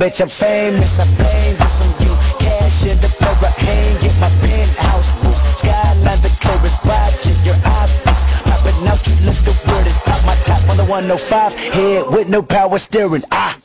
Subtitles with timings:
[0.00, 2.14] Bitch, I'm famous, I'm famous on you.
[2.38, 5.36] Cash in the power, hang Get my penthouse roof.
[5.58, 8.22] Skyline, the chorus, watching your optics.
[8.48, 10.00] Popping out, you look the weirdest.
[10.06, 13.24] Pop my top on the 105, head with no power steering.
[13.30, 13.58] Ah.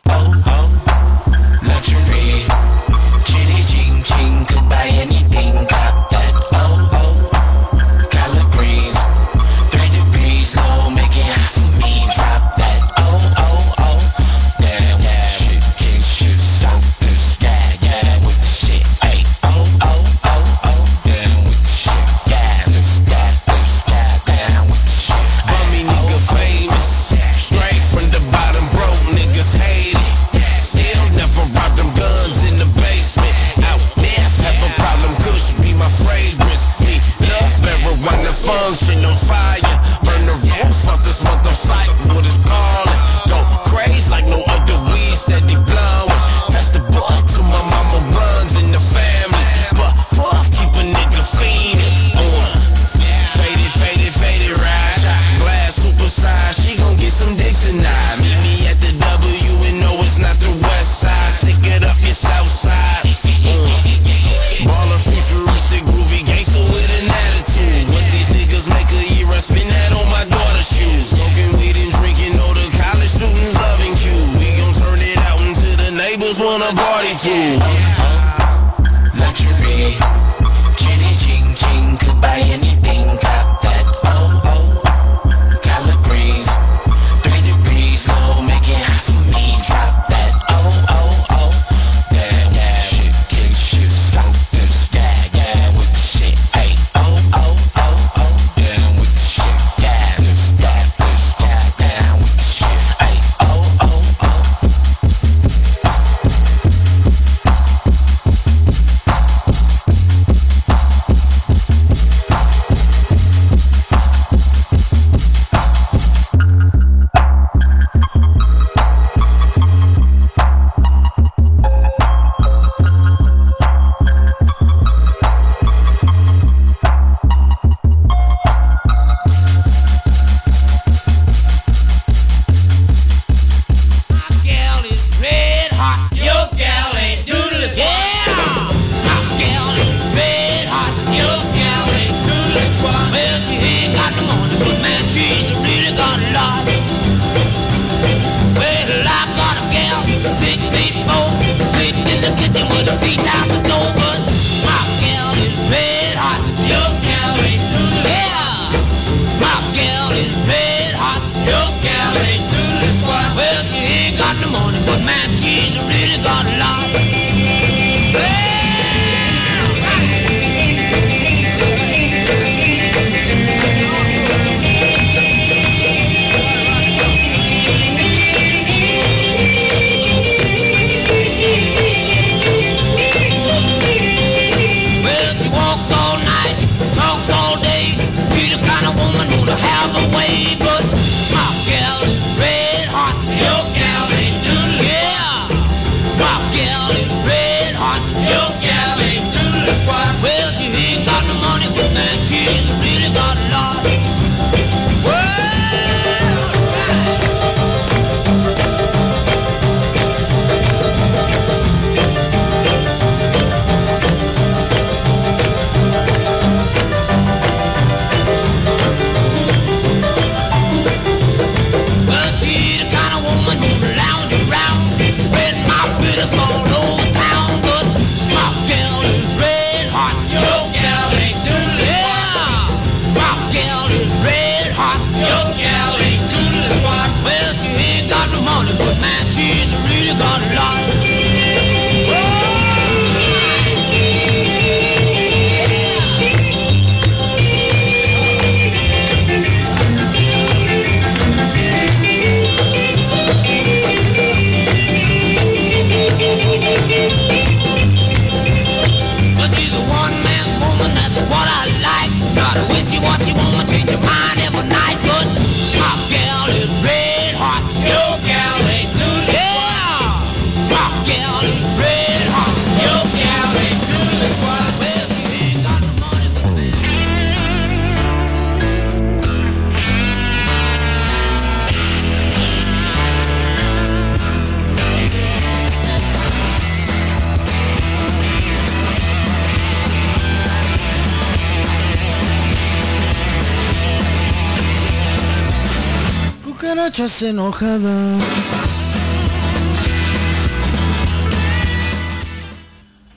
[296.98, 298.20] Marchas enojada.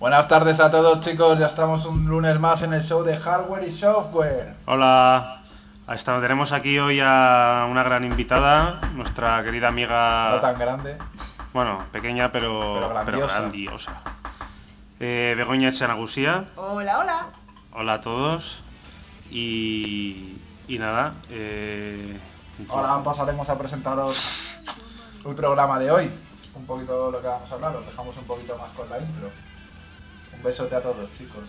[0.01, 3.65] Buenas tardes a todos chicos, ya estamos un lunes más en el show de hardware
[3.69, 4.55] y software.
[4.67, 5.43] Hola,
[5.95, 10.97] Esta- tenemos aquí hoy a una gran invitada, nuestra querida amiga, No tan grande.
[11.53, 13.39] bueno, pequeña pero, Pero grandiosa.
[13.41, 13.93] grandiosa.
[14.99, 17.27] Eh, Begoña Echanagusía, Hola, hola.
[17.75, 18.43] hola a todos.
[19.31, 20.37] Y,
[20.67, 22.19] y nada, eh,
[22.67, 24.17] Ahora pasaremos a presentaros
[25.25, 26.11] el programa de hoy.
[26.55, 29.31] Un poquito lo que vamos a hablar, os dejamos un poquito más con la intro.
[30.35, 31.45] Un besote a todos chicos.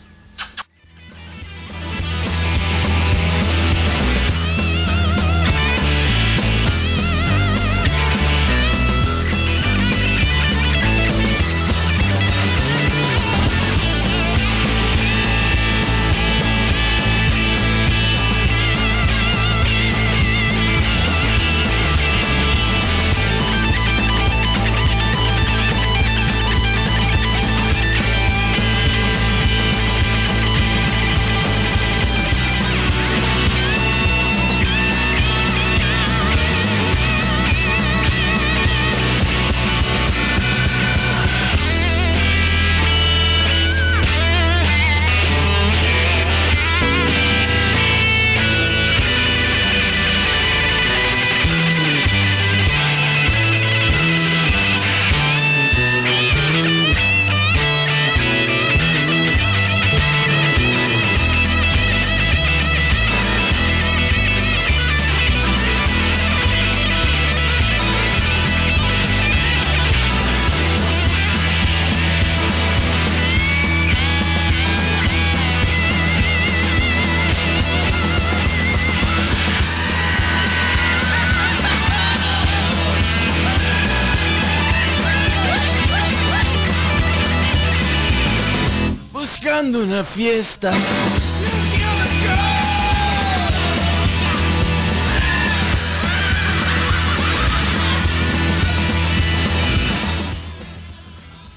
[90.43, 90.71] Fiesta.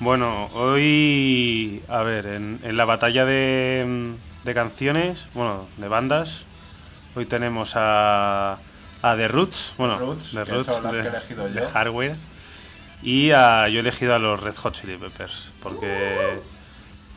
[0.01, 6.29] Bueno, hoy, a ver, en, en la batalla de, de canciones, bueno, de bandas,
[7.15, 8.59] hoy tenemos a,
[9.01, 11.61] a The Roots, bueno, Roots, The que Roots son las de, que he elegido de
[11.61, 11.71] yo.
[11.71, 12.17] Hardware,
[13.01, 16.41] y a, yo he elegido a los Red Hot Chili Peppers, porque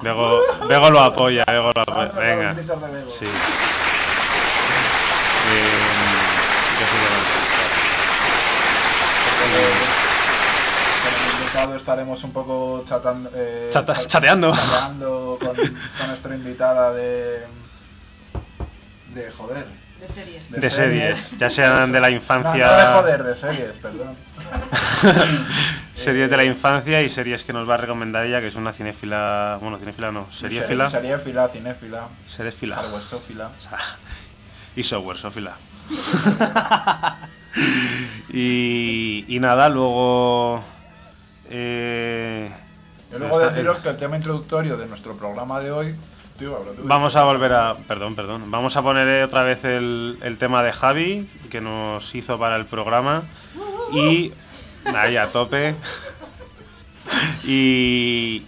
[0.02, 2.56] Bego, Bego lo apoya, Bego lo apoya, Ah, venga,
[3.20, 3.26] sí.
[9.56, 9.72] Eh,
[11.40, 14.54] invitado estaremos un poco chatan- eh, Chata- chat- chateando.
[14.54, 17.46] chateando con, con nuestra invitada de.
[19.14, 19.85] de joder.
[20.00, 20.52] De series.
[20.52, 21.40] De De series, series.
[21.40, 22.52] ya sean de la infancia.
[22.68, 24.16] No, no de joder, de series, perdón.
[25.96, 28.74] series de la infancia y series que nos va a recomendar ella, que es una
[28.74, 29.58] cinéfila.
[29.62, 30.90] Bueno, cinéfila no, seriéfila.
[30.90, 32.08] Seriéfila, cinéfila.
[32.36, 32.76] Seriéfila.
[32.76, 33.50] Hardwaresófila.
[34.76, 35.56] Y software, sófila.
[38.34, 40.64] y, y nada, luego.
[41.50, 42.52] Eh,
[43.14, 45.96] Y luego deciros que el tema introductorio de nuestro programa de hoy.
[46.38, 46.82] Tío, habla tú.
[46.84, 47.76] Vamos a volver a.
[47.88, 48.52] Perdón, perdón.
[48.52, 52.66] Vamos a poner otra vez el, el tema de Javi, que nos hizo para el
[52.66, 53.24] programa.
[53.94, 54.34] Y.
[54.86, 55.76] Ahí a tope.
[57.46, 58.44] Y.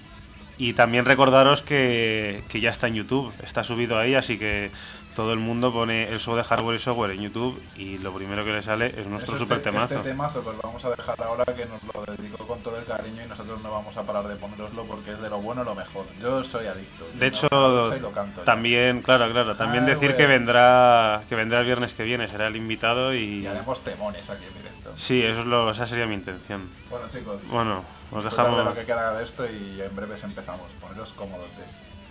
[0.60, 4.72] Y también recordaros que, que ya está en YouTube, está subido ahí, así que
[5.18, 8.46] todo el mundo pone el show de hardware y software en YouTube y lo primero
[8.46, 9.96] que le sale es nuestro Es super este, temazo.
[9.96, 12.86] este temazo pues lo vamos a dejar ahora que nos lo dedicó con todo el
[12.86, 15.74] cariño y nosotros no vamos a parar de poneroslo porque es de lo bueno lo
[15.74, 16.06] mejor.
[16.22, 17.04] Yo soy adicto.
[17.16, 20.18] De hecho, lo canto también, claro, claro, también Ah, decir bueno.
[20.18, 23.40] que vendrá que vendrá el viernes que viene, será el invitado y...
[23.42, 24.94] Y haremos temones aquí en directo.
[24.98, 26.70] Sí, eso es lo, esa sería mi intención.
[26.92, 28.60] Bueno chicos, Bueno, os dejamos...
[28.60, 30.70] de lo que queda de esto y en breves empezamos.
[30.80, 31.48] Poneros cómodos.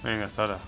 [0.03, 0.59] Venga, hasta ahora.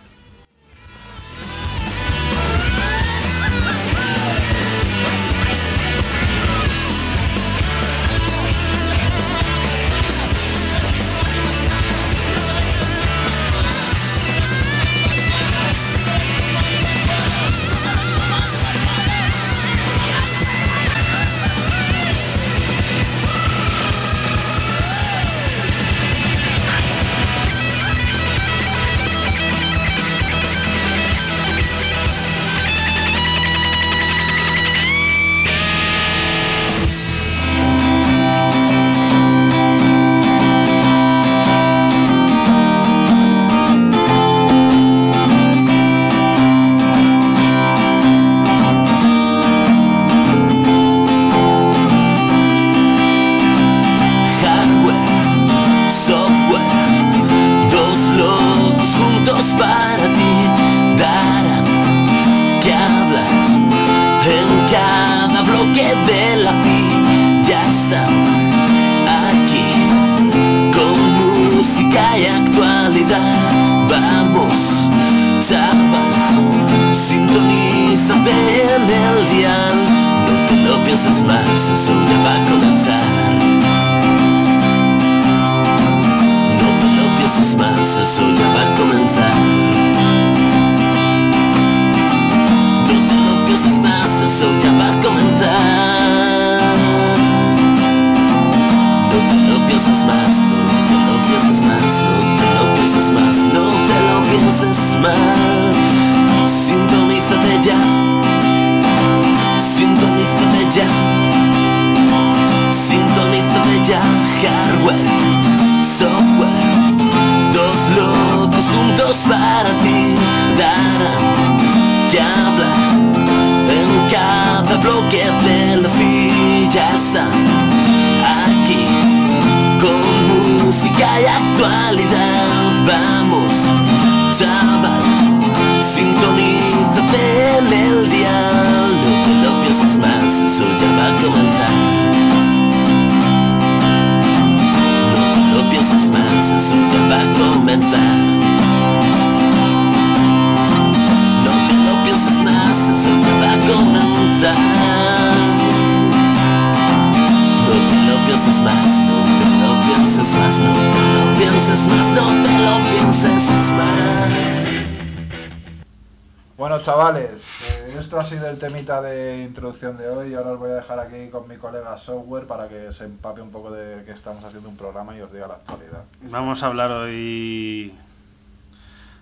[175.18, 176.04] Y os diga la actualidad.
[176.22, 177.92] Vamos a hablar hoy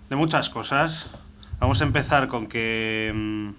[0.09, 1.07] de muchas cosas.
[1.59, 3.11] Vamos a empezar con que.
[3.13, 3.49] mm,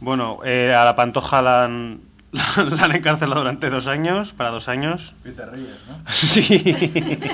[0.00, 2.00] Bueno, eh, a la Pantoja la han,
[2.32, 5.14] la han encarcelado durante dos años, para dos años.
[5.24, 5.98] Y te ríes, ¿no?
[6.10, 7.20] Sí.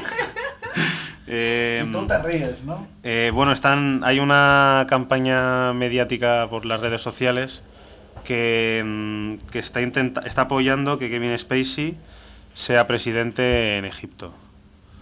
[1.33, 2.89] Eh, y tú te ríes, ¿no?
[3.05, 7.63] eh, bueno, están, hay una campaña mediática por las redes sociales
[8.25, 11.97] que, mm, que está, intenta, está apoyando que Kevin Spacey
[12.55, 14.33] sea presidente en Egipto.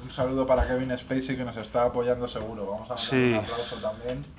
[0.02, 2.66] Un saludo para Kevin Spacey que nos está apoyando seguro.
[2.66, 3.16] Vamos a Sí.
[3.16, 4.24] un aplauso también.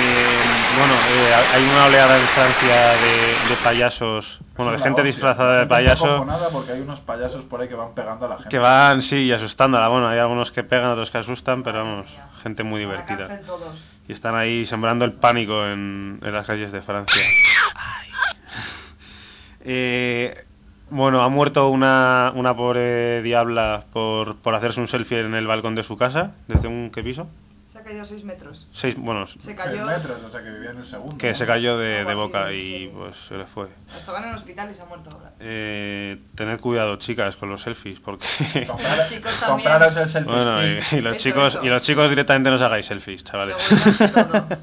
[0.00, 0.40] Eh,
[0.78, 5.04] bueno, eh, hay una oleada en Francia de, de payasos, bueno, de gente hostia.
[5.12, 8.28] disfrazada de Gente payaso, acojonada porque hay unos payasos por ahí que van pegando a
[8.28, 8.50] la gente.
[8.50, 9.88] que van, sí, y asustándola.
[9.88, 12.06] Bueno, hay algunos que pegan, otros que asustan, pero vamos,
[12.42, 13.40] gente muy divertida.
[14.06, 17.22] Y están ahí sembrando el pánico en, en las calles de Francia.
[17.74, 18.07] Ay.
[19.70, 20.44] Eh,
[20.90, 25.74] bueno, ha muerto una, una pobre diabla por, por hacerse un selfie en el balcón
[25.74, 27.28] de su casa, desde un, ¿qué piso?
[27.70, 28.66] Se ha caído a 6 metros.
[28.72, 29.84] Seis, bueno, Se Seis cayó.
[29.84, 31.18] metros, o sea que vivía en el segundo.
[31.18, 31.34] que ¿no?
[31.34, 32.54] se cayó de, de así, boca sí.
[32.54, 33.68] y pues se le fue.
[33.94, 35.32] Estaba en el hospital y se ha muerto ahora.
[35.38, 38.26] Eh, tened cuidado, chicas, con los selfies, porque...
[38.66, 39.68] Comprar- Los chicos también.
[39.68, 42.62] compraros el selfie bueno, y, y los Eso, chicos y los chicos directamente no os
[42.62, 43.56] hagáis selfies, chavales.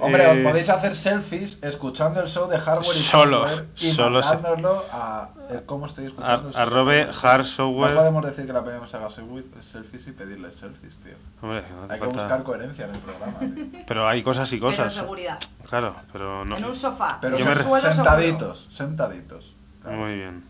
[0.00, 3.92] Hombre, Eh, os podéis hacer selfies escuchando el show de Hardware y Solo, Software y
[3.92, 6.60] solo se- mandárnoslo a eh, cómo estoy escuchando show.
[6.60, 7.94] arrobe hard No software.
[7.94, 11.14] podemos decir que la peña nos haga selfie- selfies y pedirles selfies, tío.
[11.42, 13.66] Hombre, no Hay que buscar coherencia en el programa, tío.
[13.86, 14.94] Pero hay cosas y Pero cosas.
[14.94, 15.38] seguridad.
[15.68, 16.56] Claro, pero no.
[16.56, 17.18] En un sofá.
[17.20, 17.80] Pero Yo me seguro.
[17.80, 19.54] sentaditos, sentaditos.
[19.84, 20.44] Muy bien.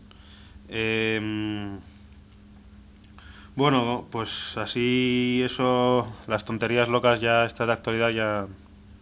[0.69, 1.77] Eh,
[3.55, 8.45] bueno, pues así eso, las tonterías locas ya estas de actualidad ya...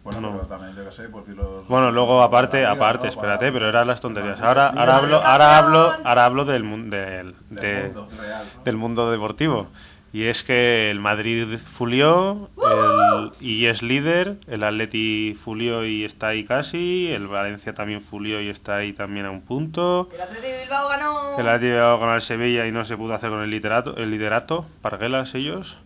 [0.02, 0.32] Bueno, no.
[0.32, 1.68] pero también, yo que sé, por los...
[1.68, 3.10] Bueno, luego aparte, vida, aparte, ¿no?
[3.10, 4.40] espérate, Para- pero eran las tonterías.
[4.40, 8.62] Ahora, ahora hablo, ahora hablo, ahora hablo del, mun- del, Del de- mundo real, ¿no?
[8.64, 9.68] del mundo deportivo.
[10.12, 16.28] Y es que el Madrid fulió el, y es líder, el Atleti fulió y está
[16.28, 20.08] ahí casi, el Valencia también fulió y está ahí también a un punto.
[20.12, 21.38] El Atlético de Bilbao ganó.
[21.38, 24.10] El Atleti llegó con el Sevilla y no se pudo hacer con el liderato, el
[24.10, 25.76] liderato Parguelas ellos.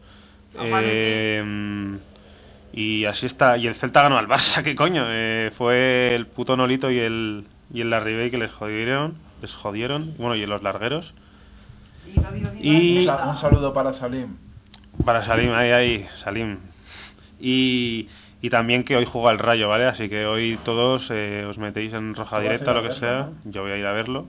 [0.59, 1.43] Eh,
[2.75, 3.57] y así está.
[3.57, 5.05] Y el Celta ganó al Barça, ¿qué coño?
[5.09, 9.15] Eh, fue el puto Nolito y el, y el Larribey que les jodieron.
[9.43, 10.15] Les jodieron.
[10.19, 11.13] Bueno, y los largueros.
[12.07, 14.37] Viva, viva, viva, Y- Un, saludo para Salim.
[15.05, 16.59] Para Salim, ahí, ahí, Salim.
[17.41, 18.09] Y,
[18.43, 19.85] y también que hoy juega el Rayo, ¿vale?
[19.87, 23.01] Así que hoy todos eh, os metéis en roja directa, ir a lo que verlo,
[23.01, 23.19] sea.
[23.45, 23.51] ¿no?
[23.51, 24.27] Yo voy a ir a verlo.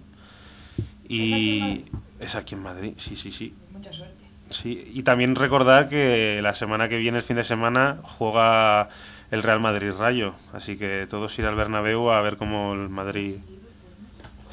[0.77, 1.85] ¿Es aquí en Y Madrid?
[2.19, 3.53] es aquí en Madrid, sí, sí, sí.
[3.71, 4.24] Mucha suerte.
[4.51, 8.89] Sí, y también recordar que la semana que viene, el fin de semana, juega
[9.31, 10.35] el Real Madrid Rayo.
[10.53, 13.37] Así que todos ir al Bernabéu a ver cómo el Madrid.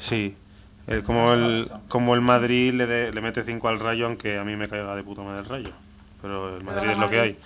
[0.09, 0.35] Sí,
[0.87, 4.43] el, como, el, como el Madrid le, de- le mete 5 al Rayo, aunque a
[4.43, 5.69] mí me caiga de puta madre el Rayo.
[6.21, 7.37] Pero el Madrid es lo que hay.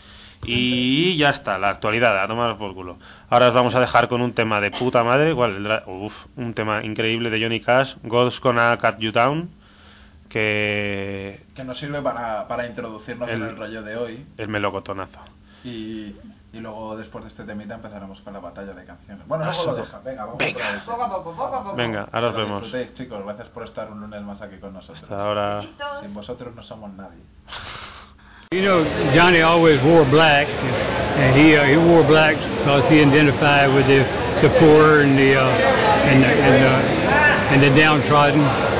[0.45, 2.97] Y ya está, la actualidad, a tomar por culo.
[3.29, 6.83] Ahora os vamos a dejar con un tema de puta madre, igual, uf, un tema
[6.85, 9.49] increíble de Johnny Cash, God's Gonna Cut You Down,
[10.29, 14.25] que Que nos sirve para, para introducirnos en El- el rollo de hoy.
[14.37, 15.19] el melocotonazo.
[15.63, 16.15] Y,
[16.53, 19.27] y luego después de este temita empezaremos con la batalla de canciones.
[19.27, 19.71] Bueno, luego Eso.
[19.71, 19.99] lo deja.
[19.99, 20.71] Venga, vamos Venga.
[20.71, 20.81] vez.
[20.83, 21.75] Poco a poco, poco a poco.
[21.75, 22.61] Venga, ahora os Que vemos.
[22.63, 23.23] disfrutéis, chicos.
[23.25, 25.03] Gracias por estar un lunes más aquí con nosotros.
[25.03, 25.63] Hasta ahora.
[26.01, 27.19] Sin vosotros no somos nadie.
[28.51, 33.67] You know, Johnny always wore black, and he uh, he wore black because he identified
[33.75, 34.05] with the
[34.41, 38.76] the poor and the uh, and the and the, and the downtrodden.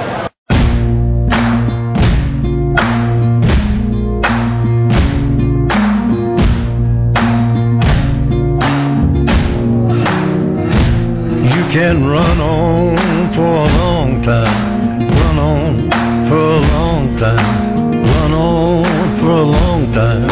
[11.79, 15.89] Can run on for a long time, run on
[16.27, 20.27] for a long time, run on for a long time.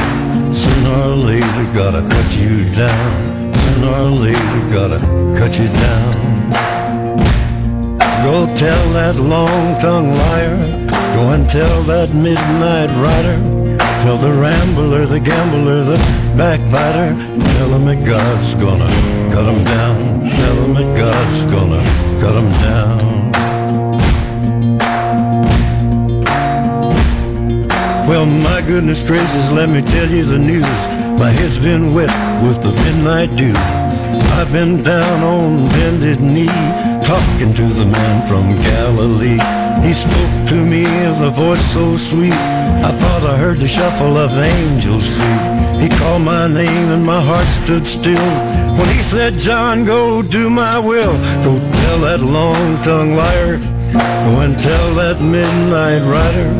[0.55, 3.53] Sooner or later, gotta cut you down.
[3.63, 4.99] Sooner or later, gotta
[5.37, 6.49] cut you down.
[8.25, 10.57] Go tell that long-tongued liar.
[11.15, 13.64] Go and tell that midnight rider.
[14.05, 15.97] Tell the rambler, the gambler, the
[16.37, 17.15] backbiter.
[17.55, 18.85] Tell him that God's gonna
[19.33, 20.29] cut him down.
[20.29, 21.83] Tell him that God's gonna
[22.21, 23.31] cut him down.
[28.07, 30.67] Well, my goodness gracious, let me tell you the news.
[31.19, 33.84] My head's been wet with the midnight dew.
[34.21, 36.47] I've been down on bended knee,
[37.05, 39.39] talking to the man from Galilee.
[39.87, 44.17] He spoke to me with a voice so sweet, I thought I heard the shuffle
[44.17, 45.81] of angels' feet.
[45.83, 48.29] He called my name and my heart stood still.
[48.77, 51.13] When he said, John, go do my will.
[51.43, 56.51] Go tell that long-tongued liar Go and tell that midnight rider,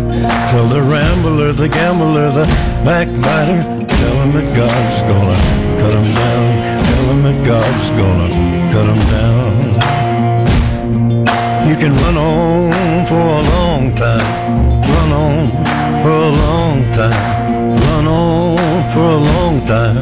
[0.52, 2.46] tell the rambler, the gambler, the
[2.86, 6.46] backbiter, tell him that God's gonna cut him down.
[6.86, 8.30] Tell him that God's gonna
[8.74, 9.54] cut him down.
[11.70, 14.28] You can run on for a long time,
[14.82, 15.52] run on
[16.02, 17.22] for a long time,
[17.86, 20.02] run on for a long time.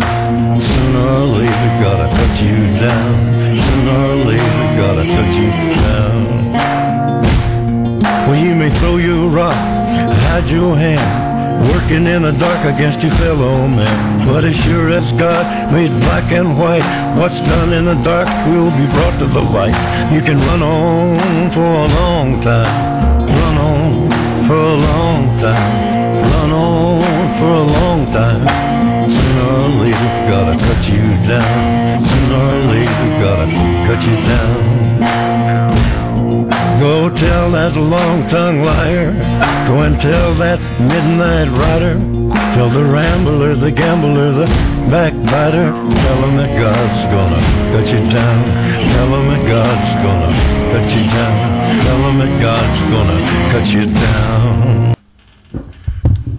[0.62, 3.14] Sooner or later, gotta cut you down.
[3.68, 5.50] Sooner or later, gotta cut you
[5.84, 6.18] down.
[8.28, 9.56] Well, you may throw your rock,
[10.28, 11.23] hide your hand,
[11.72, 14.28] working in the dark against your fellow man.
[14.28, 16.86] But as sure as God made black and white,
[17.18, 19.78] what's done in the dark will be brought to the light.
[20.14, 26.52] You can run on for a long time, run on for a long time, run
[26.52, 28.74] on for a long time.
[29.10, 32.06] Sooner or later, gotta cut you down.
[32.08, 33.48] Sooner or later, gotta
[33.88, 36.03] cut you down.
[36.80, 39.12] Go tell that long-tongued liar.
[39.68, 41.96] Go and tell that midnight rider.
[42.56, 44.48] Tell the rambler, the gambler, the
[44.92, 45.72] backbiter.
[45.72, 47.42] Tell him that God's gonna
[47.74, 48.44] cut you down.
[48.94, 50.32] Tell him that God's gonna
[50.74, 51.84] cut you down.
[51.84, 54.93] Tell him that God's gonna cut you down.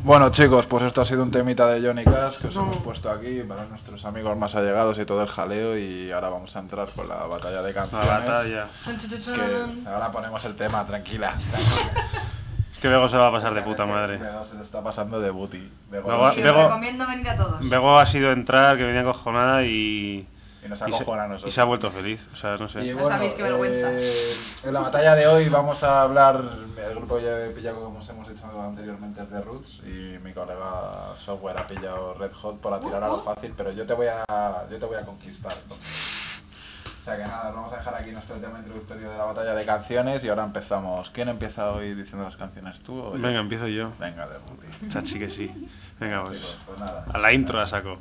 [0.04, 3.08] Bueno chicos, pues esto ha sido un temita de Johnny Cash que os hemos puesto
[3.10, 6.88] aquí para nuestros amigos más allegados y todo el jaleo y ahora vamos a entrar
[6.94, 8.08] con la batalla de La canciones.
[8.08, 8.66] batalla.
[8.84, 9.84] Que chan.
[9.86, 11.36] ahora ponemos el tema, tranquila.
[11.50, 11.92] tranquila.
[12.74, 14.18] Es que Bego se va a pasar de puta madre.
[14.18, 15.70] Bego se lo está pasando de booty.
[15.90, 17.66] Bego, Bego- recomiendo venir a todos.
[17.70, 20.26] Bego ha sido entrar, que venía cojonada y.
[20.64, 21.52] y nos acojona a nosotros.
[21.52, 22.26] y se ha vuelto feliz.
[22.32, 22.84] O sea, no sé.
[22.84, 23.88] Y No bueno, sabéis qué vergüenza.
[23.92, 26.42] eh, en la batalla de hoy vamos a hablar,
[26.76, 30.32] el grupo ya he pillado como os hemos dicho anteriormente es de Roots y mi
[30.32, 34.06] colega Software ha pillado Red Hot por tirar a lo fácil, pero yo te voy
[34.06, 34.24] a,
[34.70, 35.56] yo te voy a conquistar.
[35.70, 39.66] O sea que nada, vamos a dejar aquí nuestro tema introductorio de la batalla de
[39.66, 41.10] canciones y ahora empezamos.
[41.10, 42.80] ¿Quién empieza hoy diciendo las canciones?
[42.80, 43.22] ¿Tú o yo?
[43.22, 43.92] Venga, empiezo yo.
[44.00, 44.88] Venga, de Ruti.
[44.90, 45.68] Chachi que sí.
[46.00, 46.40] Venga, pues.
[46.40, 47.04] Chicos, pues nada.
[47.12, 47.98] A la intro la saco.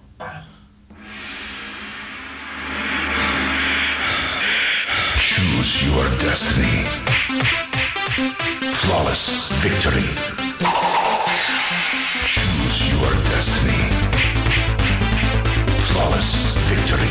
[5.35, 6.85] Choose your destiny.
[8.81, 10.05] Flawless victory.
[12.33, 13.81] Choose your destiny.
[15.89, 16.29] Flawless
[16.69, 17.09] victory.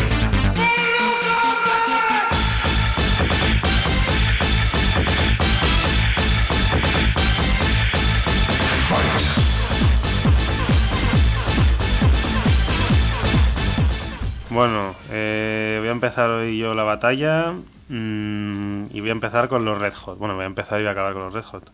[14.51, 17.55] Bueno, eh, voy a empezar hoy yo la batalla
[17.89, 20.19] mm, y voy a empezar con los Red Hot.
[20.19, 21.71] Bueno, voy a empezar y voy a acabar con los Red Hot.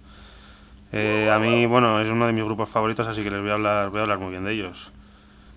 [0.92, 3.54] Eh, a mí, bueno, es uno de mis grupos favoritos, así que les voy a
[3.54, 4.92] hablar, voy a hablar muy bien de ellos.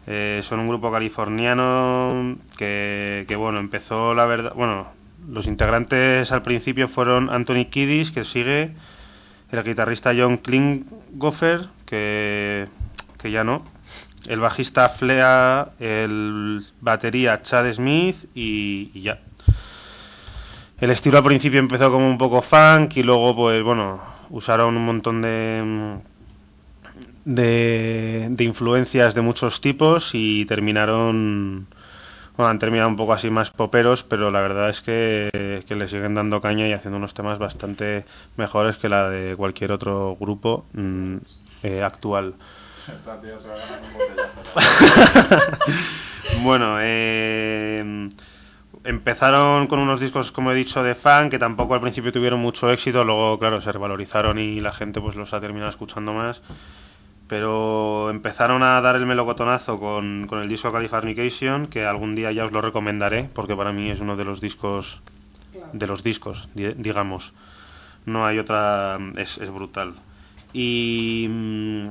[0.07, 4.87] Eh, son un grupo californiano que, que, bueno, empezó la verdad, bueno,
[5.29, 8.71] los integrantes al principio fueron Anthony Kiddis, que sigue,
[9.51, 12.67] el guitarrista John Klinghoffer, que,
[13.19, 13.63] que ya no,
[14.25, 19.19] el bajista Flea, el batería Chad Smith y, y ya.
[20.81, 24.83] El estilo al principio empezó como un poco funk y luego pues bueno, usaron un
[24.83, 25.99] montón de
[27.23, 31.67] de, de influencias de muchos tipos y terminaron
[32.35, 35.87] bueno, han terminado un poco así más poperos, pero la verdad es que, que le
[35.87, 40.65] siguen dando caña y haciendo unos temas bastante mejores que la de cualquier otro grupo
[40.73, 41.17] mm,
[41.61, 42.33] eh, actual.
[46.43, 48.09] Bueno, eh,
[48.83, 52.69] empezaron con unos discos, como he dicho, de fan, que tampoco al principio tuvieron mucho
[52.71, 56.41] éxito, luego, claro, se revalorizaron y la gente pues los ha terminado escuchando más.
[57.27, 62.43] Pero empezaron a dar el melocotonazo con, con el disco Californication, que algún día ya
[62.45, 65.01] os lo recomendaré, porque para mí es uno de los discos,
[65.71, 67.31] de los discos, di- digamos.
[68.05, 69.93] No hay otra, es, es brutal.
[70.51, 71.87] Y, mm,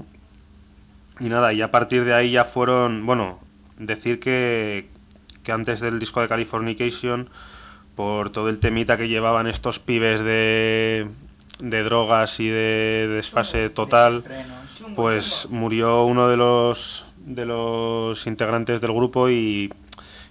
[1.20, 3.38] y nada, y a partir de ahí ya fueron, bueno,
[3.78, 4.89] decir que,
[5.42, 7.28] que antes del disco de Californication,
[7.96, 11.08] por todo el temita que llevaban estos pibes de,
[11.58, 14.24] de drogas y de desfase total,
[14.96, 19.72] pues murió uno de los de los integrantes del grupo y,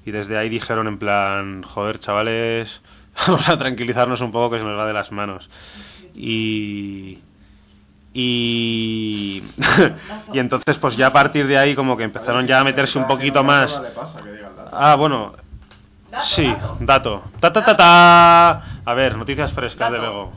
[0.06, 2.82] y desde ahí dijeron en plan, joder chavales,
[3.28, 5.50] vamos a tranquilizarnos un poco que se nos va de las manos.
[6.16, 7.20] Y
[8.12, 9.44] y
[10.34, 13.08] y entonces pues ya a partir de ahí como que empezaron ya a meterse un
[13.08, 13.80] poquito más
[14.72, 14.78] Dato.
[14.86, 15.34] Ah, bueno.
[16.36, 16.48] Sí,
[16.80, 17.24] dato.
[17.40, 18.64] Ta ta ta ta.
[18.86, 20.00] A ver, noticias frescas de.
[20.00, 20.32] Bego.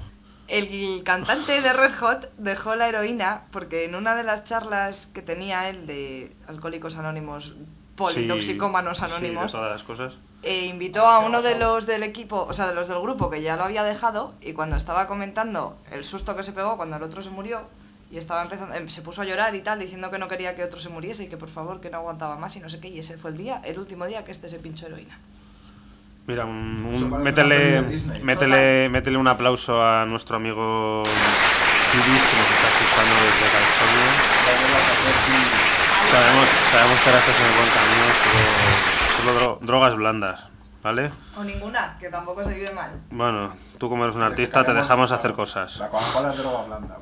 [0.48, 5.22] El cantante de Red Hot dejó la heroína porque en una de las charlas que
[5.22, 7.54] tenía él de Alcohólicos Anónimos,
[7.96, 10.12] Politoxicómanos Sí, Anónimos, de todas las cosas.
[10.42, 13.40] e invitó a uno de los del equipo, o sea, de los del grupo que
[13.40, 17.02] ya lo había dejado y cuando estaba comentando el susto que se pegó cuando el
[17.02, 17.62] otro se murió
[18.12, 20.62] y estaba empezando, em, se puso a llorar y tal, diciendo que no quería que
[20.62, 22.88] otro se muriese y que por favor que no aguantaba más y no sé qué,
[22.88, 25.18] y ese fue el día, el último día que este se pinchó heroína.
[26.26, 27.80] Mira, un, un- métele,
[28.22, 31.02] métele, métele un aplauso a nuestro amigo
[31.90, 34.14] Chubis que nos está escuchando desde California.
[36.10, 38.84] Sabemos, sabemos que ahora estás en el buen camino, solo,
[39.16, 40.38] solo dro- drogas blandas,
[40.82, 41.10] ¿vale?
[41.36, 43.00] O ninguna, que tampoco se vive mal.
[43.10, 45.76] Bueno, tú como eres un artista te dejamos hacer cosas.
[45.76, 46.98] La Coca-Cola es droga blanda.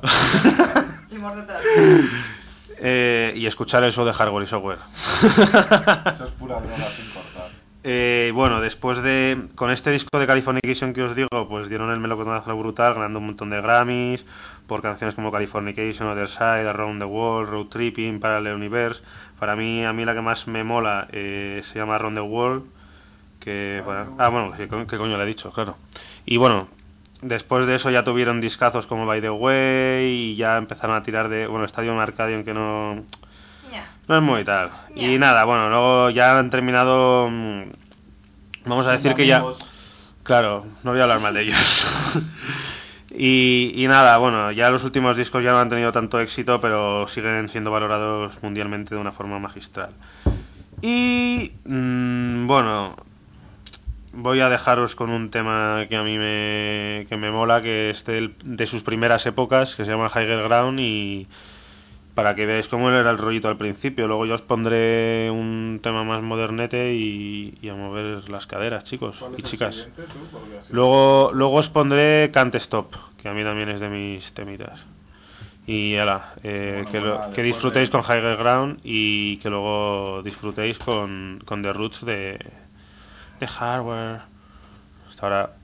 [1.09, 1.61] Limón de tras.
[2.83, 4.79] Eh, y escuchar el show de hardware y software.
[6.13, 7.49] Eso es pura droga sin cortar.
[7.83, 9.49] Eh, bueno, después de.
[9.55, 13.27] Con este disco de Californication que os digo, pues dieron el melocotonazo brutal, ganando un
[13.27, 14.23] montón de Grammys
[14.67, 19.01] por canciones como Californication, Other Side, Around the World, Road Tripping, Parallel Universe.
[19.39, 22.80] Para mí, a mí la que más me mola eh, se llama Around the World.
[23.41, 25.51] Que, bueno, ah, bueno, ¿qué, co- qué coño le he dicho?
[25.51, 25.75] Claro.
[26.25, 26.67] Y bueno,
[27.21, 31.27] después de eso ya tuvieron discazos como By the Way y ya empezaron a tirar
[31.27, 31.47] de.
[31.47, 33.03] Bueno, Stadium Arcadium que no.
[34.07, 34.69] No es muy tal.
[34.95, 37.27] Y nada, bueno, luego ya han terminado.
[37.29, 37.63] mm,
[38.65, 39.39] Vamos a decir que ya.
[40.23, 41.57] Claro, no voy a hablar mal de ellos.
[43.09, 47.07] y, y nada, bueno, ya los últimos discos ya no han tenido tanto éxito, pero
[47.07, 49.89] siguen siendo valorados mundialmente de una forma magistral.
[50.81, 52.95] Y mm, bueno,
[54.13, 58.03] voy a dejaros con un tema que a mí me, que me mola, que es
[58.05, 61.27] del- de sus primeras épocas, que se llama Higher Ground y
[62.15, 64.05] para que veáis cómo era el rollito al principio.
[64.07, 69.15] Luego yo os pondré un tema más modernete y, y a mover las caderas, chicos
[69.17, 69.87] ¿Cuál y chicas.
[70.69, 74.83] Luego, luego os pondré Can't Stop, que a mí también es de mis temitas.
[75.65, 79.37] Y ala, eh, Bueno, que, bueno, lo- después que disfrutéis de- con Higher Ground y
[79.37, 82.39] que luego disfrutéis con, con The Roots de,
[83.41, 84.21] de Hardware.
[85.09, 85.60] Hasta ahora.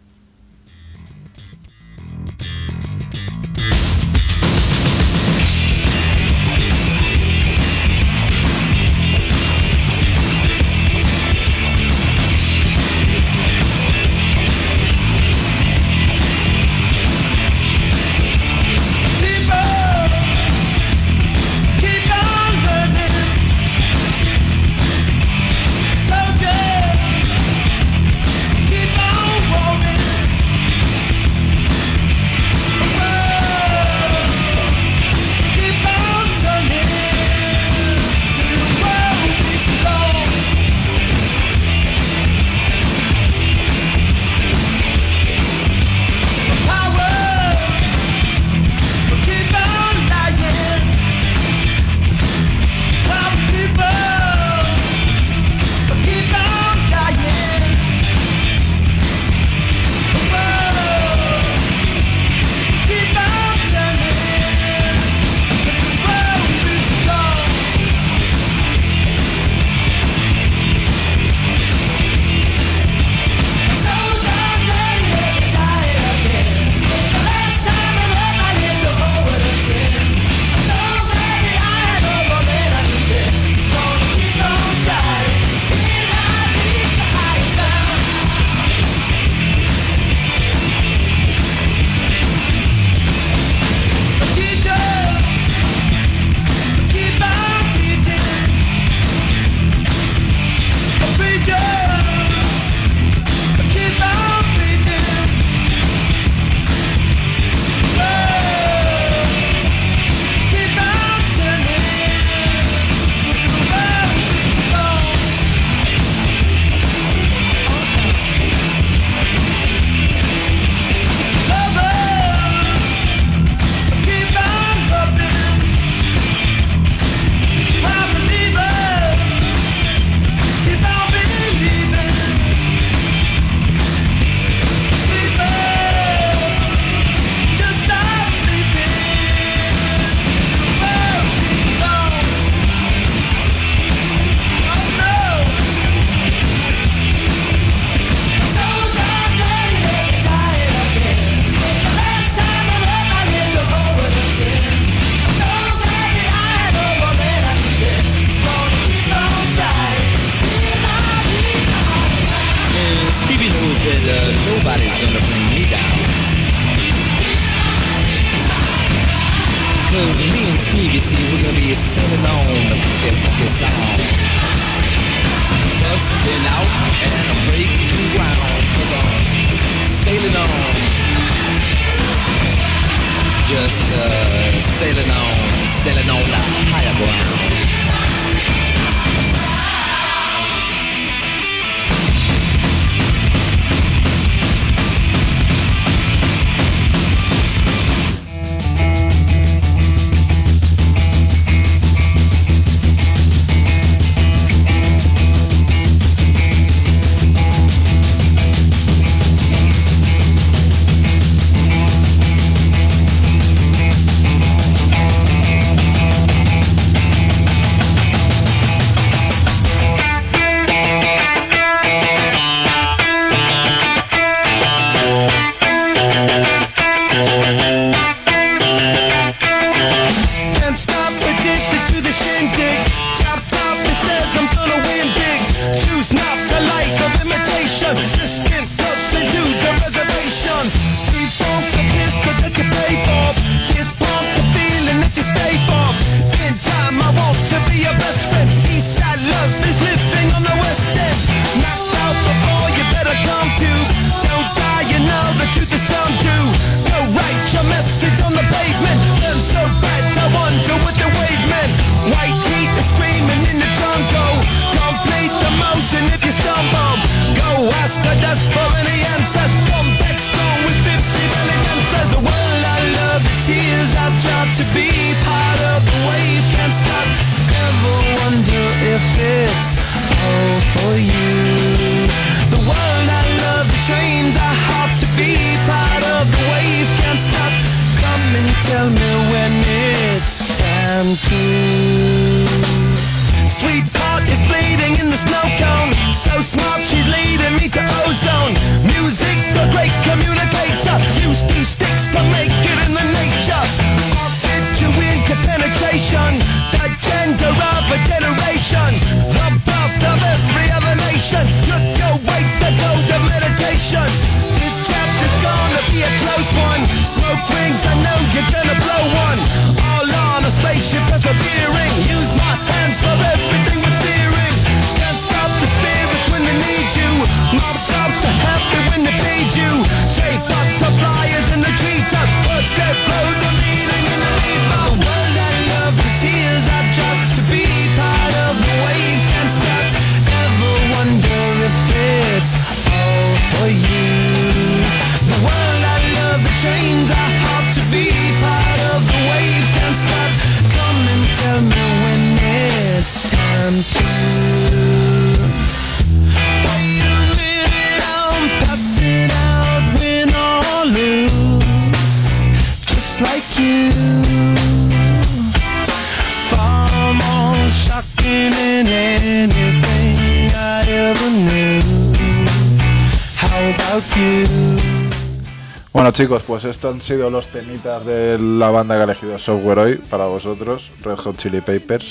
[376.17, 379.95] Chicos, pues estos han sido los temitas de la banda que ha elegido software hoy
[379.97, 382.05] para vosotros, Red Hot Chili Papers.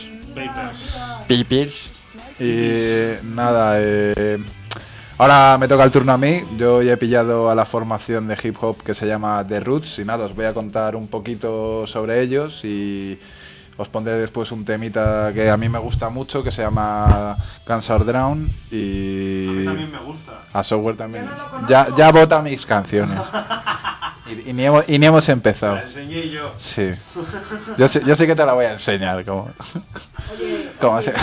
[1.29, 1.75] Papers.
[2.38, 4.38] Y nada, eh,
[5.19, 6.40] ahora me toca el turno a mí.
[6.57, 9.99] Yo ya he pillado a la formación de hip hop que se llama The Roots
[9.99, 13.19] y nada, os voy a contar un poquito sobre ellos y
[13.79, 17.37] os pondré después un temita que a mí me gusta mucho que se llama
[17.67, 20.33] Cancer Drown y también me gusta.
[20.53, 21.29] a software también.
[21.69, 23.19] Ya, ya vota mis canciones.
[24.29, 25.77] Y, y ni hemos, y ni hemos empezado.
[25.77, 26.53] La enseñé yo.
[26.59, 26.91] Sí.
[27.79, 27.87] Yo,
[28.17, 29.25] sí que te la voy a enseñar.
[29.25, 29.49] Como,
[30.81, 31.15] como se-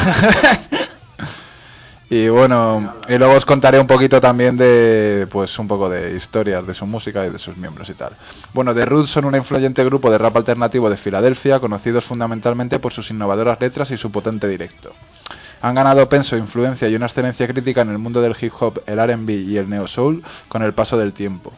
[2.13, 6.67] y bueno, y luego os contaré un poquito también de, pues un poco de historias
[6.67, 8.11] de su música y de sus miembros y tal.
[8.53, 12.93] Bueno, The Roots son un influyente grupo de rap alternativo de Filadelfia, conocidos fundamentalmente por
[12.93, 14.93] sus innovadoras letras y su potente directo.
[15.61, 18.99] Han ganado peso, influencia y una excelencia crítica en el mundo del hip hop, el
[18.99, 21.51] R&B y el neo soul con el paso del tiempo,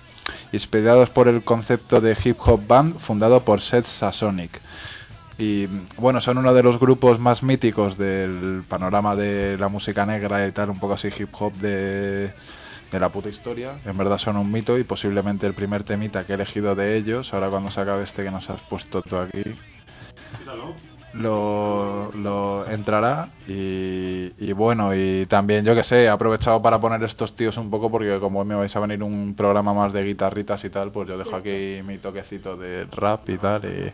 [0.53, 4.61] inspirados por el concepto de hip hop band fundado por Seth Sasonic.
[5.37, 5.67] Y
[5.97, 10.51] bueno, son uno de los grupos más míticos del panorama de la música negra y
[10.53, 12.31] tal, un poco así hip hop de,
[12.91, 13.73] de la puta historia.
[13.85, 17.33] En verdad son un mito y posiblemente el primer temita que he elegido de ellos,
[17.33, 19.43] ahora cuando se acabe este que nos has puesto tú aquí.
[21.13, 27.01] Lo, lo entrará y, y bueno y también yo que sé he aprovechado para poner
[27.03, 30.03] estos tíos un poco porque como hoy me vais a venir un programa más de
[30.03, 33.93] guitarritas y tal pues yo dejo aquí mi toquecito de rap y tal y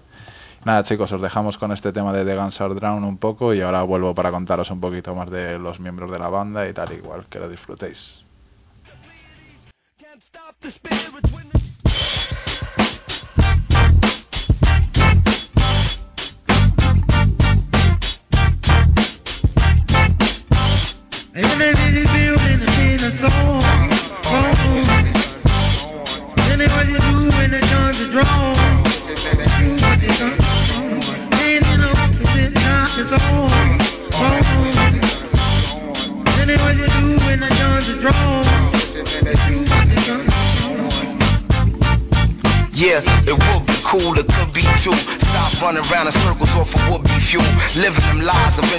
[0.66, 3.62] nada chicos os dejamos con este tema de The Guns Are Drown un poco y
[3.62, 6.93] ahora vuelvo para contaros un poquito más de los miembros de la banda y tal
[6.93, 7.97] igual que lo disfrutéis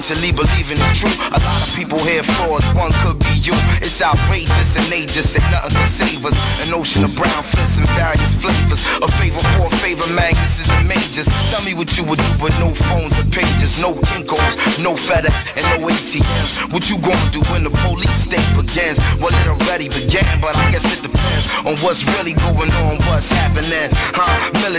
[0.02, 1.18] lies, eventually believing the truth.
[1.32, 3.52] A lot of people here frauds, one could be you.
[3.82, 6.34] It's outrageous and they just say nothing to save us.
[6.60, 8.80] An ocean of brown fists and various flavors.
[9.02, 11.26] A favor for a favor, magnets and majors.
[11.50, 15.34] Tell me what you would do with no phones or pages, no Kinkos, no FedEx,
[15.56, 16.72] and no ATMs.
[16.72, 18.98] What you gonna do when the police state begins?
[19.20, 23.28] Well, it already began, but I guess it depends on what's really going on, what's
[23.28, 23.90] happening.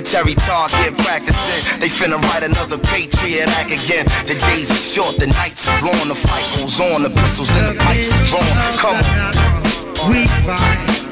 [0.04, 1.80] Military target practicing.
[1.80, 4.06] They finna write another Patriot Act again.
[4.28, 7.80] The days are short, the nights are long, the fight goes on, the pistols and
[7.80, 8.78] the pipes are drawn.
[8.80, 10.12] Come on.
[10.12, 11.04] We fight.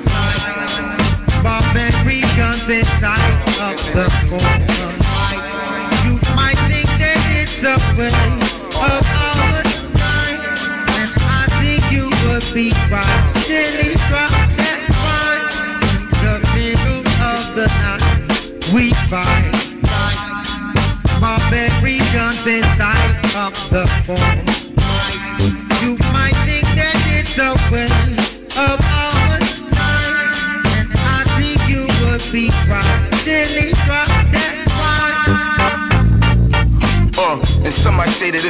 [1.42, 3.32] Barbaric guns inside
[3.62, 4.51] of the.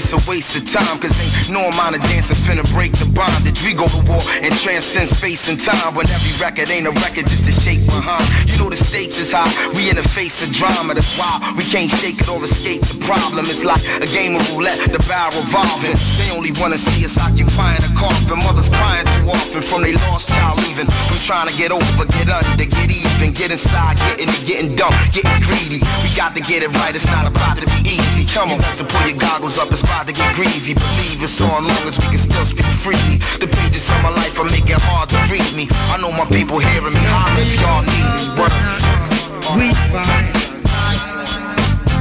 [0.09, 3.59] so that waste of time, cause ain't no amount of dancing finna break the bondage.
[3.63, 7.27] We go to war and transcend space and time when every record ain't a record,
[7.27, 8.49] just a shape behind.
[8.49, 11.63] You know the stakes is high, we in the face of drama, that's why we
[11.65, 13.45] can't shake it or escape the problem.
[13.49, 15.99] It's like a game of roulette, the barrel revolving.
[16.17, 18.39] They only wanna see us occupying a coffin.
[18.39, 20.87] Mothers crying too often from they lost child leaving.
[20.87, 25.41] From trying to get over, get under, get even, get inside, getting getting dumb, getting
[25.43, 25.83] greedy.
[26.03, 28.25] We got to get it right, it's not about to be easy.
[28.31, 31.87] Come on, to pull your goggles up, it's about to get Believe it's on long
[31.87, 33.17] as we can still speak freely.
[33.39, 35.67] The pages of my life are making hard to read me.
[35.69, 38.39] I know my people hearing me holler y'all need.
[39.57, 40.31] We fight.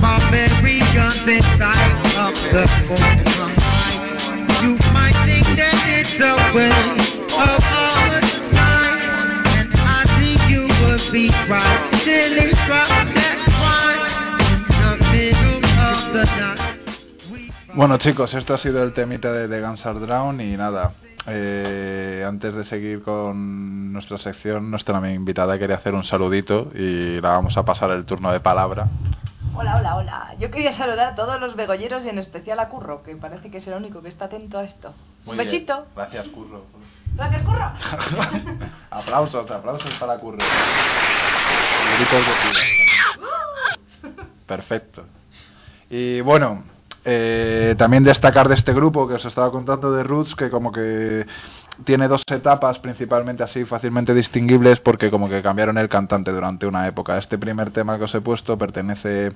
[0.01, 3.25] Barbaric guns inside of the corner.
[4.63, 8.21] You might think that it's a way of our
[8.55, 9.45] time.
[9.59, 11.81] And I think you would be right.
[12.05, 12.50] Silly
[17.75, 20.93] Bueno chicos, esto ha sido el temita de The Guns Are Drown y nada,
[21.27, 27.31] eh, antes de seguir con nuestra sección, nuestra invitada quería hacer un saludito y la
[27.31, 28.89] vamos a pasar el turno de palabra.
[29.55, 30.35] Hola, hola, hola.
[30.39, 33.59] Yo quería saludar a todos los begolleros y en especial a Curro, que parece que
[33.59, 34.95] es el único que está atento a esto.
[35.25, 35.51] Muy Un bien.
[35.51, 35.87] besito.
[35.95, 36.65] Gracias Curro.
[37.15, 37.73] Gracias, Curro.
[38.91, 40.39] aplausos, aplausos para Curro.
[41.97, 42.27] Gritos
[44.03, 44.13] de.
[44.47, 45.05] Perfecto.
[45.91, 46.63] Y bueno,
[47.05, 51.27] eh, también destacar de este grupo que os estaba contando de Roots, que como que
[51.85, 56.87] tiene dos etapas principalmente así fácilmente distinguibles porque como que cambiaron el cantante durante una
[56.87, 57.17] época.
[57.17, 59.33] Este primer tema que os he puesto pertenece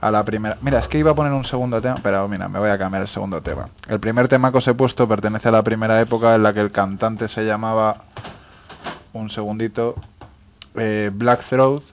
[0.00, 0.58] a la primera...
[0.60, 3.02] Mira, es que iba a poner un segundo tema, pero mira, me voy a cambiar
[3.02, 3.68] el segundo tema.
[3.88, 6.60] El primer tema que os he puesto pertenece a la primera época en la que
[6.60, 8.04] el cantante se llamaba...
[9.14, 9.94] Un segundito.
[10.74, 11.10] eh,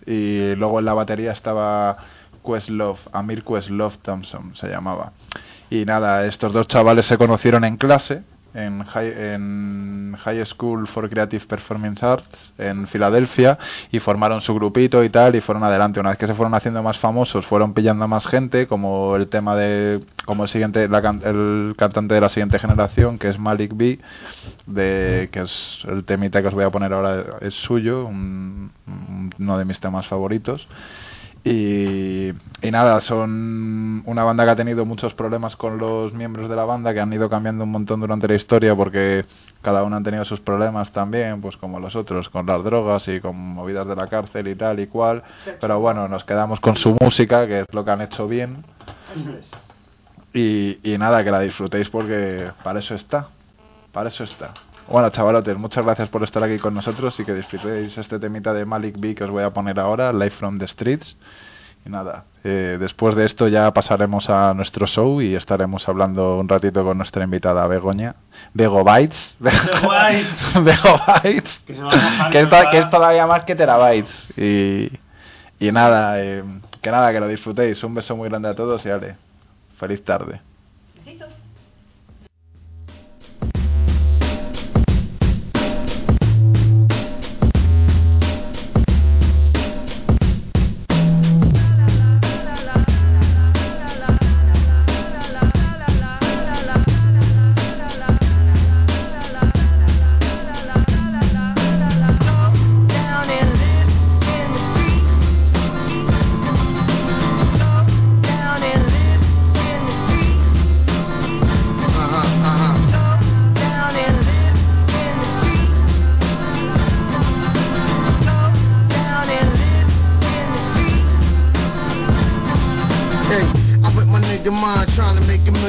[0.06, 1.98] y luego en la batería estaba
[2.46, 5.12] Questlove, Amir Questlove Thompson se llamaba.
[5.70, 8.22] Y nada, estos dos chavales se conocieron en clase,
[8.54, 13.58] en High, School for Creative Performance Arts en Filadelfia
[13.92, 16.00] y formaron su grupito y tal y fueron adelante.
[16.00, 19.58] Una vez que se fueron haciendo más famosos, fueron pillando más gente, como el tema
[19.58, 24.00] de, como el siguiente, la el cantante de la siguiente generación, que es Malik B,
[24.68, 28.72] de, que es el temita que os voy a poner ahora, es suyo, un-
[29.38, 30.66] uno de mis temas favoritos.
[31.48, 32.30] Y,
[32.64, 36.66] y nada, son una banda que ha tenido muchos problemas con los miembros de la
[36.66, 39.26] banda, que han ido cambiando un montón durante la historia, porque
[39.62, 43.20] cada uno han tenido sus problemas también, pues como los otros, con las drogas y
[43.20, 45.22] con movidas de la cárcel y tal y cual.
[45.62, 48.66] Pero bueno, nos quedamos con su música, que es lo que han hecho bien.
[50.34, 53.28] Y, y nada, que la disfrutéis porque para eso está.
[53.92, 54.52] Para eso está.
[54.88, 58.66] Bueno, chavalotes, muchas gracias por estar aquí con nosotros y que disfrutéis este temita de
[58.66, 61.18] Malik B que os voy a poner ahora, Live from the Streets.
[61.86, 66.48] Y nada, eh, después de esto ya pasaremos a nuestro show y estaremos hablando un
[66.48, 68.16] ratito con nuestra invitada Begoña.
[68.54, 69.36] Bego Bytes.
[69.40, 70.54] Bego Bytes.
[70.64, 71.58] Bego Bytes.
[71.66, 71.74] Que
[72.32, 74.38] que, es, que es todavía más que terabytes.
[74.38, 74.92] Y,
[75.60, 76.44] y nada, eh,
[76.82, 77.84] que nada, que lo disfrutéis.
[77.84, 79.16] Un beso muy grande a todos y ale,
[79.78, 80.42] feliz tarde.
[81.06, 81.20] Hey,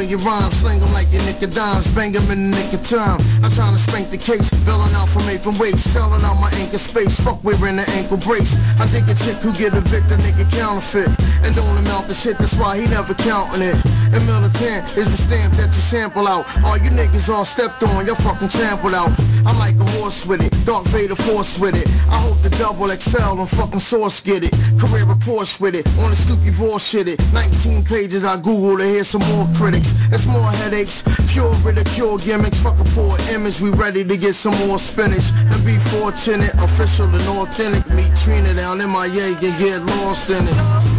[0.08, 2.82] your rhymes sling them like your a nigga dimes, bang 'em in the nick of
[2.88, 3.20] time.
[3.42, 7.14] I'm trying to spank the case, bailing out from waist, selling out my anchor space.
[7.20, 8.52] Fuck wearing the ankle brace.
[8.78, 11.08] I think a chick who get a nigga counterfeit.
[11.42, 13.76] And don't amount to shit, that's why he never counting it.
[14.12, 16.46] And militant is the stamp that you sample out.
[16.64, 19.12] All you niggas all stepped on, you're fucking trampled out.
[19.44, 21.86] I'm like a horse with it, Dark Vader force with it.
[22.08, 24.52] I hope the double excel and fucking source get it.
[24.78, 27.20] Career reports with it, on the stupid bullshit it.
[27.32, 29.88] 19 pages I Google to hear some more critics.
[30.12, 32.58] It's more headaches, pure ridicule gimmicks.
[32.60, 35.24] Fuck a poor image, we ready to get some more spinach.
[35.52, 37.88] And be fortunate, official and authentic.
[37.88, 39.06] Meet Trina down in my
[39.42, 40.95] and get lost in it.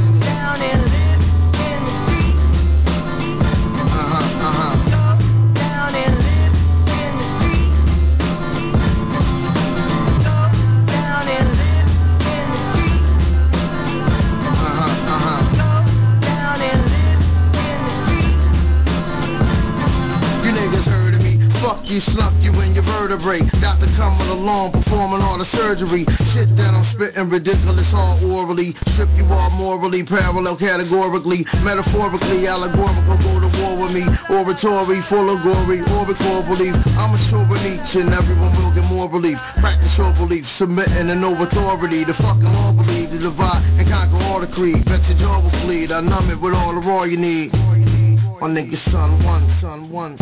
[21.89, 23.39] You, snuck you in your vertebrae.
[23.61, 26.05] Doctor coming along, performing all the surgery.
[26.33, 28.75] Shit that I'm spitting ridiculous all orally.
[28.93, 31.45] Strip you all morally, parallel categorically.
[31.63, 34.03] Metaphorically, allegorical, go to war with me.
[34.29, 36.75] Oratory, full of glory, oracle belief.
[36.97, 39.37] I'm a sure each and everyone will get more relief.
[39.59, 42.03] Practice your belief, submitting and no authority.
[42.03, 44.85] The fucking law believe to divide and conquer all the creed.
[44.85, 45.91] Bet your jaw will bleed.
[45.91, 47.53] I numb it with all the raw you need.
[47.53, 50.17] My nigga, son one, son one.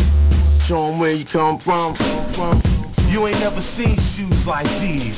[0.67, 2.63] Show 'em where you come from, from, from.
[3.07, 5.15] You ain't never seen shoes like these.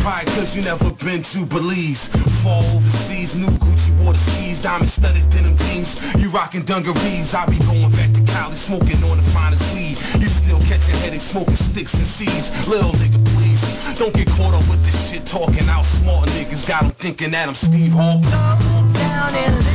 [0.00, 1.98] Probably cause you never been to Belize.
[2.44, 5.88] Fall overseas, new Gucci water skis, diamond studded denim jeans.
[6.16, 7.34] You rockin' dungarees.
[7.34, 9.98] I be going back to Cali, smoking on the finest weed.
[10.20, 12.46] You still catching headaches, smoking sticks and seeds.
[12.68, 13.98] Little nigga, please.
[13.98, 15.86] Don't get caught up with this shit talking out.
[15.98, 19.73] Smart niggas got 'em thinking that I'm Steve Harvey.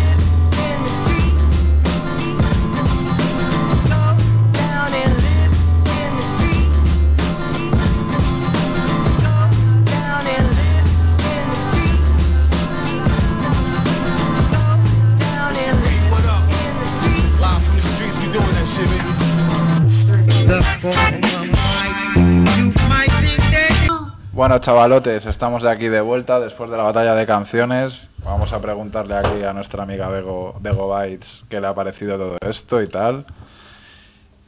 [24.32, 28.00] Bueno, chavalotes, estamos de aquí de vuelta después de la batalla de canciones.
[28.24, 32.38] Vamos a preguntarle aquí a nuestra amiga Bego, Bego Bytes qué le ha parecido todo
[32.50, 33.26] esto y tal.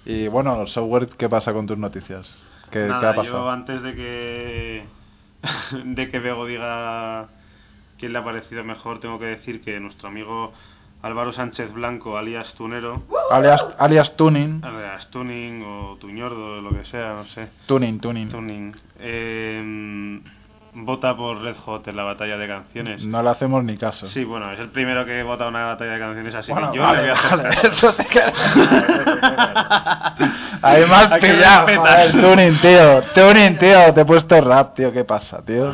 [0.05, 2.34] Y bueno, software, ¿qué pasa con tus noticias?
[2.71, 3.51] ¿Qué, Nada, qué ha yo pasado?
[3.51, 4.86] antes de que
[5.84, 7.27] de que Bego diga
[7.99, 10.53] quién le ha parecido mejor, tengo que decir que nuestro amigo
[11.04, 14.64] Álvaro Sánchez Blanco, alias Tunero, Alias, alias Tuning.
[14.64, 17.49] alias Tuning o Tuñordo, lo que sea, no sé.
[17.66, 18.30] Tuning, tuning.
[18.30, 18.76] Tuning.
[18.99, 20.22] eh,
[20.74, 23.04] vota por Red Hot en la batalla de canciones.
[23.04, 24.08] No le hacemos ni caso.
[24.08, 26.84] Sí, bueno, es el primero que vota una batalla de canciones, así Bueno, que yo
[26.84, 28.20] vale, le voy a hacer vale, eso sí que-
[30.62, 33.02] Ahí me has Hay que pillado, joder, Tuning, tío.
[33.16, 34.91] Tuning, tío, te he puesto rap, tío.
[34.93, 35.74] ¿Qué pasa, tío?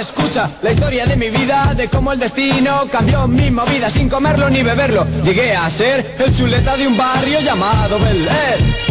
[0.00, 4.50] Escucha la historia de mi vida, de cómo el destino cambió mi movida sin comerlo
[4.50, 5.06] ni beberlo.
[5.24, 8.85] Llegué a ser el chuleta de un barrio llamado Bel Air.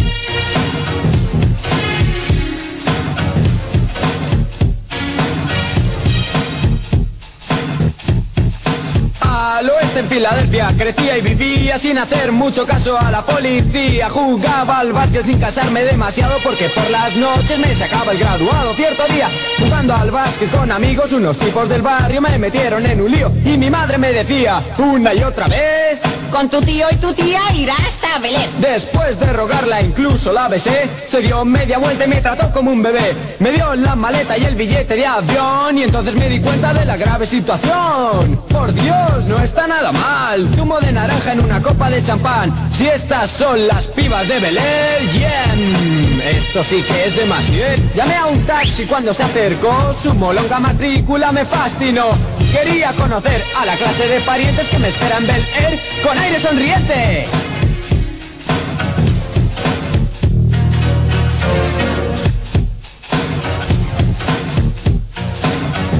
[9.95, 14.09] En Filadelfia crecía y vivía sin hacer mucho caso a la policía.
[14.09, 18.73] Jugaba al básquet sin casarme demasiado porque por las noches me sacaba el graduado.
[18.73, 23.09] Cierto día, jugando al básquet con amigos, unos tipos del barrio me metieron en un
[23.09, 26.14] lío y mi madre me decía una y otra vez.
[26.31, 28.49] Con tu tío y tu tía irás a Belén.
[28.59, 32.81] Después de rogarla incluso la besé, se dio media vuelta y me trató como un
[32.81, 33.15] bebé.
[33.39, 36.85] Me dio la maleta y el billete de avión y entonces me di cuenta de
[36.85, 38.41] la grave situación.
[38.49, 40.47] Por Dios, no está nada mal.
[40.55, 42.53] Zumo de naranja en una copa de champán.
[42.73, 45.94] Si estas son las pibas de Belén, yeah.
[46.25, 47.75] Esto sí que es demasiado.
[47.93, 52.17] Llamé a un taxi cuando se acercó, su molonga matrícula me fascinó.
[52.51, 57.27] Quería conocer a la clase de parientes que me esperan Bel Air con aire sonriente.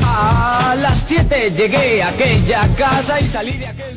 [0.04, 3.95] A las 7 llegué a aquella casa y salí de aquel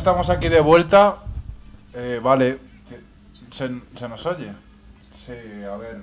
[0.00, 1.18] estamos aquí de vuelta.
[1.92, 2.58] Eh, vale,
[3.50, 4.52] ¿Se, se nos oye?
[5.26, 5.98] Sí, a ver,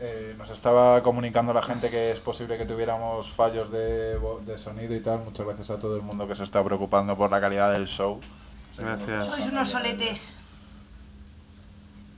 [0.00, 4.58] eh, nos estaba comunicando la gente que es posible que tuviéramos fallos de, vo- de
[4.58, 5.18] sonido y tal.
[5.20, 8.20] Muchas gracias a todo el mundo que se está preocupando por la calidad del show.
[8.78, 9.26] Gracias.
[9.26, 10.38] Sois unos soletes.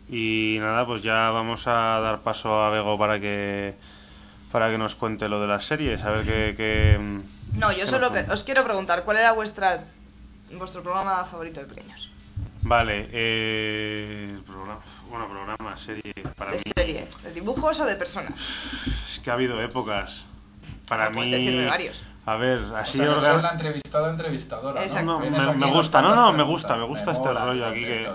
[0.09, 3.75] Y nada, pues ya vamos a dar paso a Bego para que
[4.53, 6.55] para que nos cuente lo de las series, a ver qué...
[6.57, 6.97] qué,
[7.55, 9.87] No, yo solo que, os quiero preguntar, ¿cuál era vuestra
[10.53, 12.11] vuestro programa favorito de pequeños?
[12.63, 14.81] Vale, eh, programa,
[15.11, 17.09] bueno, programa, serie, para ¿De mí serie?
[17.23, 18.35] ¿De dibujos o de personas?
[19.13, 20.25] es que ha habido épocas.
[20.89, 22.03] Para Ah, puedes mí, decirme varios.
[22.27, 24.81] a ver, así O sea, organ- no la entrevistada entrevistadora.
[25.03, 25.03] ¿no?
[25.03, 28.11] No, me, gusta, no, no, me gusta, me gusta este mola rollo aquí que...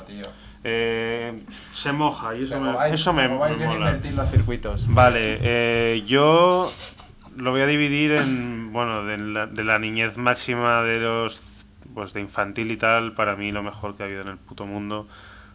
[0.65, 3.85] Eh, se moja y eso Como me, vais- eso me, como vais me bien mola.
[3.91, 4.93] invertir los circuitos.
[4.93, 6.73] Vale, eh, yo
[7.37, 11.41] lo voy a dividir en, bueno, de la, de la niñez máxima de los,
[11.93, 14.65] pues de infantil y tal, para mí lo mejor que ha habido en el puto
[14.65, 15.07] mundo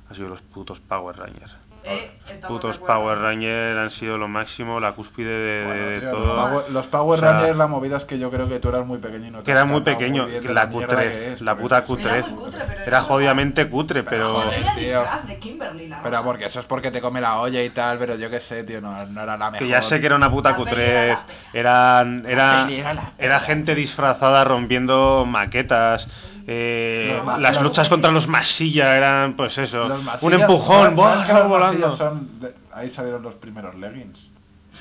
[0.09, 1.57] ha sido los putos Power Rangers.
[1.87, 2.11] Eh,
[2.49, 2.78] Putos.
[2.78, 6.24] Power Rangers han sido lo máximo, la cúspide de, Bueno, de tío, todo.
[6.26, 8.68] Los Power, los Power O sea, Rangers, la movida es que yo creo que tú
[8.70, 11.32] eras muy pequeño y no te que era muy pequeño, de la mierda cutre, que
[11.35, 12.11] es, la puta cutre.
[12.18, 14.35] Era muy cutre, pero Era era jodidamente cutre, pero...
[14.41, 15.05] joder, Era tío.
[15.26, 18.14] de Kimberly, la Pero porque eso es porque te come la olla y tal, pero
[18.16, 19.66] yo qué sé, tío, no, no era la mejor.
[19.66, 21.09] Que ya sé que era una puta La cutre.
[21.11, 26.07] era Eran, era, la era gente disfrazada rompiendo maquetas.
[26.47, 29.88] Eh, Los las los- luchas contra los masilla eran, pues eso.
[29.88, 31.12] Los Un masillas- empujón, ¿sabes- ¡buah!
[31.14, 31.78] sabes que los volando.
[31.88, 34.30] masillas son de- ahí salieron los primeros leggings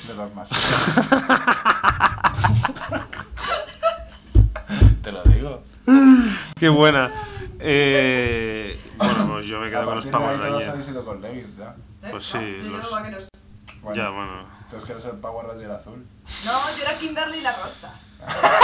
[0.08, 0.64] de los masillas.
[5.04, 5.64] Te lo digo.
[6.56, 7.12] Qué buena.
[7.60, 10.70] Eh, bueno, pues yo me A quedo con los Power Rangers.
[10.70, 11.76] habéis ido con leggings ya.
[12.04, 12.08] ¿Eh?
[12.12, 13.30] Pues sí, los-.
[13.82, 14.46] Bueno, Ya, bueno.
[14.66, 16.06] Entonces que eres el Power Ranger azul.
[16.46, 17.94] No, yo era Kimberly la rosa.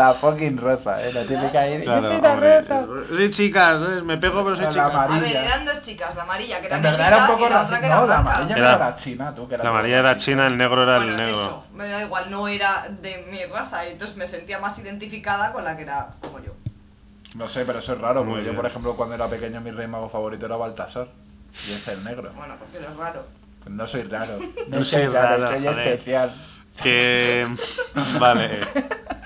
[0.00, 1.82] La fucking rosa, eh, la típica ahí.
[1.82, 2.86] Claro, "Yo soy la hombre, rosa".
[3.18, 4.02] Sí, chicas, ¿eh?
[4.02, 4.86] me pego, pero soy La chica.
[4.86, 5.44] A ver, amarilla.
[5.44, 7.80] eran dos chicas, la amarilla que era En verdad era un poco la otra racista.
[7.80, 9.46] que era No, la amarilla Era- era la china, tú.
[9.48, 10.46] Que era La amarilla era china.
[10.46, 11.40] el negro era el negro.
[11.42, 15.52] eso, me da igual, no era de mi raza, y entonces me sentía más identificada
[15.52, 16.52] con la que era como yo.
[17.34, 19.70] No sé, pero eso es raro, Muy porque yo, por ejemplo, cuando era pequeño, mi
[19.70, 21.08] rey mago favorito era Baltasar.
[21.68, 22.32] Y es el negro.
[22.34, 23.26] Bueno, porque eres raro.
[23.62, 24.38] Pues no soy raro.
[24.68, 26.32] No soy raro, soy especial.
[26.82, 27.46] Que.
[28.18, 28.60] Vale.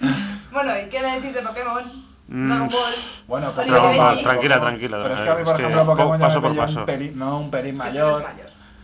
[0.52, 1.84] Bueno, ¿y qué me decís de Pokémon?
[2.26, 2.48] Mm.
[2.48, 2.94] Dragon Ball.
[3.28, 4.22] Bueno, Oliver Dragon Ball, Benji.
[4.24, 6.36] tranquila, tranquila, Pero es eh, que a mí, por es que ejemplo, Pokémon ya paso
[6.36, 6.78] me por pilló paso.
[6.80, 8.24] un pelín, no un pelín mayor.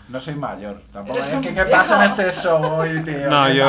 [0.09, 0.83] No soy mayor.
[0.93, 3.29] Tampoco es que qué pasa en este show hoy, tío.
[3.29, 3.65] No, ¿Qué yo.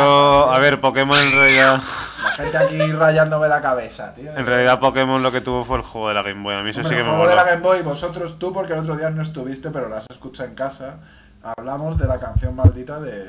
[0.46, 1.82] pasa, A ver, Pokémon en realidad.
[2.24, 4.32] La gente aquí rayándome la cabeza, tío.
[4.38, 6.54] En realidad, Pokémon lo que tuvo fue el juego de la Game Boy.
[6.54, 7.44] A mí eso Hombre, sí que el me juego de la.
[7.44, 10.98] Game Boy, vosotros tú, porque el otro día no estuviste, pero las escuché en casa.
[11.42, 13.24] Hablamos de la canción maldita de,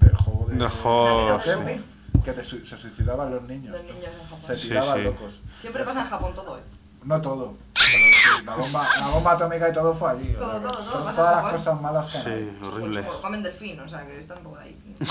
[0.00, 1.84] del juego de, Del juego, de Pokémon, sí.
[2.24, 3.72] Que te su- se suicidaban los niños.
[3.72, 4.40] Los niños en Japón.
[4.42, 5.04] Se tiraban sí.
[5.04, 5.40] locos.
[5.60, 6.62] Siempre pasa en Japón todo, ¿eh?
[7.04, 7.54] No todo.
[7.74, 10.32] Pero sí, la, bomba, la bomba atómica y todo fue allí.
[10.34, 12.24] Todo, todo, todo, pasa todas las cosas malas que hay.
[12.24, 13.02] Sí, horrible.
[13.02, 14.78] Mucho, comen delfín, o sea que están poco ahí.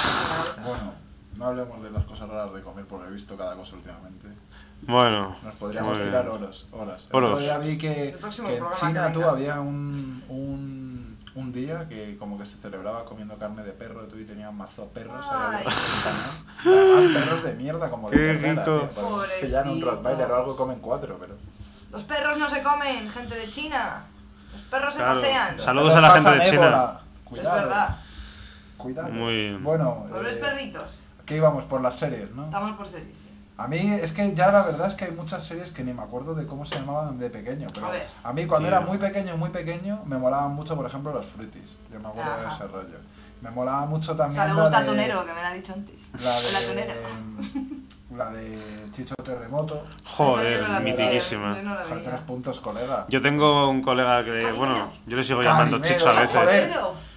[0.64, 0.93] Bueno,
[1.36, 4.28] no hablemos de las cosas raras de comer porque he visto cada cosa últimamente.
[4.84, 5.36] Bueno.
[5.43, 6.66] Nos podríamos tirar horas.
[6.72, 6.72] horas.
[6.72, 7.07] Horas.
[7.12, 8.20] El otro día vi que, que en
[8.57, 13.38] programa China que tú había un, un, un día que como que se celebraba comiendo
[13.38, 15.66] carne de perro tú y tenían mazo perros ahí.
[16.66, 18.64] Además, perros de mierda como de rico.
[18.64, 19.42] tío, para Pobrecitos.
[19.42, 21.36] pillar un Rottweiler o algo comen cuatro, pero...
[21.92, 24.04] Los perros no se comen, gente de China.
[24.54, 25.16] Los perros Claro.
[25.16, 25.60] se pasean.
[25.60, 26.54] Saludos a la gente de China.
[26.54, 27.02] ébola.
[27.02, 27.96] Es Cuidado, verdad.
[28.78, 29.10] cuidado.
[29.10, 29.64] Muy bien.
[29.64, 30.98] Bueno, Pobres eh, perritos.
[31.26, 32.46] ¿qué íbamos por las series, no?
[32.46, 33.30] Estamos por series, sí.
[33.64, 36.01] A mí es que ya la verdad es que hay muchas series que ni me
[36.01, 38.07] acuerdo de cómo se llamaban de pequeño, pero A ver.
[38.24, 41.78] a mí cuando era muy pequeño, muy pequeño, me molaban mucho, por ejemplo, los fruitis.
[41.91, 42.97] Yo me acuerdo de ese rollo.
[43.41, 45.53] Me molaba mucho O también sea, le la gusta de, Tunero, que me lo ha
[45.53, 45.95] dicho antes.
[46.22, 46.93] la El atunero.
[46.93, 48.62] de la de
[48.93, 49.84] Chicho Terremoto.
[50.05, 51.55] Joder, no la mitiquísima.
[51.55, 53.05] yo no la tres puntos, colega.
[53.09, 56.36] Yo tengo un colega que, bueno, yo le sigo llamando Chicho a veces.
[56.38, 56.72] joder.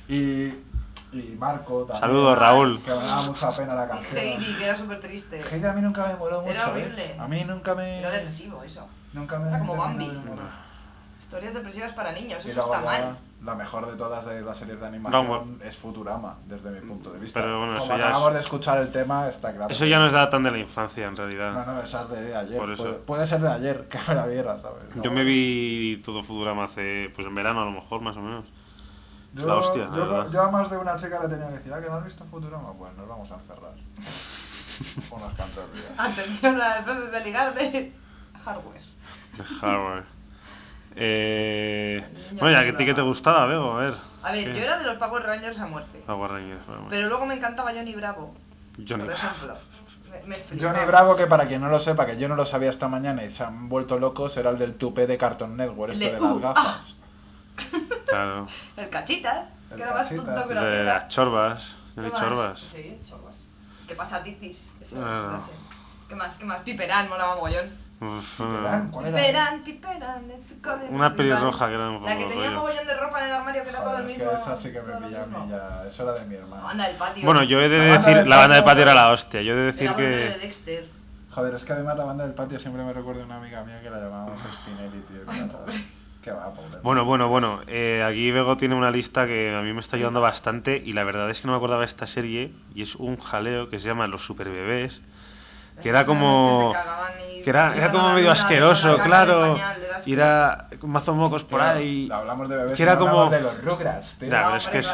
[0.09, 0.55] Y,
[1.21, 2.01] y Marco también.
[2.01, 2.83] Saludos, Raúl.
[2.83, 4.17] Que me daba mucha pena la y canción.
[4.19, 5.43] Heidi, que era súper triste.
[5.51, 6.85] Heidi a mí nunca me moló mucho, Era ¿ves?
[6.85, 7.17] horrible.
[7.19, 7.99] A mí nunca me...
[8.01, 8.87] Era depresivo eso.
[9.13, 9.49] Nunca me...
[9.49, 10.11] Era como Bambi.
[11.21, 13.17] Historias depresivas para niños, eso está mal.
[13.43, 17.19] la mejor de todas de las series de animación es Futurama, desde mi punto de
[17.19, 17.41] vista.
[17.41, 19.73] Pero bueno, Como eso ya acabamos es- de escuchar el tema, está claro.
[19.73, 21.53] Eso ya no es nada tan de la infancia, en realidad.
[21.53, 22.59] No, no, esa es de ayer.
[22.59, 22.83] Por eso.
[22.85, 24.95] Puede, puede ser de ayer, que me la viera, ¿sabes?
[25.03, 28.45] Yo me vi todo Futurama hace, pues en verano a lo mejor, más o menos.
[29.35, 30.31] Yo, la hostia, la yo, verdad.
[30.33, 32.25] yo a más de una chica le tenía que decir, ah, que no has visto
[32.27, 33.73] Futurama, pues nos vamos a encerrar.
[35.11, 35.93] Unos cuantos días.
[35.99, 37.93] Atención a las veces de ligar de
[38.45, 38.81] hardware.
[39.37, 40.05] De hardware.
[40.97, 42.05] Eh,
[42.39, 42.87] bueno, ya que a ti Futurama.
[42.87, 43.95] que te gustaba, Bego, a ver.
[44.23, 44.59] A ver, ¿qué?
[44.59, 46.03] yo era de los Power Rangers a muerte.
[46.07, 48.35] Power Rangers, bueno, Pero luego me encantaba Johnny Bravo.
[48.77, 49.13] Johnny por Bravo.
[49.13, 49.55] ejemplo.
[50.11, 50.73] Me, me flipaba.
[50.73, 53.25] Johnny Bravo, que para quien no lo sepa, que yo no lo sabía esta mañana
[53.25, 56.15] y se han vuelto locos, era el del tupé de Cartoon Network, El eso de,
[56.15, 56.97] de las uh, gafas.
[58.07, 58.49] Claro.
[58.77, 61.63] El cachitas, El que era más tonto que la De las chorbas.
[61.95, 62.21] ¿Qué más?
[62.21, 62.61] Chorbas.
[62.73, 63.37] Sí, chorbas.
[63.87, 64.65] ¿Qué pasa, titis?
[64.81, 65.27] Eso es Ah.
[65.31, 65.53] frase.
[66.09, 66.35] ¿Qué más?
[66.37, 66.61] ¿Qué más?
[66.61, 67.83] Piperán, molaba mogollón.
[68.01, 68.91] Uf, Piperán.
[68.91, 70.25] Piperán, piperán,
[70.91, 73.69] Una pelirroja que era un La que tenía mogollón de ropa en el armario que
[73.71, 74.31] era todo el Joder, es mismo.
[74.33, 75.49] que esa sí que me todo lo pilla a mí mismo.
[75.51, 75.85] ya.
[75.87, 76.63] Eso era de mi La hermano.
[76.65, 77.25] banda del patio.
[77.25, 79.43] Bueno, yo he de La decir, del la banda de patio, era la hostia.
[79.43, 80.39] Yo he de decir Era banda de que.
[80.39, 80.89] Dexter.
[81.31, 83.81] Joder, es que además la banda del patio siempre me recuerda a una amiga mía
[83.81, 85.21] que la llamábamos Spinelli, tío.
[86.25, 86.81] Qué va, pobre.
[86.83, 87.61] Bueno, bueno, bueno.
[87.67, 91.05] Eh, aquí Bego tiene una lista que a mí me está ayudando bastante y la
[91.05, 93.87] verdad es que no me acordaba de esta serie y es un jaleo que se
[93.89, 95.01] llama Los Superbebés.
[95.83, 96.73] Que era como-
[97.43, 99.55] Que era, como medio asqueroso, claro.
[100.07, 102.09] Y era mazo mocos por ahí.
[102.11, 103.11] Hablamos de bebés Que era como.
[103.23, 104.93] hablamos de los Rugrats, pero es que eso.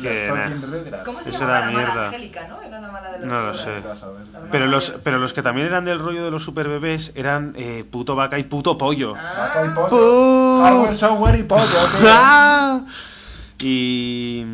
[0.00, 1.02] Que.
[1.04, 2.06] ¿Cómo se Eso llamaba era la mala mierda.
[2.08, 2.62] Angélica, no?
[2.62, 3.82] Era la mala de los No lo sé.
[4.50, 7.84] Pero los, pero los que también eran del rollo de los super bebés eran eh,
[7.90, 9.14] puto vaca y puto pollo.
[9.14, 10.62] Vaca y pollo.
[10.62, 12.08] Hardware, software y pollo, tío.
[12.10, 12.80] ¡Ah!
[13.58, 14.44] Y.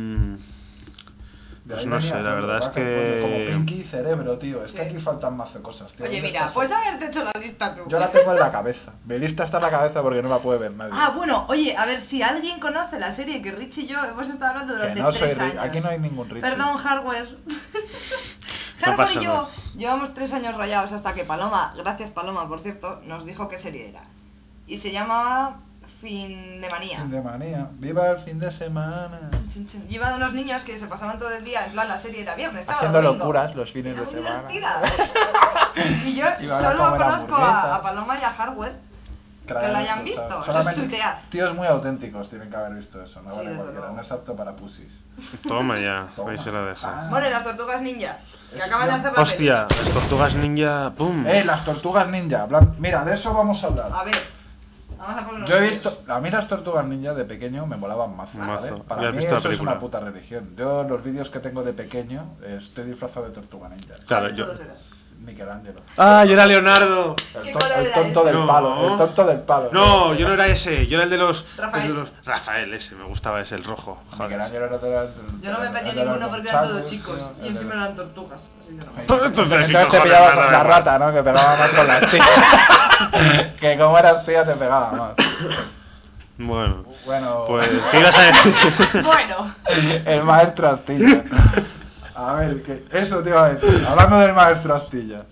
[1.67, 3.47] De Pues ahí no sé, la verdad es pollo, Como que.
[3.51, 4.64] Pinky y cerebro, tío.
[4.64, 6.07] Es que aquí faltan más de cosas, tío.
[6.07, 7.83] Oye, ¿Dónde mira, pues haberte hecho la lista tú.
[7.89, 8.93] Yo la tengo en la cabeza.
[9.05, 10.93] Mi lista está en la cabeza porque no la puede ver nadie.
[10.95, 14.29] Ah, bueno, oye, a ver si alguien conoce la serie que Rich y yo hemos
[14.29, 15.64] estado hablando que durante no soy tres años.
[15.64, 16.41] Aquí no hay ningún Richie.
[16.49, 17.37] Perdón, Hardware.
[18.81, 19.49] Hardware y yo nada.
[19.77, 23.89] llevamos tres años rayados hasta que Paloma, gracias Paloma, por cierto, nos dijo qué serie
[23.89, 24.03] era.
[24.69, 25.62] Y se llamaba
[26.07, 26.98] Fin de Manía.
[26.98, 27.66] Fin de manía.
[27.72, 29.28] Viva el fin de semana.
[29.52, 29.86] Chin, chin.
[29.88, 32.36] Lleva de unos niños que se pasaban todo el día, en plan, la serie era
[32.36, 33.24] viernes, sábado, Haciendo domingo.
[33.24, 34.48] locuras los fines Era de muy semana.
[34.48, 34.82] divertida.
[36.04, 37.64] y yo Iban a solo comer conozco a, hamburguesas.
[37.72, 38.76] a Paloma y a Hardware.
[39.46, 40.98] Que la hayan visto, solamente.
[41.30, 43.96] Tíos muy auténticos tienen que haber visto eso, no Sí, vale desde cualquiera, luego.
[43.96, 44.92] no es apto para pusis.
[45.46, 46.32] Toma ya, Toma.
[46.32, 46.88] ahí se la deja.
[46.88, 47.07] Ah.
[47.11, 48.18] Bueno, y las tortugas ninja,
[48.50, 51.24] que Es- acaban de hacer la Hostia, las tortugas ninja, ¡pum!
[51.26, 52.46] Eh, las tortugas ninja,
[52.78, 53.90] mira, de eso vamos a hablar.
[53.94, 54.20] A ver,
[54.99, 58.16] vamos a poner Yo he visto, a mí las tortugas ninja de pequeño me molaban
[58.16, 58.38] mazo.
[58.38, 58.72] ¿vale?
[58.86, 60.55] Para mí eso es una puta religión.
[60.57, 63.94] Yo los vídeos que tengo de pequeño eh, estoy disfrazado de tortuga ninja.
[64.07, 64.47] Claro, yo.
[65.21, 65.81] Michelangelo.
[65.97, 67.17] ¡Ah, yo era Leonardo!
[67.35, 68.47] El, ¿Qué to- color el tonto del No.
[68.47, 69.69] palo, el tonto del palo.
[69.73, 71.45] No, yo no era ese, yo era el de los.
[71.57, 71.83] Rafael.
[71.85, 74.03] el de los- Rafael, ese, me gustaba ese, el rojo.
[74.19, 75.07] Michelangelo era de la-
[75.41, 78.49] Yo no me los ninguno porque eran todos chicos y encima eran tortugas.
[78.67, 78.83] Que no.
[78.99, 81.12] Entonces te cojones, pillaba nada con la rata, ¿no?
[81.12, 83.55] Que pegaba más con las tías.
[83.61, 85.12] que como eras tía te pegaba más.
[86.39, 89.03] Bueno, Bueno, pues, ¿qué ibas a decir?
[89.03, 89.55] Bueno,
[90.05, 91.25] el maestro Astilla.
[92.17, 93.85] A ver, que eso te iba a decir.
[93.87, 95.25] Hablando del maestro Astilla.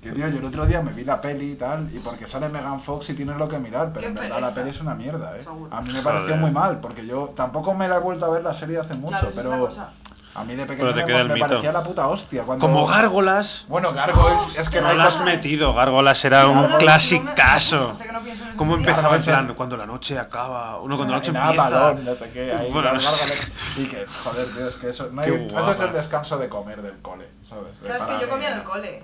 [0.00, 2.48] Que tío, yo el otro día me vi la peli y tal, y porque sale
[2.48, 4.48] Megan Fox y tienes lo que mirar, pero Qué en verdad pereza.
[4.48, 5.42] la peli es una mierda, eh.
[5.42, 5.74] Seguro.
[5.74, 6.40] A mí me pareció Joder.
[6.40, 9.10] muy mal, porque yo tampoco me la he vuelto a ver la serie hace mucho,
[9.18, 9.90] Claro, es pero cosa.
[10.34, 10.92] A mí de pequeño
[11.24, 12.44] me, parecía la puta hostia.
[12.44, 12.64] Cuando...
[12.66, 13.64] Como Gárgolas.
[13.68, 17.94] Bueno, Gargoyles, es que no No has metido, Gárgolas era un Gárgolas, clasicazo.
[17.98, 19.54] no ¿Cómo empezaba en Gárgolas plan?
[19.56, 20.80] Cuando la noche acaba.
[20.80, 21.48] Uno, cuando la noche empieza.
[21.66, 23.18] Avalon, no sé qué, ahí Bueno, las no sé.
[23.26, 23.48] gárgolas.
[23.76, 26.82] Y que, joder, tío, es que eso, no hay- eso es el descanso de comer
[26.82, 27.80] del cole, ¿sabes?
[27.80, 28.70] De Sabes para que yo mí, comía en el ¿no?
[28.70, 29.02] cole.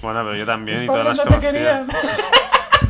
[0.00, 1.88] Bueno, pero yo también y todas las no querían.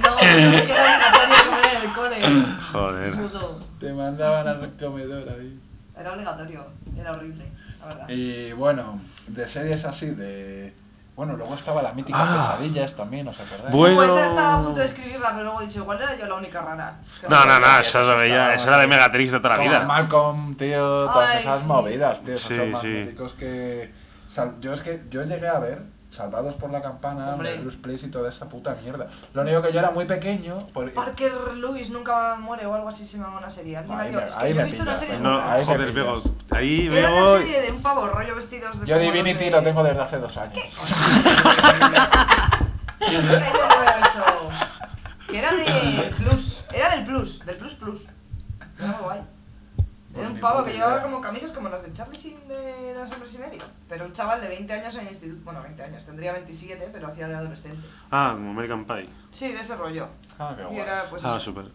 [0.01, 2.47] No, es que era obligatorio comer en el cole.
[2.73, 3.13] Joder.
[3.17, 3.61] Puto.
[3.81, 5.59] Te mandaban al comedor ahí.
[6.01, 6.65] Era obligatorio,
[6.97, 7.45] era horrible,
[7.81, 8.09] la verdad.
[8.09, 10.73] Y bueno, de series así, de...
[11.15, 12.57] Bueno, luego estaba la mítica Ah.
[12.57, 13.75] Pesadillas también, ¿os acordáis?
[13.75, 13.97] Bueno.
[14.15, 16.63] Pues estaba a punto de escribirla, pero luego he dicho, igual era yo la única
[16.63, 17.01] rara.
[17.29, 19.81] No, no, no, eso lo veía, eso era de Megatrix de toda la vida.
[19.85, 20.79] Malcolm, tío,
[21.11, 21.67] todas Ay, esas sí.
[21.69, 22.87] movidas, tío, esos Sí, son más sí.
[22.87, 23.93] míticos que...
[24.29, 27.37] Sal- Yo es que, yo llegué a ver Salvados por la Campana.
[27.37, 29.09] Bruce Place y toda esa puta mierda.
[29.33, 30.67] Lo único que yo era muy pequeño...
[30.73, 30.93] Por...
[30.93, 33.77] Parker Lewis nunca muere o algo así se llama una serie.
[33.77, 35.31] ¿Alguien la Ahí me- Es ahí que yo me he visto una pillas, serie ¿no?
[35.33, 35.53] nunca.
[35.53, 35.95] Ahí me Joder, pillas.
[35.95, 36.23] veo.
[36.51, 37.31] Ahí Era veo.
[37.35, 40.19] una serie de un pavo rollo vestidos de Yo Divinity de- lo tengo desde hace
[40.19, 40.55] dos años.
[40.55, 40.71] ¿Qué?
[45.29, 46.61] Que era de Plus.
[46.73, 48.03] Era del Plus, del Plus Plus.
[49.03, 49.21] Guay.
[50.15, 53.33] Era un pavo que llevaba como camisas como las de Charlie Sheen de Dos Hombres
[53.35, 53.63] y Medio.
[53.89, 55.45] Pero un chaval de 20 años en el instituto.
[55.45, 57.87] Bueno, 20 años, tendría 27, pero hacía de adolescente.
[58.11, 59.09] Ah, como American Pie.
[59.31, 60.09] Sí, de ese rollo.
[60.39, 60.79] Ah, qué Y guay.
[60.81, 61.67] era pues Ah, eso, súper.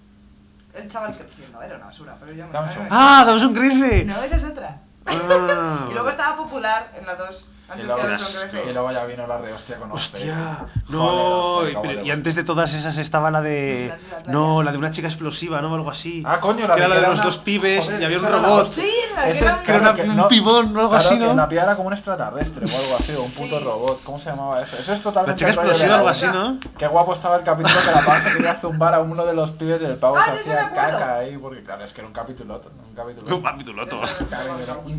[0.73, 1.61] el chaval creciendo.
[1.61, 2.87] Era una basura, pero yo me Dawson.
[2.89, 4.03] ¡Ah, Dawson Crece!
[4.03, 4.81] No, esa es otra.
[5.05, 5.85] Ah.
[5.89, 7.49] Y luego estaba popular en la 2.
[7.67, 8.69] Y Antes luego, que Dawson crece.
[8.69, 12.71] y luego ya vino la rehostia con Hostia, no, Joder, pero- y antes de todas
[12.71, 13.87] esas estaba la de...
[13.89, 14.31] La de la playa.
[14.31, 15.73] No, la de una chica explosiva, ¿no?
[15.73, 16.21] Algo así.
[16.27, 18.05] Ah, coño, la Que de era la que de los una- dos pibes Joder, y
[18.05, 18.67] había un robot.
[18.67, 18.83] hostia.
[18.83, 20.89] Sí, la que Ese- era un- que era claro, una- un no- pibón o algo
[20.91, 21.33] claro, así, que ¿no?
[21.33, 23.63] la piba era como un extraterrestre o algo así, o un puto Sí.
[23.65, 24.03] robot.
[24.03, 24.77] ¿Cómo se llamaba eso?
[24.77, 26.25] Eso es totalmente La chica el de explosiva, algo así.
[26.27, 26.59] ¿no?
[26.77, 29.49] Qué guapo estaba el capítulo que la pava se quería zumbar a uno de los
[29.51, 32.07] pibes del pavo Ah, se sí, sí, hacía caca ahí, porque claro, es que era
[32.07, 33.33] un capítulo un capítulo Un.
[33.33, 33.41] Un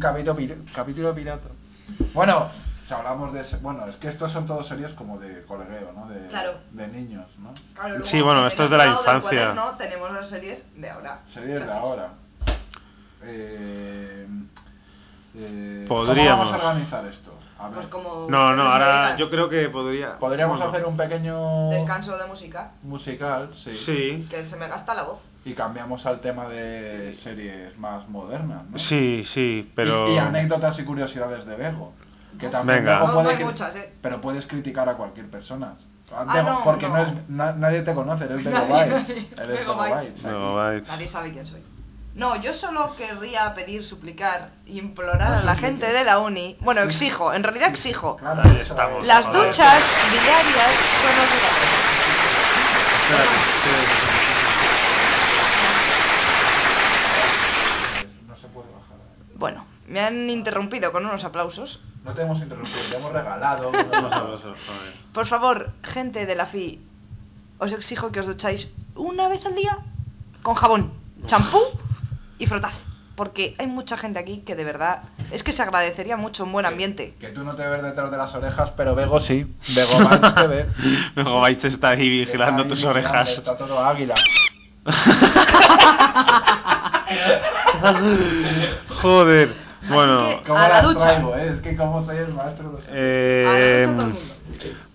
[0.01, 1.49] capítulo, pir- capítulo pirata.
[2.15, 2.51] Bueno,
[2.85, 3.45] si hablamos de...
[3.61, 6.09] Bueno, es que estos son todos series como de colegueo, ¿no?
[6.09, 6.55] De, Claro.
[6.71, 7.53] de niños, ¿no?
[7.75, 9.21] Claro, Sí, bueno, en esto es de la infancia.
[9.21, 11.21] cuaderno tenemos las series de ahora.
[11.29, 12.11] Series de ahora.
[13.23, 14.27] Eh,
[15.35, 16.49] eh, Podríamos.
[16.49, 17.33] ¿Cómo vamos a organizar esto?
[17.59, 17.75] A ver.
[17.75, 20.19] Pues como No, no, ahora yo creo que podría...
[20.19, 23.75] Podríamos bueno, hacer un pequeño Descanso de música, musical, sí.
[23.85, 25.19] Sí, que se me gasta la voz.
[25.47, 28.79] Y cambiamos al tema de series más modernas, ¿no?
[28.79, 30.09] sí, sí, pero...
[30.11, 31.93] Y, y anécdotas y curiosidades de Bego.
[32.39, 32.99] Que también Venga.
[32.99, 33.95] No, puede no muchas, ¿eh?
[34.03, 35.75] Pero puedes criticar a cualquier persona.
[36.13, 36.97] Ah, no, porque no.
[36.97, 37.03] no.
[37.03, 40.25] es na- nadie te conoce, eres Nadie, Bytes.
[40.25, 41.09] nadie.
[41.09, 41.63] Sabe quién soy.
[42.15, 46.57] No, yo solo querría pedir, suplicar implorar a la gente de la uni.
[46.61, 48.17] Bueno, exijo, en realidad exijo.
[48.25, 49.07] Ahí estamos.
[49.07, 50.71] Las duchas diarias
[51.03, 51.87] son obligatorias.
[58.27, 58.97] No se puede bajar.
[59.35, 61.81] Bueno, me han interrumpido con unos aplausos.
[62.05, 63.69] No te hemos interrumpido, te hemos regalado.
[63.69, 64.57] Unos aplausos.
[65.13, 66.81] Por favor, gente de la FI,
[67.59, 69.79] os exijo que os ducháis una vez al día
[70.43, 70.93] con jabón,
[71.27, 71.61] champú
[72.39, 72.73] y frotad.
[73.17, 76.67] Porque hay mucha gente aquí que de verdad es que se agradecería mucho un buen
[76.67, 77.15] ambiente.
[77.19, 79.57] Que tú no te ves detrás de las orejas, pero Bego sí.
[79.75, 80.67] Bego Bites te ve.
[81.15, 83.31] Luego Baitz está ahí vigilando Está ahí tus orejas.
[83.31, 84.15] Está todo águila.
[89.03, 89.66] Joder.
[89.89, 91.01] Bueno, ¿Cómo a la las ducha.
[91.01, 91.51] traigo, eh?
[91.53, 93.89] Es que como soy el maestro de eh,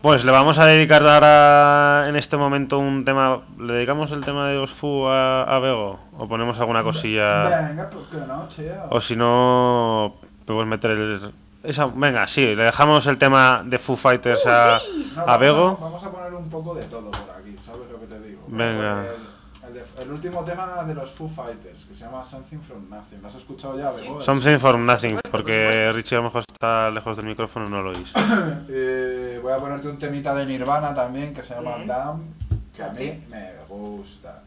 [0.01, 3.41] pues le vamos a dedicar ahora en este momento un tema.
[3.59, 5.99] ¿Le dedicamos el tema de Osfu a, a Bego?
[6.17, 7.67] ¿O ponemos alguna cosilla?
[7.67, 8.87] Venga, pues que no, cheo.
[8.89, 10.15] O si no,
[10.45, 11.31] podemos meter el.
[11.63, 14.79] Esa, venga, sí, le dejamos el tema de Foo Fighters a,
[15.15, 15.77] No, a Bego.
[15.79, 18.41] Vamos a poner un poco de todo por aquí, ¿sabes lo que te digo?
[18.47, 19.03] Venga.
[19.99, 23.21] El, último tema de los Foo Fighters, que se llama Something from Nothing.
[23.21, 23.91] ¿Lo has escuchado ya?
[24.23, 28.11] Something for Nothing, porque Richie a lo mejor está lejos del micrófono no lo oís.
[28.69, 31.87] Eh, voy a ponerte un temita de Nirvana también que se llama Bien.
[31.87, 32.33] Damn,
[32.75, 33.23] que a mí Sí.
[33.29, 34.43] me gusta.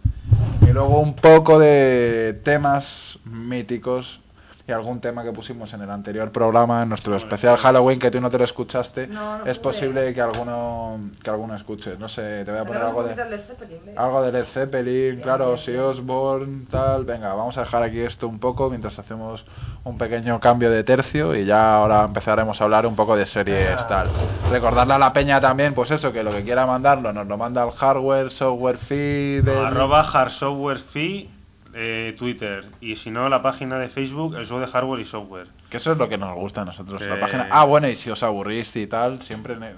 [0.63, 4.21] Y luego un poco de temas míticos
[4.67, 8.19] y algún tema que pusimos en el anterior programa, en nuestro especial Halloween, que tú
[8.21, 9.07] no te lo escuchaste.
[9.07, 9.73] No, no es pude.
[9.75, 11.97] posible que alguno que alguno escuche.
[11.99, 13.15] No sé, te voy a poner algo de...
[13.15, 13.95] de...
[13.97, 17.05] Algo de Led Zeppelin, claro, Ozzy Osbourne, tal.
[17.05, 19.45] Venga, vamos a dejar aquí esto un poco mientras hacemos
[19.85, 23.77] un pequeño cambio de tercio y ya ahora empezaremos a hablar un poco de series,
[23.89, 24.09] tal.
[24.51, 27.63] Recordarle a la peña también, pues eso, que lo que quiera mandarlo nos lo manda
[27.63, 29.45] al hardware, software feed.
[29.45, 31.31] del- Arroba Hard Software Fee,
[31.75, 32.65] eh, Twitter.
[32.81, 35.49] Y si no, la página de Facebook, el show de hardware y software.
[35.71, 37.01] Que eso es lo que nos gusta a nosotros.
[37.03, 37.49] La Eh, página.
[37.51, 39.75] Ah, bueno, y si os aburrís y tal, siempre ne-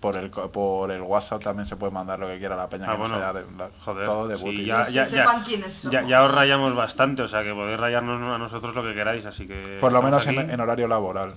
[0.00, 2.84] por el co- por el WhatsApp también se puede mandar lo que quiera la peña.
[2.86, 4.06] Ah, que no bueno, sea de- la- joder.
[4.06, 7.28] todo de sí, ya, Que ya, sepan ya, quiénes ya, ya os rayamos bastante, o
[7.28, 9.78] sea que podéis rayarnos a nosotros lo que queráis, así que...
[9.80, 11.34] Por lo menos en, horario laboral.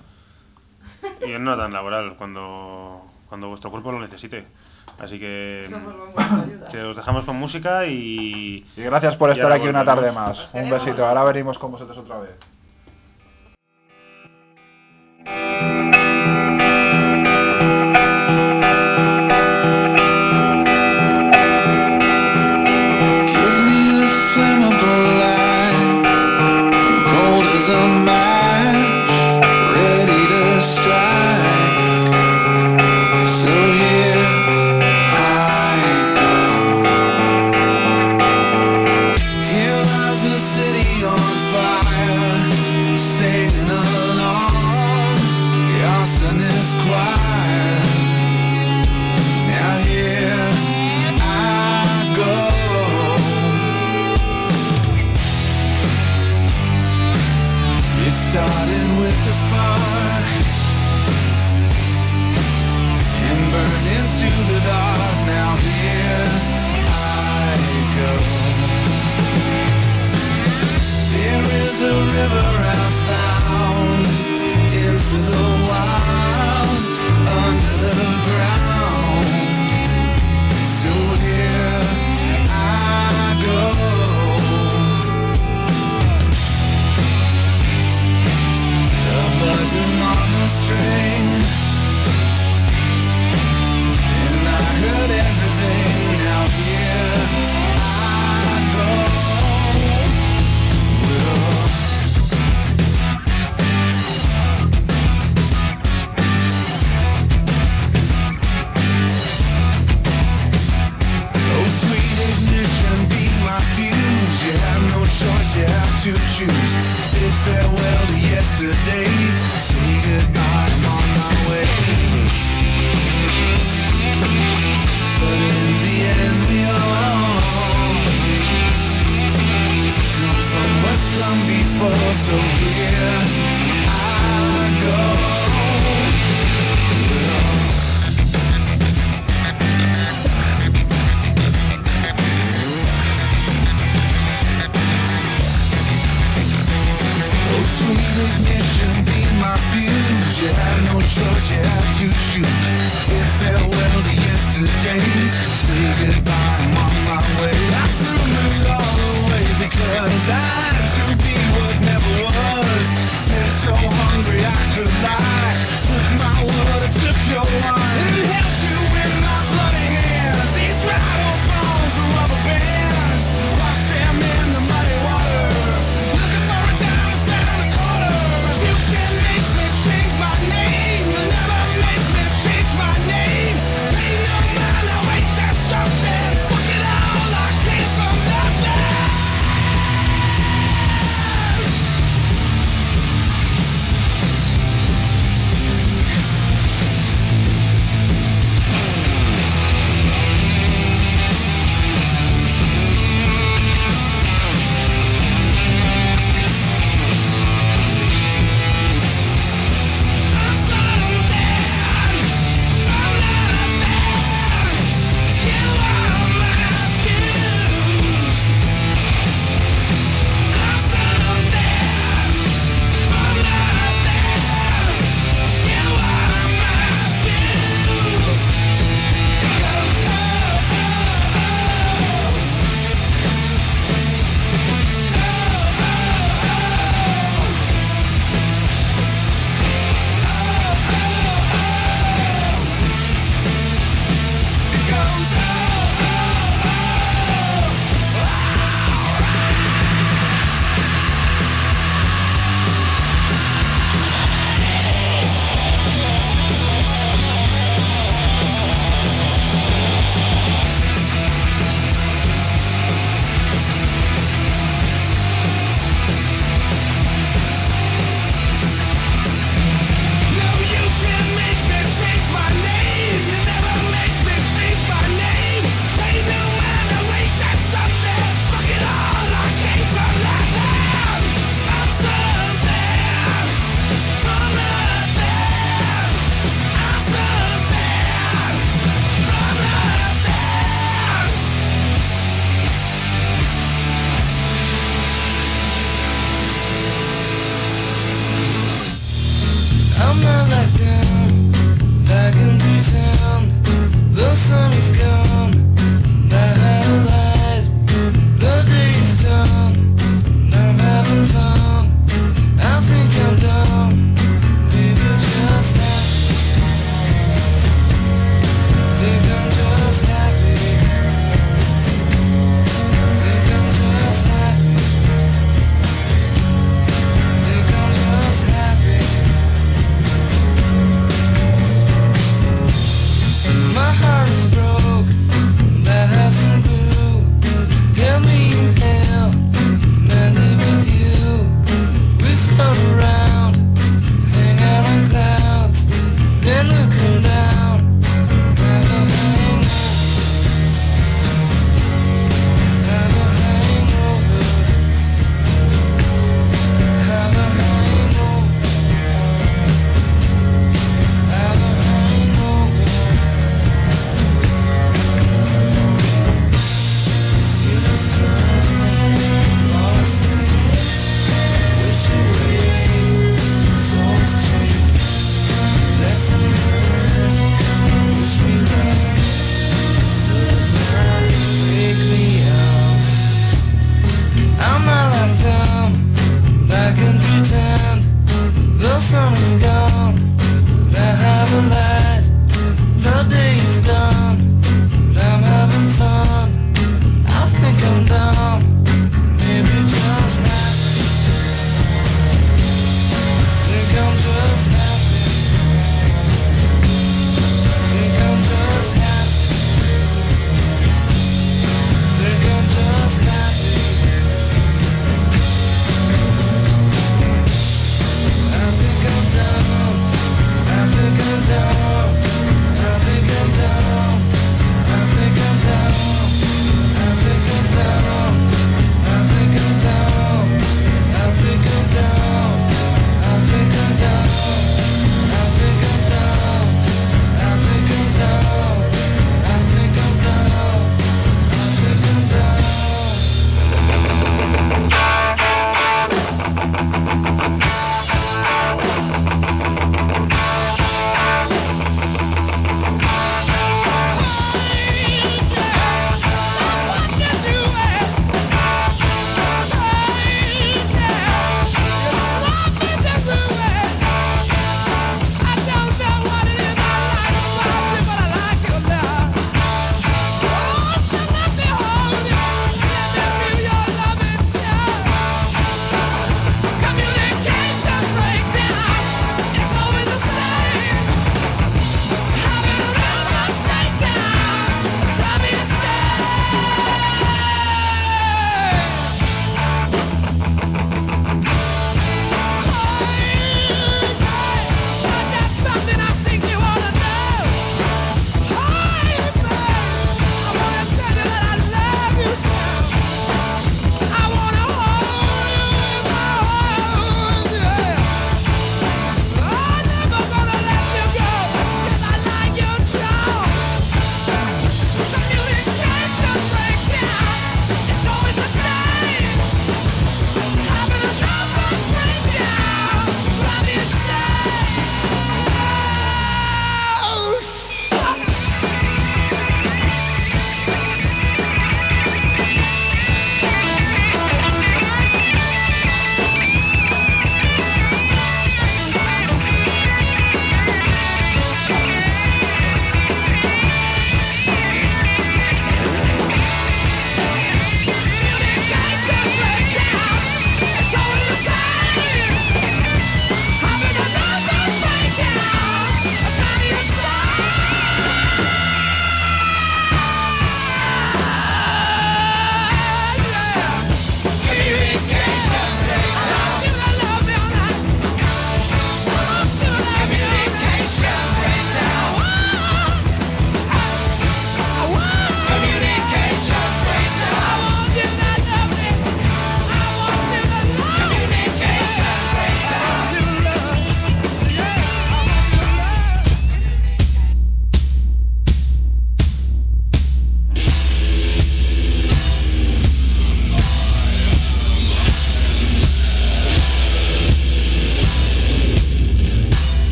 [1.26, 4.46] Y en no tan laboral, cuando, cuando vuestro cuerpo lo necesite.
[4.98, 5.68] Así que,
[6.14, 6.68] buena ayuda.
[6.68, 8.64] que os dejamos con música y...
[8.76, 10.50] Y gracias por estar aquí una tarde más.
[10.52, 11.04] Un besito.
[11.04, 12.53] Ahora venimos con vosotros otra vez.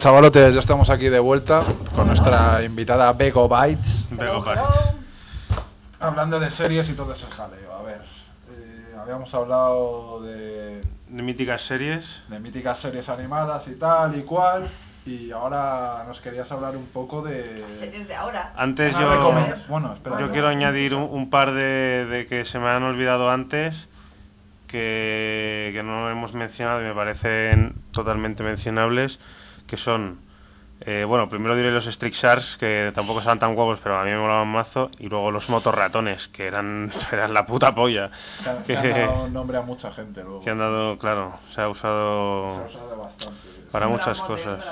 [0.00, 1.64] Chavalotes, ya estamos aquí de vuelta
[1.94, 4.08] con nuestra invitada Bego Bites.
[4.10, 4.94] Bego Bites.
[5.98, 7.72] Hablando de series y todo ese jaleo.
[7.74, 8.00] A ver,
[8.50, 12.04] eh, habíamos hablado de, De míticas series.
[12.28, 14.70] de míticas series animadas y tal y cual.
[15.06, 17.64] Y ahora nos querías hablar un poco de.
[17.78, 18.52] Series de ahora.
[18.56, 19.32] Antes yo,
[19.68, 20.20] Bueno, espera.
[20.20, 23.74] yo quiero añadir un, un par de, de que se me han olvidado antes,
[24.66, 29.18] que, que no hemos mencionado y me parecen totalmente mencionables,
[29.70, 30.18] que son,
[30.80, 34.18] eh, bueno, primero diré los Strixars, que tampoco estaban tan guapos, pero a mí me
[34.18, 38.10] molaban mazo, y luego los motorratones, que eran, eran la puta polla.
[38.42, 40.40] Que han, que, que han dado nombre a mucha gente luego.
[40.42, 43.36] que han dado, claro, se ha Se usado ha usado bastante.
[43.70, 44.64] para muchas cosas.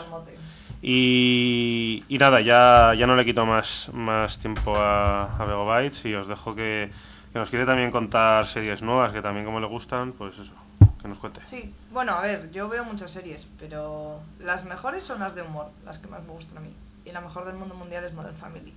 [0.80, 6.04] Y, y nada, ya, ya no le quito más, más tiempo a, a Bego Bytes
[6.04, 6.90] y os dejo que,
[7.32, 10.52] que nos quiere también contar series nuevas que también como le gustan, pues eso,
[11.08, 11.40] que nos cuente.
[11.44, 15.70] Sí, bueno, a ver, yo veo muchas series, pero las mejores son las de humor,
[15.84, 16.74] las que más me gustan a mí.
[17.04, 18.72] Y la mejor del mundo mundial es Modern Family.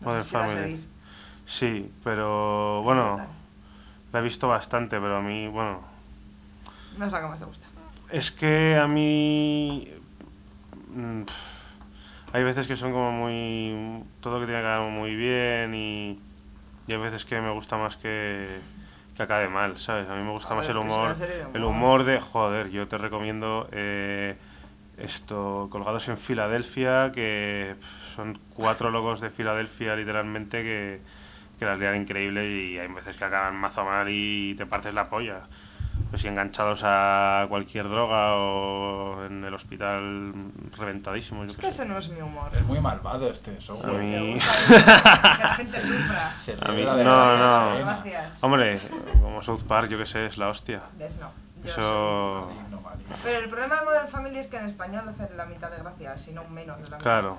[0.00, 0.88] No Modern sé si la Family.
[1.46, 3.20] Sí, pero bueno,
[4.12, 5.80] la he visto bastante, pero a mí, bueno,
[6.98, 7.66] No es la que más te gusta.
[8.10, 9.88] es que a mí
[10.94, 11.22] mm,
[12.32, 16.20] hay veces que son como muy todo que tiene que quedar muy bien y,
[16.88, 18.60] y hay veces que me gusta más que,
[19.16, 20.08] que acabe mal, ¿sabes?
[20.08, 21.16] A mí me gusta A más ver, el humor,
[21.54, 22.04] el humor.
[22.04, 24.36] de joder, yo te recomiendo eh,
[24.98, 27.74] esto Colgados en Filadelfia, que
[28.14, 31.00] son cuatro logos de Filadelfia literalmente que
[31.58, 35.08] que la lían increíble y hay veces que acaban mazo mal y te partes la
[35.08, 35.42] polla.
[36.10, 40.32] Pues si enganchados a cualquier droga o en el hospital
[40.76, 41.46] reventadísimos.
[41.46, 42.50] yo Es que ese no es mi humor.
[42.54, 44.02] Es muy malvado este A software.
[44.04, 44.38] mí...
[44.68, 46.36] Que la gente sufra.
[46.44, 46.96] Se A mí- no,
[47.36, 47.78] no.
[47.78, 48.38] Gracias.
[48.42, 48.80] Hombre,
[49.20, 50.82] como South Park, yo que sé, es la hostia.
[50.96, 51.16] ¿Ves?
[51.16, 51.30] No.
[51.64, 52.52] Yo Eso...
[53.24, 56.16] Pero el problema de Modern Family es que en español hacen la mitad de gracia,
[56.18, 57.02] si no menos de la mitad.
[57.02, 57.38] Claro.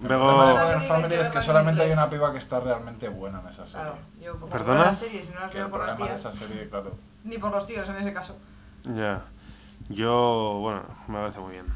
[0.00, 0.58] El problema de Luego...
[0.64, 3.82] Modern Family es que solamente hay una piba que está realmente buena en esa serie.
[3.82, 4.80] Claro, yo como ¿Perdona?
[4.84, 6.92] las series no las veo por las tías, esa serie, claro.
[7.24, 8.36] ni por los tíos en ese caso.
[8.84, 9.22] Ya.
[9.88, 11.66] Yo, bueno, me parece muy bien.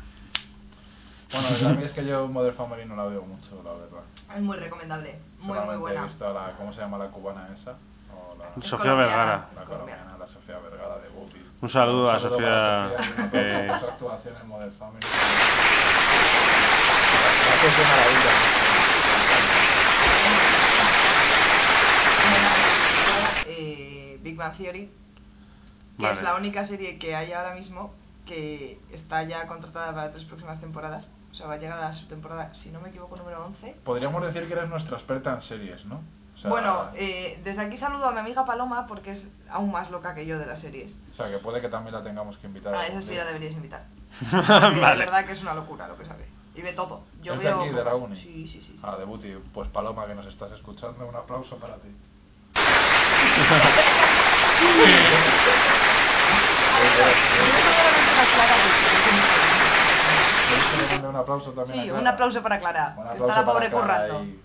[1.33, 4.03] Bueno, a mí es que yo Modern Family no la veo mucho, la verdad.
[4.37, 6.01] Es muy recomendable, muy muy Solamente buena.
[6.03, 7.73] He visto a la, ¿Cómo se llama la cubana esa?
[8.15, 8.97] O la, Sofía colombiana.
[9.17, 9.49] Vergara.
[9.57, 11.45] la colombiana, la Sofía Vergara de Buffy.
[11.61, 15.07] Un saludo a para Sofía, Sofía, que- actuación en Modern Family.
[17.51, 18.33] Hace de maravilla.
[23.47, 24.91] Eh, Big Bang Theory,
[25.97, 26.15] que Vale.
[26.19, 27.93] es la única serie que hay ahora mismo
[28.27, 31.11] que está ya contratada para tres próximas temporadas.
[31.33, 33.77] O sea, va a llegar a su temporada, si no me equivoco, número 11.
[33.85, 36.01] Podríamos decir que eres nuestra experta en series, ¿no?
[36.35, 39.91] O sea, bueno, eh, desde aquí saludo a mi amiga Paloma porque es aún más
[39.91, 40.99] loca que yo de las series.
[41.13, 42.75] o sea, que puede que también la tengamos que invitar.
[42.75, 43.85] A algún esa sí la deberías invitar.
[44.33, 44.99] Vale.
[44.99, 46.27] verdad que es una locura lo que sabe.
[46.55, 47.03] Y ve todo.
[47.23, 47.61] Yo ¿Es de veo.
[47.63, 48.17] aquí, de la uni?
[48.17, 48.75] Sí, sí, sí.
[48.77, 48.81] sí.
[48.83, 49.35] Ah, de Buti.
[49.55, 51.89] Pues Paloma, que nos estás escuchando, un aplauso para ti.
[60.49, 62.95] ¿Quieres que le mande un aplauso también a Sí, un aplauso para Clara.
[63.13, 64.25] Que está la pobre currando.
[64.25, 64.41] y-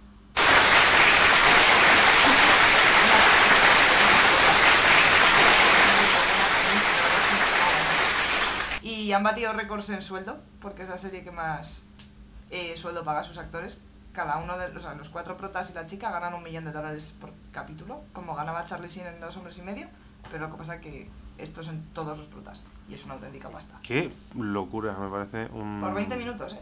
[8.81, 11.83] Y han batido récords en sueldo, porque es la serie que más
[12.51, 13.77] eh, sueldo paga a sus actores.
[14.13, 16.71] Cada uno de o sea, los cuatro protas y la chica ganan un millón de
[16.71, 19.87] dólares por capítulo, como ganaba Charlie Sheen en Dos Hombres y Medio.
[20.31, 23.49] Pero lo que pasa es que estos son todos los protas, y es una auténtica
[23.49, 23.79] pasta.
[23.83, 25.79] Qué locura, me parece un...
[25.81, 26.59] Por 20 minutos, ¿eh?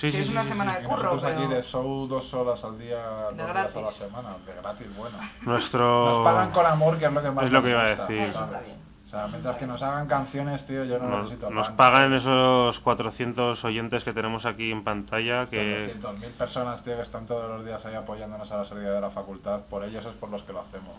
[0.00, 0.82] Sí, es sí, una sí, semana sí.
[0.82, 1.36] de curro, pero...
[1.36, 3.96] aquí de show dos horas al día, dos días a la gratis.
[3.98, 5.18] semana, de gratis, bueno.
[5.42, 6.04] Nuestro...
[6.06, 8.06] Nos pagan con amor, que es lo que más Es lo que iba a gusta,
[8.06, 8.74] decir.
[9.08, 11.76] O sea, mientras que nos hagan canciones, tío, yo no Nos, necesito nos pan.
[11.76, 15.94] pagan esos 400 oyentes que tenemos aquí en pantalla que...
[15.98, 19.08] 200.000 personas, tío, que están todos los días ahí apoyándonos a la salida de la
[19.08, 19.62] facultad.
[19.70, 20.94] Por ellos es por los que lo hacemos.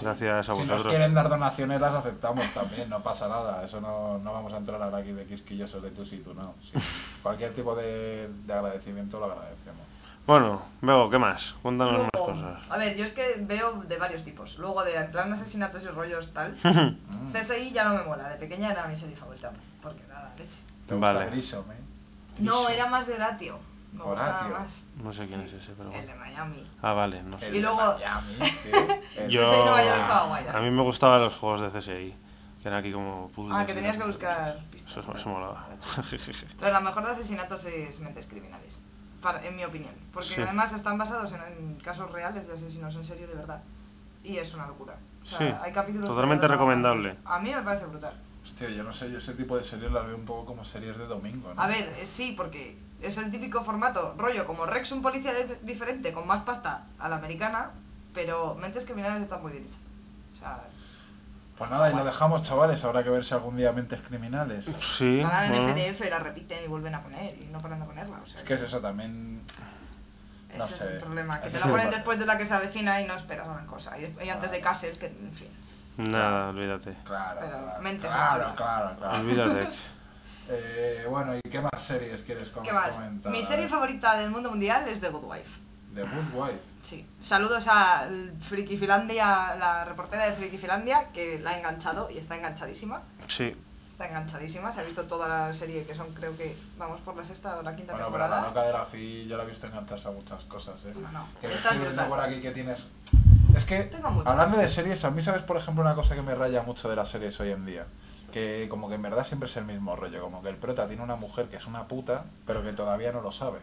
[0.00, 0.92] Gracias a Si nos vosotros.
[0.92, 3.64] quieren dar donaciones, las aceptamos también, no pasa nada.
[3.64, 6.54] Eso no, no vamos a entrar ahora aquí de quisquillosos de tú sí, tú no.
[6.62, 6.78] Sí,
[7.24, 9.87] cualquier tipo de, de agradecimiento lo agradecemos.
[10.28, 11.42] Bueno, Bego, ¿qué más?
[11.62, 12.70] Cuéntanos más Luego, cosas.
[12.70, 14.58] a ver, yo es que veo de varios tipos.
[14.58, 16.54] Luego de en plan asesinatos y rollos tal.
[17.08, 17.32] Mm.
[17.32, 18.28] CSI ya no me mola.
[18.28, 19.50] De pequeña era mi serie favorita.
[19.82, 20.56] Porque nada, leche.
[20.86, 21.30] ¿Te gusta Vale.
[21.30, 21.74] Grissom, eh?
[22.40, 23.58] No, era más de Horatio.
[23.92, 24.58] Me gustaba Horatio.
[24.58, 26.14] más No sé quién es ese, pero el de.
[26.14, 26.70] Miami.
[26.82, 27.48] Ah, vale, no El sé.
[27.48, 28.34] Y de luego- Miami.
[29.16, 29.50] El- Yo...
[29.50, 30.50] CSI Nueva York estaba guay, ¿eh?
[30.54, 32.14] A mí me gustaban los juegos de CSI,
[32.62, 34.96] que eran aquí como Ah, que y tenías que buscar pistas.
[34.98, 35.66] Eso, eso molaba.
[36.60, 38.78] Pero la mejor de asesinatos es Mentes Criminales.
[39.22, 39.94] Para, en mi opinión.
[40.12, 40.40] Porque Sí.
[40.42, 43.62] además están basados en, en casos reales de asesinos en serie de verdad.
[44.22, 44.96] Y es una locura.
[45.22, 46.08] O sea, Sí, hay capítulos.
[46.08, 47.16] totalmente de recomendable.
[47.24, 48.14] A mí me parece brutal.
[48.44, 50.96] Hostia, yo no sé, yo ese tipo de series las veo un poco como series
[50.96, 51.60] de domingo, ¿no?
[51.60, 55.58] A ver, eh, sí, porque es el típico formato, rollo como Rex, un policía de-
[55.62, 57.72] diferente, con más pasta a la americana,
[58.14, 59.68] pero Mentes Criminales está muy bien.
[60.34, 60.64] O sea,
[61.58, 62.82] Pues nada, y lo dejamos, chavales.
[62.84, 64.64] Habrá que ver si algún día mentes criminales.
[64.96, 65.74] Sí, la dan en bueno.
[65.94, 68.18] FDF, la repiten y vuelven a poner, y no paran de ponerla.
[68.22, 69.42] O sea, Es que es eso también.
[70.56, 70.84] No ese sé.
[70.84, 73.14] es el problema, que te la ponen después de la que se avecina y no
[73.14, 73.98] esperas gran cosa.
[73.98, 75.50] Y, y antes de Castle, que en fin.
[75.98, 76.94] Nada, olvídate.
[77.04, 79.18] Claro, Pero claro, mentes claro, claro, claro.
[79.20, 79.68] Olvídate.
[80.50, 82.92] Eh, bueno, ¿y qué más series quieres com- ¿Qué más?
[82.92, 83.30] comentar?
[83.30, 85.50] Mi serie favorita del mundo mundial es The Good Wife.
[85.94, 86.60] The Good Wife.
[86.88, 87.06] Sí.
[87.20, 88.06] Saludos a
[88.48, 93.02] Frikifilandia, la reportera de Frikifilandia, que la ha enganchado y está enganchadísima.
[93.28, 93.54] Sí.
[93.90, 97.24] Está enganchadísima, se ha visto toda la serie, que son creo que vamos por la
[97.24, 98.48] sexta o la quinta Bueno, pero la temporada.
[98.48, 100.94] loca de la FI yo la he visto engancharse a muchas cosas, ¿eh?
[100.94, 101.28] No, no.
[101.40, 102.08] Que Esta estoy es viendo brutal.
[102.08, 102.84] por aquí que tienes...
[103.56, 103.90] Es que,
[104.24, 106.94] hablando de series, a mí sabes, por ejemplo, una cosa que me raya mucho de
[106.96, 107.86] las series hoy en día.
[108.32, 111.02] Que como que en verdad siempre es el mismo rollo, como que el prota tiene
[111.02, 113.58] una mujer que es una puta, pero que todavía no lo sabe.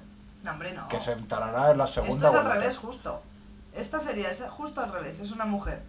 [0.46, 0.88] No, hombre, no.
[0.88, 3.22] Que se enterará en la segunda Esto es al revés, justo.
[3.74, 5.82] Esta serie es justo al revés, es una mujer.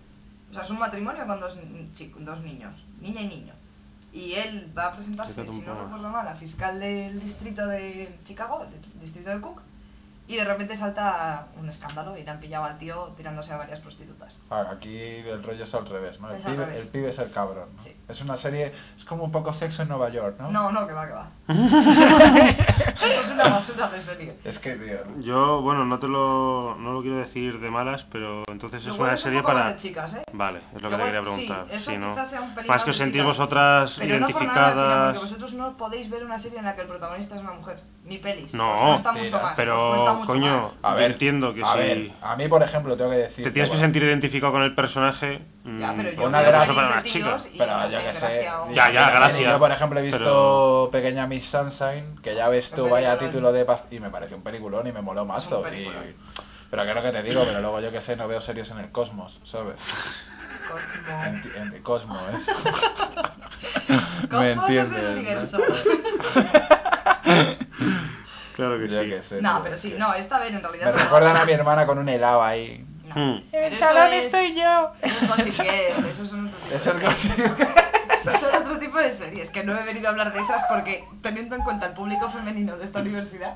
[0.51, 3.55] O sea, es un matrimonio con dos, ni- chi- dos niños, niña y niño.
[4.13, 8.65] Y él va a presentarse, si no recuerdo mal, a fiscal del distrito de Chicago,
[8.65, 9.61] del distrito de Cook.
[10.29, 13.79] Y de repente salta un escándalo y le han pillado al tío tirándose a varias
[13.81, 14.39] prostitutas.
[14.51, 16.31] Ah, aquí el rollo es al revés, ¿no?
[16.33, 16.81] El, pibe, revés.
[16.81, 17.69] el pibe es el cabrón.
[17.77, 17.83] ¿no?
[18.13, 20.51] Es una serie, es como un poco sexo en Nueva York, ¿no?
[20.51, 21.29] No, no, que va, que va.
[21.49, 24.37] Eso es una basura de serie.
[24.45, 24.99] Es que, tío.
[25.21, 29.17] Yo, bueno, no te lo, no lo quiero decir de malas, pero entonces es una
[29.17, 29.71] serie para...
[29.73, 30.23] de chicas, ¿eh?
[30.33, 31.67] Vale, es lo que te quería sí, preguntar.
[31.71, 34.71] eso si no- quizás sea un Más que os sentís vosotras Pero no por nada,
[34.73, 35.05] identificadas...
[35.07, 37.81] porque vosotros no podéis ver una serie en la que el protagonista es una mujer,
[38.05, 38.55] ni pelis.
[38.55, 39.53] No, os cuesta mucho más.
[39.57, 40.75] pero cuesta mucho coño, más.
[40.83, 43.45] A ver, entiendo que a si ver, a mí, por ejemplo, tengo que decir...
[43.45, 46.53] te tienes que bueno, sentir identificado con el personaje, Ya, mm, pero yo Una de
[46.53, 47.27] las- pelis para de una chica.
[47.29, 48.49] tíos y Pero yo que sé.
[48.75, 49.41] Ya, ya, gracias.
[49.53, 53.53] Yo, por ejemplo, he visto Pero- Pequeña Miss Sunshine, que ya ves tú, vaya título
[53.53, 53.67] de...
[53.67, 55.63] past- Y me pareció un peliculón y me moló mazo.
[55.73, 55.89] Y...
[56.71, 58.91] Pero creo que te digo, pero luego yo que sé, no veo series en el
[58.91, 59.77] cosmos, ¿sabes?
[60.67, 61.25] Cosmo.
[61.25, 62.39] En, en el cosmos, ¿eh?
[64.29, 65.19] Cosmos ¿Me es el entiendes?
[65.19, 65.59] universo.
[68.57, 69.09] Claro que Yo sí.
[69.11, 69.43] que sé.
[69.43, 70.87] No, pero sí, que- no, esta vez en realidad.
[70.87, 71.05] Me no.
[71.05, 72.85] recuerdan a mi hermana con un helado ahí.
[73.15, 73.37] Mm.
[73.53, 74.93] Pero El eso salón es- estoy yo.
[75.03, 77.07] Eso es Gossip Girl, eso es otro tipo Eso de
[78.35, 81.05] es Eso otro tipo de series, que no he venido a hablar de esas porque
[81.23, 83.55] teniendo en cuenta el público femenino de esta universidad.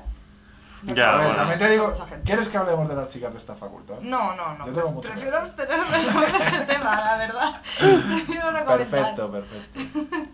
[0.83, 1.35] no Ya, bueno.
[1.35, 1.93] también te digo.
[2.23, 3.95] ¿quieres que hablemos de las chicas de esta facultad?
[4.01, 4.67] No, no, no.
[4.67, 7.61] Yo tengo mucho Prefiero abstenerme sobre ese tema, la verdad.
[7.79, 8.77] Prefiero no comentar.
[8.77, 9.79] Perfecto, perfecto.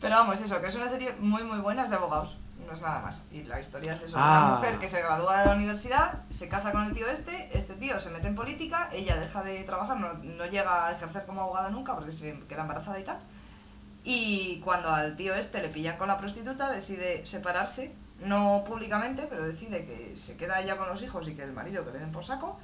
[0.00, 2.36] Pero vamos, eso, que es una serie muy, muy buena, es de abogados.
[2.66, 3.22] No es nada más.
[3.30, 4.16] Y la historia es eso.
[4.18, 4.46] Ah.
[4.46, 7.74] Una mujer que se gradúa de la universidad, se casa con el tío este, este
[7.74, 11.42] tío se mete en política, ella deja de trabajar, no, no llega a ejercer como
[11.42, 13.18] abogada nunca porque se queda embarazada y tal.
[14.04, 19.44] Y cuando al tío este le pillan con la prostituta, decide separarse, no públicamente, pero
[19.44, 22.12] decide que se queda ella con los hijos y que el marido que le den
[22.12, 22.58] por saco,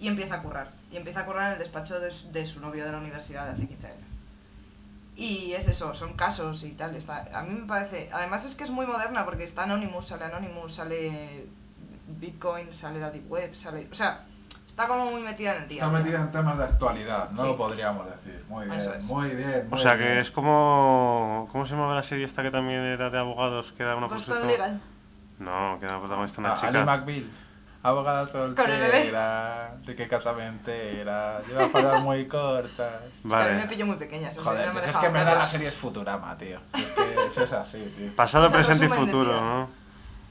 [0.00, 0.68] y empieza a currar.
[0.90, 3.52] Y empieza a currar en el despacho de, de su novio de la universidad de
[3.52, 4.19] hace 15 años.
[5.16, 6.96] Y es eso, son casos y tal.
[6.96, 8.08] Está, a mí me parece.
[8.12, 11.46] Además es que es muy moderna porque está Anonymous, sale Anonymous, sale
[12.08, 13.88] Bitcoin, sale la Deep Web, sale.
[13.90, 14.24] O sea,
[14.66, 15.84] está como muy metida en el día.
[15.84, 17.48] Está metida en temas de actualidad, no Sí.
[17.50, 18.44] lo podríamos decir.
[18.48, 19.04] Muy bien, es.
[19.04, 19.68] muy bien.
[19.70, 20.08] O sea bien.
[20.08, 21.48] que es como...
[21.52, 23.72] ¿Cómo se llamaba la serie esta que también era de abogados?
[23.76, 24.80] Que era una Boston.
[25.38, 26.84] No, que era protagonista una Ah, Ali chica.
[26.84, 27.30] McBeal,
[27.82, 33.00] abogada soltera, de qué casamentera, lleva faldas muy cortas.
[33.22, 33.66] Que a mí me Vale.
[33.68, 34.32] pilló muy pequeña.
[34.36, 35.38] Joder, no me es que en verdad verla.
[35.44, 36.60] la serie es Futurama, tío.
[36.74, 38.12] Si es que eso es así, tío.
[38.16, 39.40] Pasado, presente y futuro, día.
[39.40, 39.80] ¿no?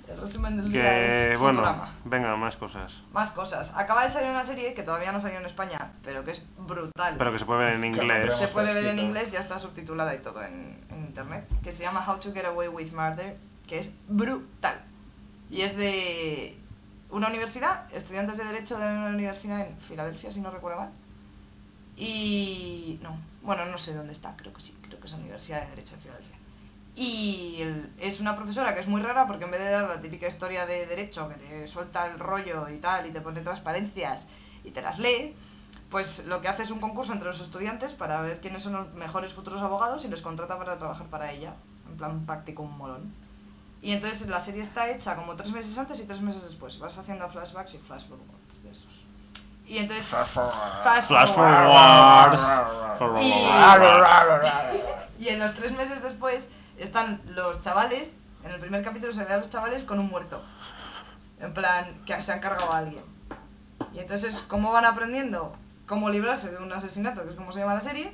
[0.08, 1.94] El resumen del día Que, es bueno, Futurama.
[2.06, 2.92] venga, más cosas.
[3.14, 3.72] Más cosas.
[3.76, 7.16] Acaba de salir una serie que todavía no salió en España, pero que es brutal.
[7.18, 8.38] Pero que se puede ver en inglés.
[8.40, 11.84] Se puede ver en inglés, ya está subtitulada y todo en, en internet, que se
[11.84, 14.82] llama How to Get Away with Murder, que es brutal.
[15.52, 16.58] Y es de
[17.10, 20.92] una universidad, estudiantes de Derecho de una universidad en Filadelfia, si no recuerdo mal.
[21.96, 23.00] Y.
[23.02, 25.70] No, bueno, no sé dónde está, creo que sí, creo que es la Universidad de
[25.72, 26.36] Derecho de Filadelfia.
[26.96, 27.64] Y
[28.00, 30.66] es una profesora que es muy rara porque en vez de dar la típica historia
[30.66, 34.28] de derecho que te suelta el rollo y tal y te pone transparencias
[34.64, 35.36] y te las lee,
[35.90, 38.94] pues lo que hace es un concurso entre los estudiantes para ver quiénes son los
[38.94, 41.54] mejores futuros abogados y les contrata para trabajar para ella,
[41.90, 43.14] en plan practicum molón.
[43.82, 46.78] Y entonces la serie está hecha como tres meses antes y tres meses después.
[46.80, 49.06] Vas haciendo flashbacks y flash forwards de esos.
[49.66, 50.06] Y entonces...
[50.06, 50.84] Flash forward.
[50.84, 51.04] Flash
[52.98, 53.22] forward.
[55.20, 56.46] Y, y en los tres meses después
[56.78, 58.10] están los chavales,
[58.44, 60.42] en el primer capítulo se ve a los chavales con un muerto.
[61.40, 63.04] En plan, que se han cargado a alguien.
[63.94, 65.56] Y entonces, ¿cómo van aprendiendo?
[65.88, 68.14] Cómo librarse de un asesinato, que es como se llama la serie.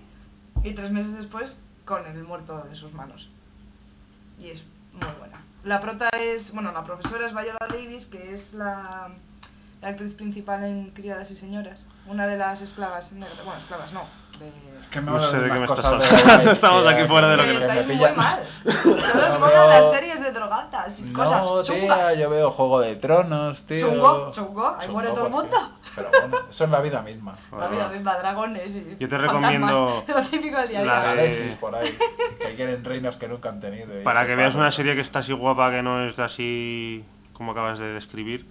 [0.63, 3.29] Y tres meses después con el muerto de sus manos.
[4.39, 4.63] Y es
[4.93, 5.41] muy buena.
[5.65, 9.09] La prota es, bueno, la profesora es Viola Davis, que es la,
[9.85, 11.85] la actriz principal en Criadas y Señoras.
[12.07, 14.01] Una de las esclavas negras, bueno, esclavas no,
[14.39, 14.51] de...
[14.89, 16.51] Que me No sé de qué me estás hablando.
[16.51, 18.15] Estamos aquí fuera de lo que- me Estáis muy pillan.
[18.17, 18.39] mal.
[18.83, 22.17] Solo os No molan las series de drogatas y No, cosas tía, chungas.
[22.17, 23.87] yo veo Juego de Tronos, tío.
[23.91, 25.51] Chungo, chungo, ahí Chungo, muere todo el ¿por qué?
[25.55, 25.71] mundo.
[25.95, 27.37] Pero bueno, eso es la vida misma.
[27.59, 30.93] La vida misma, dragones y Yo te recomiendo Lo típico del día a día.
[31.05, 31.95] la de- por ahí,
[32.39, 34.03] que quieren reinos que nunca han tenido.
[34.03, 37.77] Para que veas una serie que está así guapa, que no es así como acabas
[37.77, 38.47] de describir.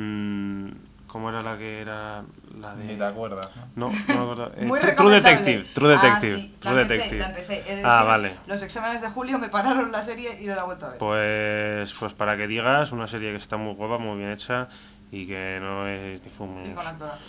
[0.00, 0.70] Mm,
[1.08, 2.22] ¿Cómo era la que era
[2.60, 2.84] la de...?
[2.84, 4.52] Ni te acuerdas, No, no me acuerdo.
[4.56, 5.10] Eh, Muy True-.
[5.10, 7.18] Detective, True Ah, Detective, sí, True la empecé, Detective.
[7.20, 7.54] la empecé.
[7.84, 8.32] Ah, decir, vale.
[8.46, 10.98] Los exámenes de julio me pararon la serie y no la he vuelto a ver.
[10.98, 14.68] Pues, pues para que digas, una serie que está muy guapa, muy bien hecha
[15.10, 17.20] y que no es ni fum- Y con actorazos.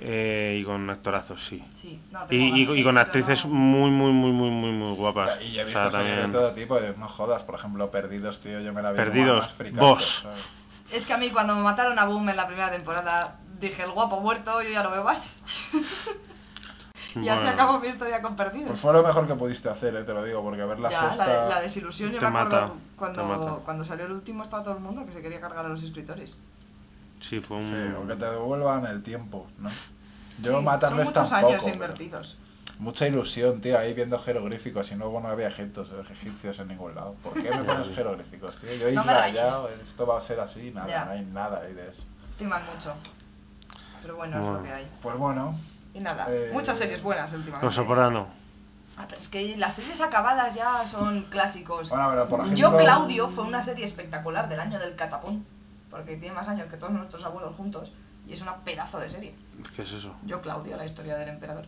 [0.00, 1.64] Eh, y con actorazos, sí.
[1.80, 5.38] Sí, no, y, y- y con actrices no- muy, muy, muy, muy, muy, muy guapas.
[5.40, 7.54] Y yo he O visto sea, series también- de todo tipo, de no jodas, por
[7.54, 10.26] ejemplo, Perdidos, tío, yo me la vi Perdidos, más Boss.
[10.92, 13.92] Es que a mí cuando me mataron a Boom en la primera temporada, dije, el
[13.92, 15.18] guapo muerto, yo ya no veo más.
[17.14, 17.48] y así Bueno.
[17.50, 18.68] acabó mi historia con Perdidos.
[18.68, 21.00] Pues fue lo mejor que pudiste hacer, eh, te lo digo, porque ver la ya,
[21.08, 21.26] sexta...
[21.26, 23.52] la, la desilusión, yo te me acuerdo mata, te cuando, mata.
[23.64, 26.36] cuando salió el último estaba todo el mundo que se quería cargar a los escritores.
[27.28, 27.62] Sí, fue un...
[27.68, 29.70] Sí, o que te devuelvan el tiempo, ¿no?
[30.40, 31.46] Yo Sí, matarles son muchos tampoco.
[31.52, 32.36] años pero invertidos.
[32.78, 37.14] Mucha ilusión, tío, ahí viendo jeroglíficos y luego no había egipcios, egipcios en ningún lado.
[37.22, 38.74] ¿Por qué me pones jeroglíficos, tío?
[38.74, 41.04] Yo he No rayado, esto va a ser así, nada, Ya.
[41.04, 42.02] no hay nada ahí de eso.
[42.38, 42.94] Timan mucho.
[44.02, 44.90] Pero bueno, es lo que hay.
[45.00, 45.54] Pues bueno,
[45.94, 47.66] Y nada, Eh, muchas series buenas últimamente.
[47.66, 48.26] Los Soprano.
[48.96, 51.88] Ah, pero es que las series acabadas ya son clásicos.
[51.90, 55.46] Bueno, pero por Yo, Claudio, fue una serie espectacular del año del catapún.
[55.90, 57.92] Porque tiene más años que todos nuestros abuelos juntos.
[58.26, 59.34] Y es una pedazo de serie.
[59.76, 60.14] ¿Qué es eso?
[60.24, 61.66] Yo, Claudio, la historia del emperador.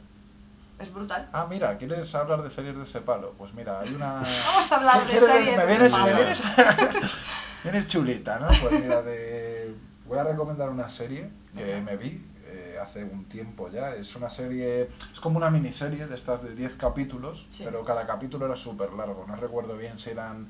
[0.78, 1.28] Es brutal.
[1.32, 3.34] Ah, mira, ¿quieres hablar de series de ese palo?
[3.38, 4.22] Pues mira, hay una...
[4.46, 6.42] Vamos a hablar de ¿Quieres- series Me vienes, me vienes,
[7.62, 8.48] vienes chulita, ¿no?
[8.60, 9.74] Pues mira, de...
[10.06, 13.94] voy a recomendar una serie que me vi eh, hace un tiempo ya.
[13.94, 17.62] Es una serie, es como una miniserie de estas de 10 capítulos, Sí.
[17.64, 19.24] pero cada capítulo era súper largo.
[19.28, 20.48] No recuerdo bien si eran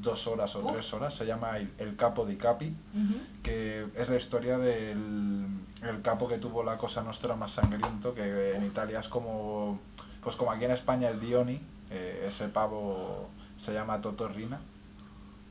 [0.00, 1.14] dos horas o tres horas.
[1.14, 2.74] Se llama El, El Capo di Capi
[3.42, 5.46] que es la historia del
[5.82, 9.78] el capo que tuvo la cosa nostra más sangriento que en Italia es como
[10.22, 11.60] pues como aquí en España el Dioni
[11.90, 13.28] eh, ese pavo
[13.58, 14.60] se llama Totorrina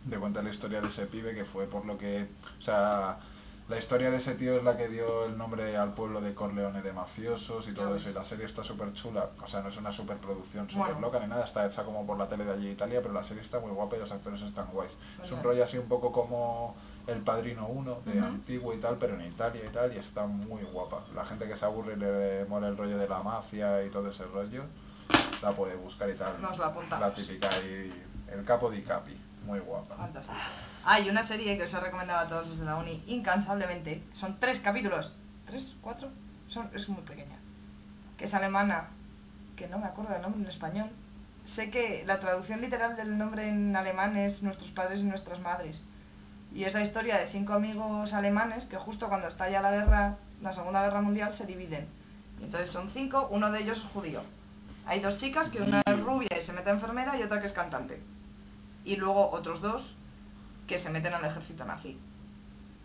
[0.04, 2.28] de cuenta la historia de ese pibe que fue por lo que
[2.60, 3.20] o sea
[3.68, 6.84] la historia de ese tío es la que dio el nombre al pueblo de Corleone
[6.84, 9.78] de mafiosos y todo eso y la serie está súper chula o sea no es
[9.78, 11.02] una superproducción súper Bueno.
[11.08, 13.24] loca ni nada está hecha como por la tele de allí de Italia pero la
[13.24, 14.92] serie está muy guapa y los actores están guays
[15.24, 16.76] es un rollo así un poco como
[17.08, 20.64] El Padrino 1 de antiguo y tal, pero en Italia y tal, y está muy
[20.64, 21.04] guapa.
[21.14, 24.10] La gente que se aburre y le mola el rollo de la mafia y todo
[24.10, 24.64] ese rollo,
[25.44, 26.42] la puede buscar y tal.
[26.42, 27.08] Nos la apuntamos.
[27.08, 27.94] La típica y
[28.32, 29.16] El Capo di Capi,
[29.46, 29.96] muy guapa.
[29.96, 30.34] Fantástico.
[30.88, 34.04] Hay una serie que os he recomendado a todos desde la uni incansablemente.
[34.14, 35.12] Son tres capítulos.
[35.48, 35.74] ¿Tres?
[35.82, 36.12] ¿Cuatro?
[36.48, 37.38] Son, es muy pequeña.
[38.18, 38.90] Que es alemana.
[39.56, 40.92] Que no me acuerdo del nombre en español.
[41.46, 45.82] Sé que la traducción literal del nombre en alemán es Nuestros padres y nuestras madres.
[46.54, 50.54] Y es la historia de cinco amigos alemanes que justo cuando estalla la guerra, la
[50.54, 51.88] Segunda Guerra Mundial, se dividen.
[52.40, 54.22] Entonces son cinco, uno de ellos es judío.
[54.86, 57.54] Hay dos chicas, que una es rubia y se mete enfermera y otra que es
[57.54, 58.04] cantante.
[58.84, 59.96] Y luego otros dos
[60.68, 62.00] que se meten al ejército nazi.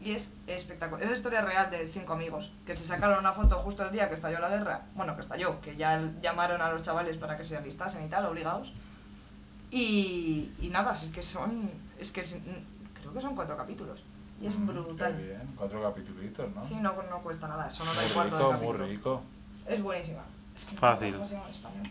[0.01, 1.03] Y es espectacular.
[1.05, 4.09] Es la historia real de cinco amigos que se sacaron una foto justo el día
[4.09, 4.83] que estalló la guerra.
[4.95, 8.25] Bueno, que estalló, que ya llamaron a los chavales para que se alistasen y tal,
[8.27, 8.73] obligados.
[9.71, 11.71] Y, y nada, es que son.
[11.99, 12.37] Es que es-
[13.01, 14.03] creo que son cuatro capítulos.
[14.41, 15.13] Y es brutal.
[15.13, 16.65] Mm, Qué bien, cuatro capitulitos, ¿no?
[16.65, 19.23] Sí, no, no cuesta nada, eso no da muy rico, muy rico.
[19.67, 20.23] Es buenísima.
[20.57, 21.13] Es que no Fácil.
[21.13, 21.89] recuerdo cómo se llama en español.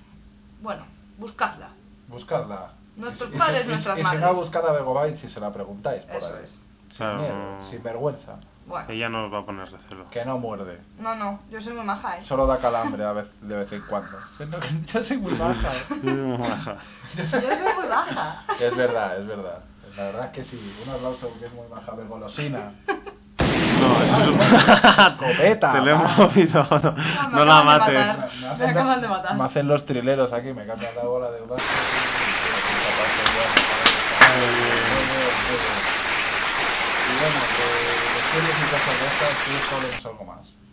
[0.61, 0.85] Bueno,
[1.19, 1.69] buscadla.
[2.07, 2.73] Buscadla.
[2.99, 4.19] Nuestros Y- y- padres, y- nuestras y, madres.
[4.19, 6.43] si no, buscad a Begobyte si se la preguntáis por Eso ahí.
[6.43, 6.49] es.
[6.51, 8.35] Sin Claro, miedo, no- sin vergüenza.
[8.67, 10.07] Bueno, Ella no os va a poner recelo.
[10.11, 10.79] Que no muerde.
[10.99, 12.21] no, no, yo soy muy maja, ¿eh?
[12.21, 14.15] Solo da calambre a vez, de vez en cuando.
[14.47, 14.57] No,
[14.93, 15.71] Yo soy muy baja.
[16.03, 18.43] Yo soy muy baja.
[18.59, 19.59] Es verdad, es verdad.
[19.97, 20.75] La verdad es que sí.
[20.85, 22.71] Un aplauso que es muy baja de golosina.
[22.87, 22.95] No,
[24.03, 24.41] eso es un...
[24.41, 26.67] Escopeta, Te lo hemos movido.
[26.69, 27.99] No, me no la mates.
[27.99, 28.29] matar.
[28.59, 29.35] Me acaban de matar.
[29.35, 31.41] Me hacen los trileros aquí, me cambian la bola de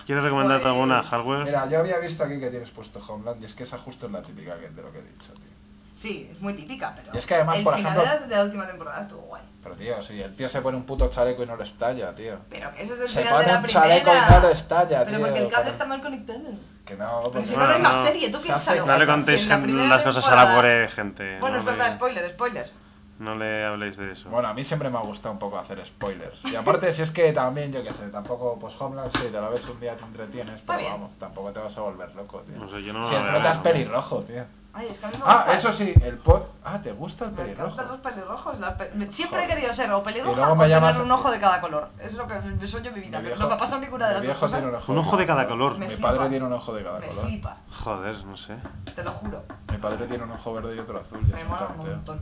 [0.04, 1.44] ¿Quieres recomendarte alguna Pues, hardware?
[1.44, 4.12] Mira, yo había visto aquí que tienes puesto Homeland y es que esa justo es
[4.12, 5.55] la típica que, de lo que he dicho, tío.
[5.96, 7.10] Sí, es muy típica, pero.
[7.14, 9.22] Y es que además, el por final ejemplo- de la, de la última temporada estuvo
[9.22, 9.42] guay.
[9.62, 12.38] Pero tío, si el tío se pone un puto chaleco y no lo estalla, tío.
[12.48, 13.86] Pero que eso es el Se final pone de la un primera.
[13.88, 15.20] chaleco y no lo estalla, Pero tío.
[15.26, 16.40] porque el cable para- está mal conectado.
[16.84, 18.86] Que no, Pero porque- si no, no hay más serie, tú Se piénsalo.
[18.86, 19.58] No le Si contéis la
[19.88, 21.38] las cosas a la pobre gente.
[21.40, 22.70] Bueno, no, es verdad, le, spoiler, spoiler.
[23.18, 24.28] no le habléis de eso.
[24.28, 26.44] Bueno, a mí siempre me ha gustado un poco hacer spoilers.
[26.44, 29.50] Y aparte, si es que también, yo qué sé, tampoco, pues Homeland, sí, te lo
[29.50, 32.56] ves un día, te entretienes, pero vamos, tampoco te vas a volver loco, tío.
[32.56, 33.62] No sé, yo no si lo el prota es no.
[33.64, 34.44] pelirrojo, tío.
[34.78, 36.52] Ay, es que a mí me Ah, eso sí, el pot...
[36.62, 37.72] Ah, ¿te gusta el Me pelirrojo?
[37.72, 38.58] encantan los pelirrojos.
[38.76, 39.50] pe- me- Siempre Joder.
[39.50, 41.88] he querido ser o Y pelirroja luego o me tener un ojo de cada color.
[41.98, 43.18] Eso es lo que me sueño en mi vida.
[43.18, 44.58] Mi pero viejo- no me ha pasado ninguna de las mi dos viejo cosas.
[44.60, 45.78] tiene un ojo, Un ojo de cada color.
[45.78, 46.08] Me Mi flipa.
[46.12, 47.24] padre tiene un ojo de cada Me color.
[47.26, 48.56] flipa, Joder, no sé.
[48.94, 49.42] te lo juro.
[49.70, 51.26] Mi padre tiene un ojo verde y otro azul.
[51.26, 52.20] ya Me mola un montón.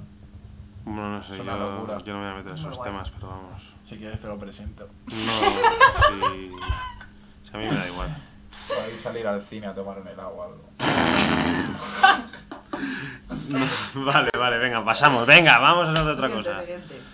[0.84, 1.98] Bueno, no sé, Es yo, una locura.
[1.98, 2.90] yo no me voy a meter en Muy esos guay.
[2.92, 3.62] temas, pero vamos.
[3.84, 4.86] Si quieres te lo presento.
[5.06, 6.50] No, si,
[7.50, 8.16] si a mí me da igual.
[8.68, 10.64] Podéis salir al cine a tomar un helado o algo.
[13.48, 13.66] No,
[14.06, 15.26] vale, vale, venga, pasamos.
[15.26, 16.62] Venga, vamos a hablar de otra cosa.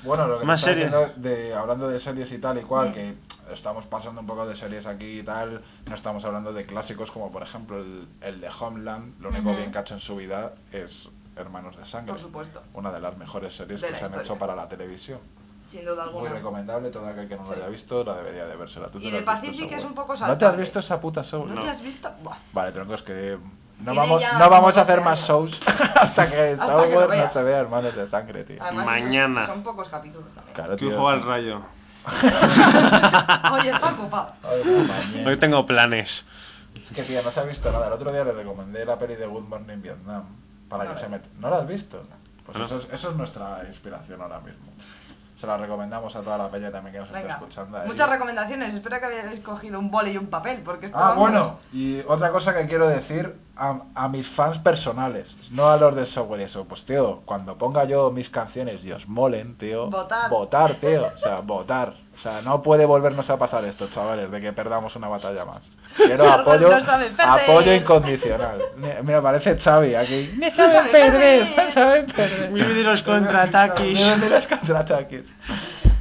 [0.02, 0.90] Bueno, lo que Más series.
[0.90, 3.14] diciendo de, hablando de series y tal y cual, que
[3.52, 7.30] estamos pasando un poco de series aquí y tal, no estamos hablando de clásicos como
[7.32, 9.58] por ejemplo el, el de Homeland, lo único Ujú.
[9.58, 12.12] bien que ha hecho en su vida es Hermanos de Sangre.
[12.12, 12.62] Por supuesto.
[12.74, 15.20] Una de las mejores series De que se han hecho para la televisión.
[15.66, 16.30] Sin duda Muy alguna.
[16.30, 17.54] recomendable, todo aquel que no lo Sí.
[17.60, 18.88] haya visto la debería de vérsela.
[18.88, 20.62] ¿Tú Y de visto, Pacific es un poco ¿No te has saltable.
[20.62, 21.46] visto esa puta show?
[21.46, 22.10] ¿No, te has visto?
[22.24, 22.38] Buah.
[22.52, 23.38] Vale, troncos, que
[23.82, 25.60] no vamos, no vamos a hacer más 12 shows
[25.94, 28.56] hasta que Hasta Software no se vea Hermanos de Sangre, tío.
[28.60, 29.46] Además, Mañana.
[29.46, 30.54] Son pocos capítulos también.
[30.54, 30.96] Claro, tío.
[30.96, 31.62] juega al rayo.
[33.52, 34.32] Oye, está ocupado.
[34.42, 35.28] Ay, mañana.
[35.30, 36.24] Hoy tengo planes.
[36.74, 37.86] Es que, tío, no se ha visto nada.
[37.88, 40.24] El otro día le recomendé la peli de Good Morning Vietnam
[40.68, 41.28] para No que la se meta.
[41.38, 42.02] ¿No la has visto?
[42.46, 42.64] Pues No.
[42.64, 44.72] eso, es, eso es nuestra inspiración ahora mismo.
[45.40, 47.78] Se la recomendamos a toda la peña también que nos Venga, está escuchando.
[47.78, 47.86] ahí.
[47.88, 48.74] muchas recomendaciones.
[48.74, 52.00] Espero que hayáis cogido un boli y un papel, porque esto Ah, vamos- bueno, y
[52.06, 56.42] otra cosa que quiero decir a, a mis fans personales, no a los de software
[56.42, 56.66] eso.
[56.66, 60.28] Pues, tío, cuando ponga yo mis canciones y os molen, tío, Votar.
[60.30, 61.94] votar, tío, o sea, votar.
[62.20, 65.70] O sea, no puede volvernos a pasar esto, chavales, de que perdamos una batalla más.
[65.96, 66.68] Quiero apoyo,
[67.16, 68.60] apoyo incondicional.
[69.02, 70.30] Mira, parece Xavi aquí.
[70.36, 71.48] No sabe perder.
[71.56, 72.52] no sabe perder.
[72.52, 73.86] Vive de los contraataques.
[73.86, 75.24] Vive de los contraataques.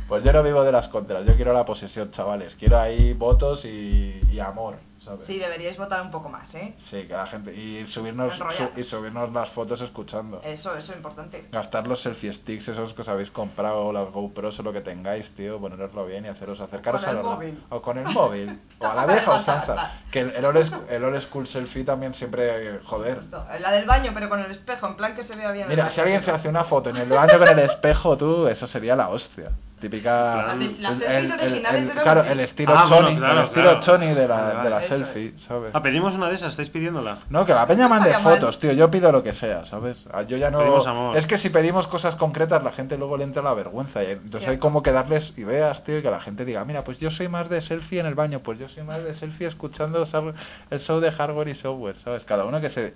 [0.10, 2.56] Pues yo no vivo de las contras, yo quiero la posesión, chavales.
[2.56, 5.28] Quiero ahí votos y, y amor, ¿sabes?
[5.28, 6.74] Sí, deberíais votar un poco más, ¿eh?
[6.78, 7.54] Sí, que la gente.
[7.54, 10.42] Y subirnos, su- y subirnos las fotos escuchando.
[10.44, 11.46] Eso, eso es importante.
[11.52, 15.30] Gastar los selfie sticks, esos que os habéis comprado, las GoPros o lo que tengáis,
[15.36, 17.64] tío, poneroslo bien y haceros acercaros Con el a la- móvil.
[17.70, 18.60] O con el móvil.
[18.80, 19.92] o a la vieja usanza.
[20.12, 22.80] Que el, el, old el old school selfie también siempre.
[22.84, 23.26] Joder.
[23.60, 25.66] La del baño, pero con el espejo, en plan que se vea bien.
[25.66, 25.94] el Mira, baño.
[25.94, 28.96] si alguien se hace una foto en el baño con el espejo, tú, eso sería
[28.96, 29.52] la hostia.
[29.80, 30.56] Típica.
[30.80, 33.80] Las selfies originales claro, el estilo Ah, bueno, claro, el estilo claro.
[33.82, 35.72] Choni de la, Vale, de la selfie, ¿sabes?
[35.74, 37.20] Ah, pedimos una de esas, ¿estáis pidiéndola?
[37.30, 38.22] No, que la peña mande mal.
[38.22, 38.74] fotos, tío.
[38.74, 39.98] Yo pido lo que sea, ¿sabes?
[40.12, 40.60] Ah, Yo ya no.
[40.60, 41.18] Pedimos amor.
[41.18, 44.04] Es que si pedimos cosas concretas, la gente luego le entra la vergüenza.
[44.04, 47.00] y Entonces hay como que darles ideas, tío, y que la gente diga, mira, pues
[47.00, 50.06] yo soy más de selfie en el baño, pues yo soy más de selfie escuchando
[50.70, 52.24] el show de hardware y software, ¿sabes?
[52.26, 52.94] Cada uno que se.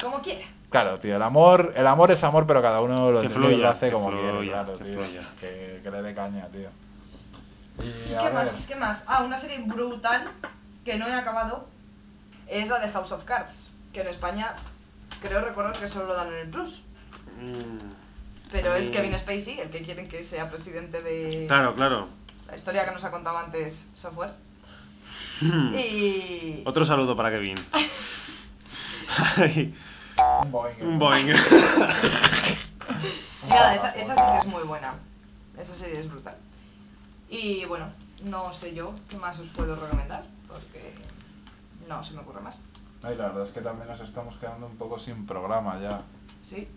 [0.00, 0.46] Como quiera.
[0.74, 3.56] Claro, tío, el amor, el amor es amor, pero cada uno lo, Que y fluya,
[3.58, 4.94] lo hace que como fluya, quiere, claro, que tío.
[4.94, 5.28] fluya.
[5.38, 6.68] Que, que le dé caña, tío.
[7.78, 8.48] Y ¿Y qué ver, más?
[8.66, 9.00] ¿Qué más?
[9.06, 10.32] Ah, una serie brutal
[10.84, 11.68] que no he acabado
[12.48, 14.56] es la de House of Cards, que en España
[15.20, 16.82] creo recordar que solo lo dan en el Plus.
[17.40, 17.92] Mm,
[18.50, 18.92] Pero es Mm.
[18.92, 22.08] Kevin Spacey, el que quieren que sea presidente de Claro, claro.
[22.48, 24.30] la historia que nos ha contado antes Software.
[25.40, 25.72] Hmm.
[25.76, 27.64] Y Otro saludo para Kevin.
[30.42, 30.82] Un Boeing.
[30.82, 31.28] Un Boeing.
[31.28, 31.32] Y
[33.48, 34.94] nada, esa, esa serie es muy buena.
[35.56, 36.36] Esa serie es brutal.
[37.28, 37.88] Y bueno,
[38.22, 40.94] no sé yo qué más os puedo recomendar, porque
[41.88, 42.58] no se me ocurre más.
[43.02, 46.00] Ay, la verdad es que también nos estamos quedando un poco sin programa ya.
[46.42, 46.68] Sí,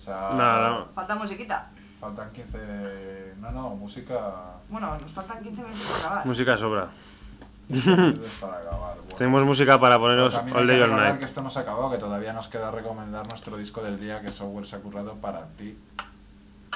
[0.00, 0.86] O sea, Nada.
[0.94, 1.70] falta musiquita.
[2.00, 3.34] faltan 15...
[3.38, 4.56] No, no, música...
[4.68, 6.26] Bueno, nos faltan 15 minutos para acabar.
[6.26, 6.90] Música sobra.
[7.68, 8.96] Es para acabar.
[8.96, 9.16] bueno.
[9.18, 11.18] Tenemos música para poneros All Day que All Night.
[11.18, 14.20] que esto no se ha acabado, que todavía nos queda recomendar nuestro disco del día
[14.20, 15.76] que Software se ha currado para ti.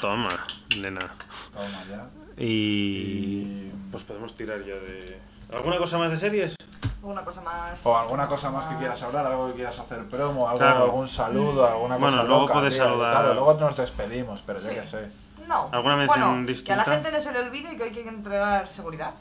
[0.01, 0.47] Toma,
[0.79, 1.15] nena.
[1.53, 2.07] Toma ya.
[2.43, 3.71] Y...
[3.93, 5.19] Pues podemos tirar ya de...
[5.53, 6.55] ¿Alguna cosa más de series?
[7.03, 7.81] Una cosa más.
[7.85, 10.85] O alguna cosa más que quieras hablar, algo que quieras hacer promo, algo, Claro.
[10.85, 12.85] algún saludo, alguna Bueno, cosa luego loca, puedes tío.
[12.85, 13.13] saludar.
[13.13, 14.75] Claro, luego nos despedimos, pero yo Sí.
[14.75, 15.11] qué sé.
[15.49, 15.69] No.
[15.73, 16.77] ¿Alguna mención bueno, que a distinta?
[16.77, 19.15] la gente no se le olvide que hay que entregar seguridad,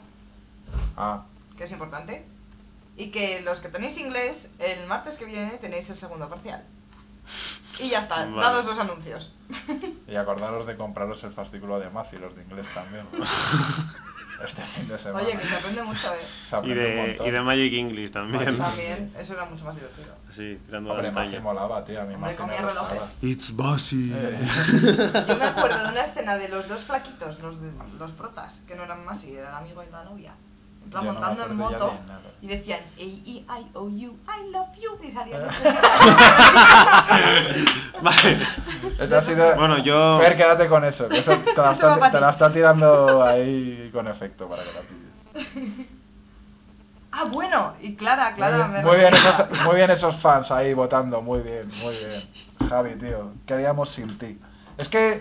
[0.96, 1.22] Ah,
[1.60, 2.24] que es importante.
[2.96, 6.64] Y que los que tenéis inglés, el martes que viene tenéis el segundo parcial.
[7.78, 8.40] Y ya está, Vale.
[8.40, 9.30] dados los anuncios.
[10.08, 13.06] y acordaros de compraros el fascículo de Mazi, los de inglés también.
[14.44, 15.24] este fin de semana.
[15.26, 16.26] Oye, que se aprende mucho, ¿eh?
[16.48, 17.26] Se Y aprende un de, montón.
[17.26, 18.58] y de Magic English también.
[18.58, 20.14] También, eso era mucho más divertido.
[20.34, 21.40] Sí, tirando Hombre, la pantalla.
[21.40, 22.00] molaba, tío.
[22.00, 23.02] A mí Hombre, comía relojes.
[23.22, 24.10] It's bossy.
[24.14, 24.48] Eh.
[25.28, 28.74] Yo me acuerdo de una escena de los dos flaquitos, los, de- los protas, que
[28.74, 30.34] no eran más, y era el amigo y la novia.
[30.92, 32.20] No montando en acuerdo ya moto, de nada.
[32.42, 35.42] y decían A-E-I-O-U, I love you, y salían
[38.02, 38.38] Vale.
[38.98, 39.54] Eso ha sido...
[39.56, 41.08] Bueno, yo- Fer, quédate con eso.
[41.08, 42.22] que eso te, la Eso está, pa' te ti.
[42.22, 45.86] la está tirando ahí con efecto para que la pilles.
[47.12, 49.48] Ah, bueno, y Clara, Clara, me muy, bien recuerda.
[49.50, 52.22] esos, muy bien esos fans ahí votando, muy bien, muy bien.
[52.68, 54.38] Javi, tío, ¿qué haríamos sin ti?
[54.78, 55.20] Es que,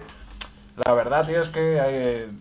[0.85, 2.39] la verdad, tío, es que hay-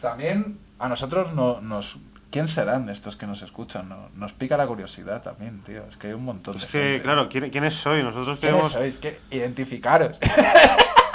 [0.00, 1.96] también a nosotros no, nos...
[2.30, 3.88] ¿Quién serán estos que nos escuchan?
[3.88, 5.82] No- Nos pica la curiosidad también, tío.
[5.88, 7.02] Es que hay un montón Es de que, gente.
[7.02, 8.04] claro, ¿quién- ¿quiénes sois?
[8.04, 8.72] Nosotros ¿Quiénes queremos...
[8.72, 8.98] sois?
[8.98, 9.20] ¿Qué?
[9.30, 10.18] Identificaros.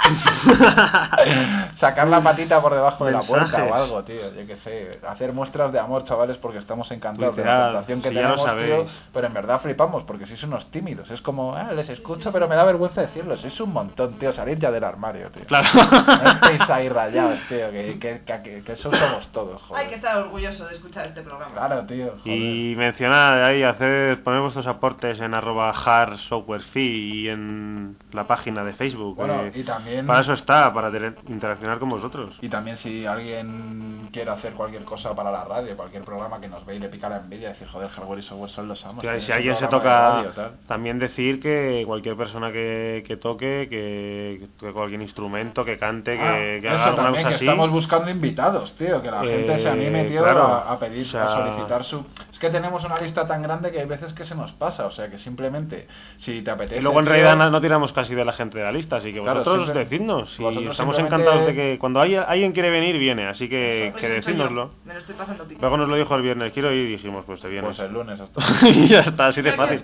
[1.74, 4.32] Sacar la patita por debajo de la puerta o algo, tío.
[4.34, 5.00] Yo qué sé.
[5.06, 8.86] Hacer muestras de amor, chavales, porque estamos encantados de la tentación que si tenemos, tío.
[9.12, 11.10] Pero en verdad flipamos, porque sois unos tímidos.
[11.10, 13.36] Es como, ah, les escucho, pero me da vergüenza decirlo.
[13.36, 14.32] Sois un montón, tío.
[14.32, 15.44] Salir ya del armario, tío.
[15.46, 15.68] Claro.
[15.74, 17.70] No estéis ahí rayados, tío.
[17.70, 19.88] Que, que, que, eso somos todos, Hay joder.
[19.88, 21.52] que estar orgulloso de escuchar este programa.
[21.54, 22.14] Claro, tío.
[22.22, 22.36] Joder.
[22.38, 28.24] Y mencionad ahí, haced, poned vuestros aportes en arroba hard software fee y en la
[28.24, 29.16] página de Facebook.
[29.16, 30.88] Bueno, que y también- Para eso está, para
[31.28, 32.36] interaccionar con vosotros.
[32.40, 36.64] Y también si alguien quiere hacer cualquier cosa para la radio, cualquier programa que nos
[36.64, 39.02] ve y le pica la envidia, decir, joder, hardware y software son los amos.
[39.04, 40.32] Tenéis si alguien se de toca, radio,
[40.66, 46.34] también decir que cualquier persona que, que toque, que, que cualquier instrumento, que cante, Ah,
[46.38, 47.44] que, que eso haga alguna también, cosa que así.
[47.46, 51.06] estamos buscando invitados, tío, que la gente se Eh, anime, tío, claro, a, a pedir,
[51.06, 52.04] o sea- a solicitar su...
[52.44, 55.08] Que tenemos una lista tan grande que hay veces que se nos pasa, o sea,
[55.08, 55.88] que simplemente,
[56.18, 56.78] si te apetece...
[56.78, 59.14] Y luego en realidad no, no tiramos casi de la gente de la lista, así
[59.14, 60.34] que Claro, vosotros simple- decidnos.
[60.38, 64.02] Y vosotros estamos encantados de que cuando haya- alguien quiere venir, viene, así que, Pues
[64.02, 64.72] que decídnoslo.
[64.84, 65.58] Me lo estoy pasando pico.
[65.62, 67.64] Luego nos lo dijo el viernes, quiero ir y dijimos, pues te vienes.
[67.68, 68.42] Pues el lunes hasta...
[68.68, 69.82] y ya está, así de fácil.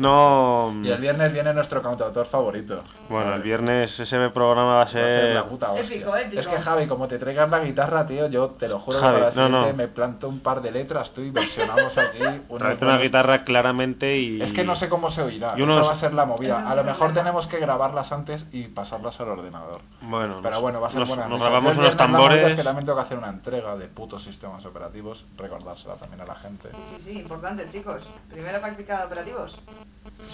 [0.00, 0.72] No.
[0.82, 2.82] Y el viernes viene nuestro cantautor favorito.
[3.08, 3.44] Bueno, el ¿sabes?
[3.44, 5.34] viernes ese programa va a Va a ser ser.
[5.34, 5.74] la puta.
[5.76, 6.40] Épico, épico.
[6.40, 9.20] Es que Javi, como te traigas la guitarra, tío, yo te lo juro Javi, que
[9.22, 9.72] para la no, no.
[9.74, 12.18] me planto un par de letras, tú y versionamos aquí
[12.48, 14.40] una buenos- guitarra claramente y.
[14.40, 15.54] Es que no sé cómo se oirá.
[15.56, 16.68] y unos- Esa va a ser la movida.
[16.68, 19.80] A lo el mejor tenemos que grabarlas antes y pasarlas al ordenador.
[20.00, 21.24] Bueno, Pero bueno, va a ser nos, buena.
[21.28, 21.44] nos risa.
[21.50, 22.48] grabamos el unos viernes la tambores.
[22.48, 25.24] Es que también tengo que hacer una entrega de putos sistemas operativos.
[25.36, 26.68] Recordársela también a la gente.
[26.70, 28.02] Sí, sí, sí, importante, chicos.
[28.30, 29.58] Primera práctica de operativos.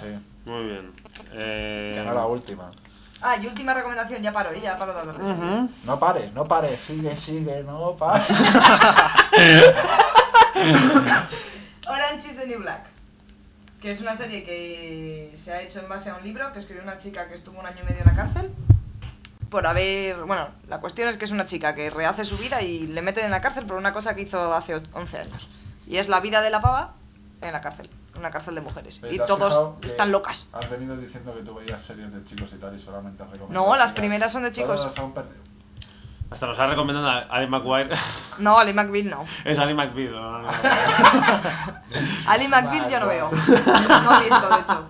[0.00, 0.06] Sí.
[0.44, 0.92] Muy bien.
[1.32, 1.92] Eh...
[1.96, 2.70] Que no la última.
[3.22, 4.60] Ah, y última recomendación, ya paro, ¿eh?
[4.60, 5.24] ya paro de hablar eso.
[5.30, 5.70] Ujú.
[5.84, 6.78] No pares, no pares.
[6.80, 8.28] Sigue, sigue, no pares.
[11.88, 12.86] Orange is the New Black,
[13.80, 16.82] que es una serie que se ha hecho en base a un libro que escribió
[16.82, 18.50] una chica que estuvo un año y medio en la cárcel
[19.50, 22.86] por haber, bueno, la cuestión es que es una chica que rehace su vida y
[22.88, 25.48] le meten en la cárcel por una cosa que hizo hace o- 11 años.
[25.86, 26.94] Y es la vida de la pava
[27.40, 27.88] en la cárcel,
[28.18, 28.96] una cárcel de mujeres.
[28.98, 30.46] Y ¿te has todos están locas.
[30.52, 33.66] Has venido diciendo que tú veías series de chicos y tal y solamente has recomendado.
[33.66, 34.76] No, las primeras son de chicos.
[34.76, 35.24] Todas son per-
[36.30, 37.96] Hasta nos ha recomendado a Ali McGuire.
[38.38, 39.24] No, Ali McBeal no.
[39.44, 40.12] es Ali McBeal.
[40.12, 40.48] no, no, no.
[42.26, 43.30] Ali McBeal yo no veo.
[43.30, 44.88] No he visto, de hecho.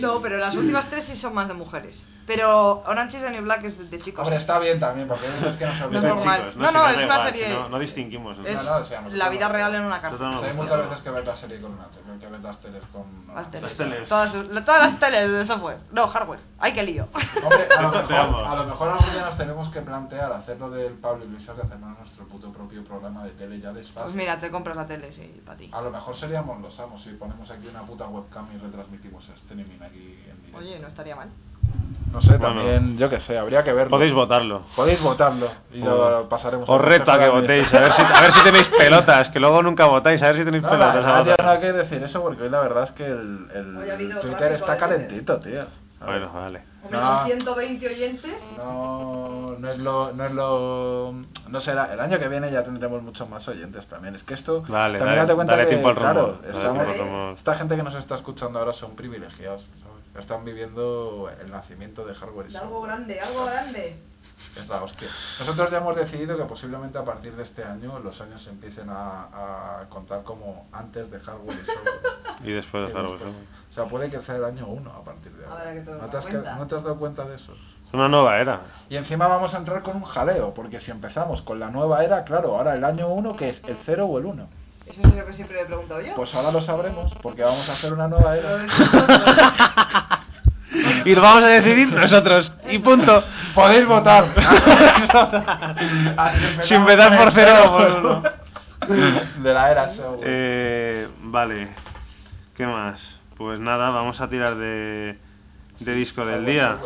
[0.00, 2.04] No, pero las últimas tres sí son más de mujeres.
[2.26, 4.22] Pero Orange is the New Black es de, chicos.
[4.22, 6.38] Hombre, está bien también, porque es que nos No normal.
[6.38, 8.38] Chicos, No, no, da es una igual, serie- No, no distinguimos.
[8.38, 10.20] Es No, no, o sea, nosotros la vida no- real en una cárcel.
[10.30, 12.82] No hay muchas veces que ver la serie con una tele, que ver las teles
[12.92, 13.04] con...
[13.34, 13.62] Las teles.
[13.70, 14.08] Las teles.
[14.08, 14.32] Todas,
[14.64, 15.80] todas las teles de software.
[15.92, 16.40] No, hardware.
[16.58, 17.08] Ay, qué lío.
[17.42, 18.14] Hombre, a lo, mejor,
[18.46, 21.98] a lo mejor algún día nos tenemos que plantear hacerlo del Pablo Iglesias de hacernos
[21.98, 24.04] nuestro puto propio programa de tele ya desfase.
[24.04, 25.68] Pues mira, te compras la tele, sí, para ti.
[25.72, 29.82] A lo mejor seríamos los amos si ponemos aquí una puta webcam y retransmitimos streaming
[29.82, 30.58] aquí en directo.
[30.58, 31.28] Oye, no estaría mal.
[32.12, 32.54] No sé, Bueno.
[32.60, 33.90] también, yo qué sé, habría que verlo.
[33.90, 34.62] Podéis votarlo.
[34.76, 38.20] Podéis votarlo y lo pasaremos Os al reto a que votéis, a ver, si, a
[38.20, 41.24] ver si tenéis pelotas, que luego nunca votáis, a ver si tenéis No, pelotas.
[41.24, 41.44] votar.
[41.44, 44.52] no hay que decir eso porque hoy la verdad es que el, el habido Twitter
[44.52, 45.64] está calentito, tío.
[45.98, 46.20] ¿sabes?
[46.20, 46.62] Bueno, vale.
[46.84, 47.16] Hombre, No.
[47.18, 48.42] con 120 oyentes.
[48.58, 51.14] No, no es lo, no es lo,
[51.48, 51.92] no será.
[51.92, 54.14] El año que viene ya tendremos muchos más oyentes también.
[54.14, 56.54] Es que esto, Vale, también dale- date cuenta dale que, tiempo al rumor, claro, dale
[56.58, 57.34] estamos- tiempo al rumor.
[57.34, 60.03] esta gente que nos está escuchando ahora son privilegiados, ¿sabes?
[60.18, 63.96] Están viviendo el nacimiento de hardware y De algo grande, algo grande.
[64.56, 65.08] Es la hostia.
[65.40, 69.80] Nosotros ya hemos decidido que posiblemente a partir de este año los años empiecen a,
[69.80, 71.94] a contar como antes de hardware y software.
[72.44, 73.22] Y después de hardware.
[73.28, 75.72] O sea, puede que sea el año 1 a partir de Habrá ahora.
[75.72, 76.52] que tomar ¿No te, has, cuenta.
[76.52, 77.52] que- ¿No te has dado cuenta de eso?
[77.86, 78.60] Es una nueva era.
[78.88, 82.24] Y encima vamos a entrar con un jaleo, porque si empezamos con la nueva era,
[82.24, 84.48] claro, ahora el año 1, que es el 0 o el 1.
[84.86, 86.14] Eso es lo que siempre he preguntado yo.
[86.14, 88.66] Pues ahora lo sabremos, porque vamos a hacer una nueva era.
[91.04, 92.52] y lo vamos a decidir nosotros.
[92.70, 93.22] Y punto.
[93.54, 94.24] Podéis votar.
[96.62, 98.22] Sin empezar por cero o por uno.
[99.42, 100.20] De la era show.
[100.22, 101.68] Eh, vale.
[102.54, 103.00] ¿Qué más?
[103.36, 105.18] Pues nada, vamos a tirar de,
[105.80, 106.76] de disco del día.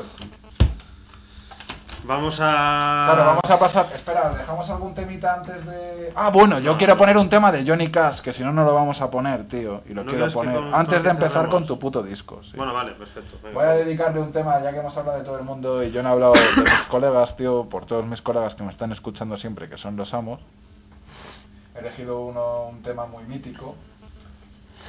[2.09, 3.05] Vamos a...
[3.13, 3.91] Claro, vamos a pasar.
[3.95, 6.11] Espera, ¿dejamos algún temita antes de.?
[6.17, 8.73] Ah, bueno, yo quiero poner un tema de Johnny Cash, que si no, no lo
[8.73, 9.83] vamos a poner, tío.
[9.87, 10.55] Y lo ¿No quiero poner.
[10.57, 12.41] con- antes con de empezar con tu puto disco.
[12.45, 12.57] sí.
[12.57, 13.37] Bueno, vale, perfecto.
[13.43, 13.55] venga.
[13.55, 16.03] Voy a dedicarle un tema, ya que hemos hablado de todo el mundo y yo
[16.03, 19.37] no he hablado de mis colegas, tío, por todos mis colegas que me están escuchando
[19.37, 20.41] siempre, que son los amos.
[21.77, 23.77] He elegido uno, un tema muy mítico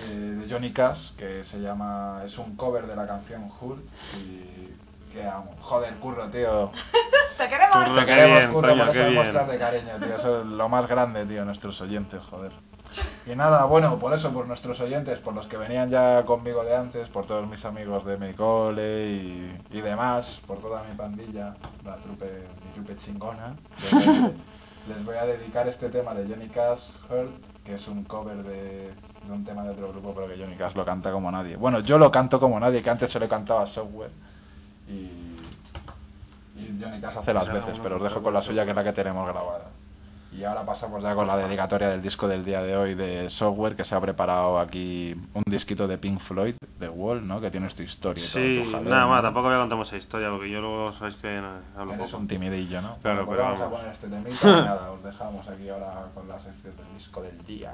[0.04, 3.82] eh, de Johnny Cash, que se llama, es un cover de la canción Hurt
[4.18, 4.70] y
[5.10, 5.56] que amo.
[5.62, 6.72] Joder, curro, tío.
[7.38, 7.78] ¡Te queremos!
[7.78, 10.16] Curro, Te queremos, bien, curro, coño, por eso de cariño, tío.
[10.16, 12.52] Eso es lo más grande, tío, nuestros oyentes, joder.
[13.26, 16.76] Y nada, bueno, por eso, por nuestros oyentes, por los que venían ya conmigo de
[16.76, 21.54] antes, por todos mis amigos de mi cole y, y demás, por toda mi pandilla,
[21.86, 23.56] la trupe, mi trupe chingona,
[24.88, 27.32] les, voy a dedicar este tema de Johnny Cash, Hurt,
[27.64, 30.74] que es un cover de, de un tema de otro grupo, pero que Johnny Cash
[30.74, 31.56] lo canta como nadie.
[31.56, 34.12] Bueno, yo lo canto como nadie, que antes se lo cantaba a Software
[34.90, 38.76] y, y Johnny Cash hace las veces, pero os dejo con la suya que es
[38.76, 39.66] la que tenemos grabada.
[40.32, 43.76] Y ahora pasamos ya con la dedicatoria del disco del día de hoy de Software,
[43.76, 47.42] que se ha preparado aquí un disquito de Pink Floyd, de Wall, ¿no?
[47.42, 49.28] Que tiene esta historia y todo Sí, jaleo, nada más, ¿no?
[49.30, 52.22] tampoco voy a contar esa historia porque yo luego sabéis que no, hablo Eres poco.
[52.22, 52.98] un timidillo, ¿no?
[53.02, 53.80] Claro, Bueno, pues pero vamos a vamos.
[53.80, 57.46] poner este temita y nada, os dejamos aquí ahora con la sección del disco del
[57.48, 57.74] día.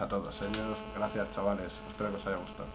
[0.00, 0.76] A todos ellos.
[0.96, 1.72] Gracias, chavales.
[1.88, 2.68] Espero que os haya gustado.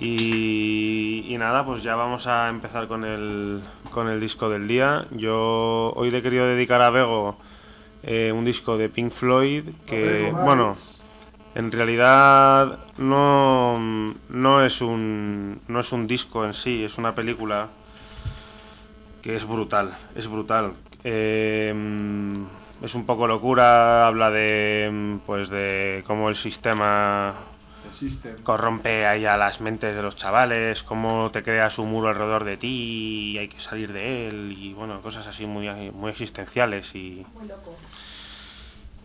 [0.00, 5.06] Y, y nada, pues ya vamos a empezar con el, con el disco del día.
[5.12, 7.36] Yo hoy le he querido dedicar a Bego
[8.02, 10.74] eh, un disco de Pink Floyd que, bueno,
[11.54, 13.78] en realidad no,
[14.28, 17.68] no, es un, no es un disco en sí, es una película
[19.22, 20.74] que es brutal, es brutal.
[21.04, 21.72] Eh,
[22.82, 27.34] es un poco locura, habla de, pues de cómo el sistema
[28.42, 32.56] corrompe ahí a las mentes de los chavales, cómo te creas un muro alrededor de
[32.56, 37.24] ti y hay que salir de él y bueno, cosas así muy, muy existenciales y...
[37.34, 37.76] Muy loco.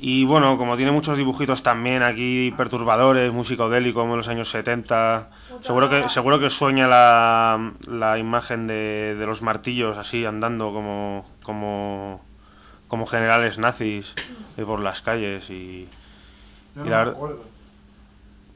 [0.02, 4.50] Y bueno, como tiene muchos dibujitos también aquí perturbadores, muy psicodélico como en los años
[4.50, 5.30] 70,
[5.60, 11.26] seguro que seguro que sueña la, la imagen de, de los martillos así andando como
[11.44, 12.22] como
[12.90, 14.06] como generales nazis
[14.58, 15.88] eh, por las calles y,
[16.76, 17.44] Yo y no la me ver- acuerdo.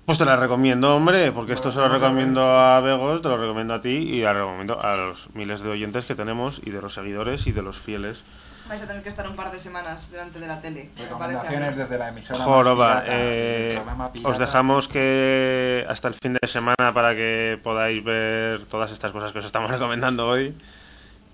[0.05, 3.73] pues te la recomiendo, hombre, porque esto se lo recomiendo a Begos, te lo recomiendo
[3.76, 6.93] a ti y la recomiendo a los miles de oyentes que tenemos y de los
[6.93, 8.22] seguidores y de los fieles.
[8.68, 10.89] Vais a tener que estar un par de semanas delante de la tele.
[10.97, 13.81] Recomendaciones desde la emisora más Joroba, pirata, eh,
[14.23, 19.31] os dejamos que hasta el fin de semana para que podáis ver todas estas cosas
[19.34, 20.55] que os estamos recomendando hoy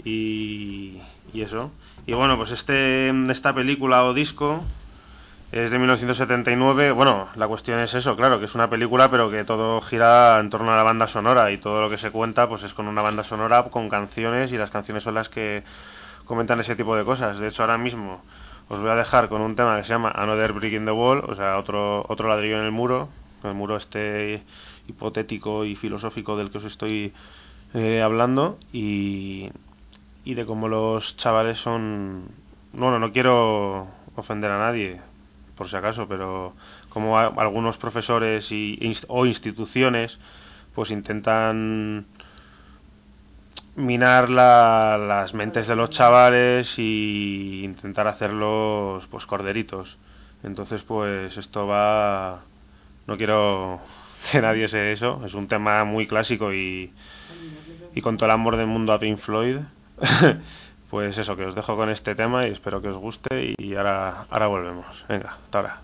[0.03, 0.99] y,
[1.33, 1.71] y eso.
[2.09, 4.63] Y bueno, pues este esta película o disco
[5.51, 6.91] es de 1979.
[6.91, 10.49] Bueno, la cuestión es eso, claro, que es una película, pero que todo gira en
[10.49, 13.03] torno a la banda sonora y todo lo que se cuenta, pues es con una
[13.03, 15.61] banda sonora, con canciones y las canciones son las que
[16.25, 17.37] comentan ese tipo de cosas.
[17.37, 18.23] De hecho, ahora mismo
[18.69, 21.23] os voy a dejar con un tema que se llama Another Brick in the Wall,
[21.27, 23.09] o sea, otro otro ladrillo en el muro,
[23.43, 24.41] el muro este
[24.87, 27.13] hipotético y filosófico del que os estoy
[27.75, 29.51] eh, hablando y
[30.25, 32.25] y de cómo los chavales son
[32.73, 34.99] bueno no quiero ofender a nadie
[35.55, 36.53] por si acaso pero
[36.89, 40.17] como algunos profesores y, inst- o instituciones
[40.75, 42.05] pues intentan
[43.75, 49.97] minar la- las mentes de los chavales y intentar hacerlos pues corderitos.
[50.43, 52.41] Entonces pues esto va
[53.07, 53.79] no quiero
[54.31, 56.91] que nadie se eso es un tema muy clásico y
[57.95, 59.57] y con todo el amor del mundo a Pink Floyd
[60.89, 64.25] pues eso que os dejo con este tema y espero que os guste y ahora
[64.29, 65.05] ahora volvemos.
[65.07, 65.81] Venga hasta ahora.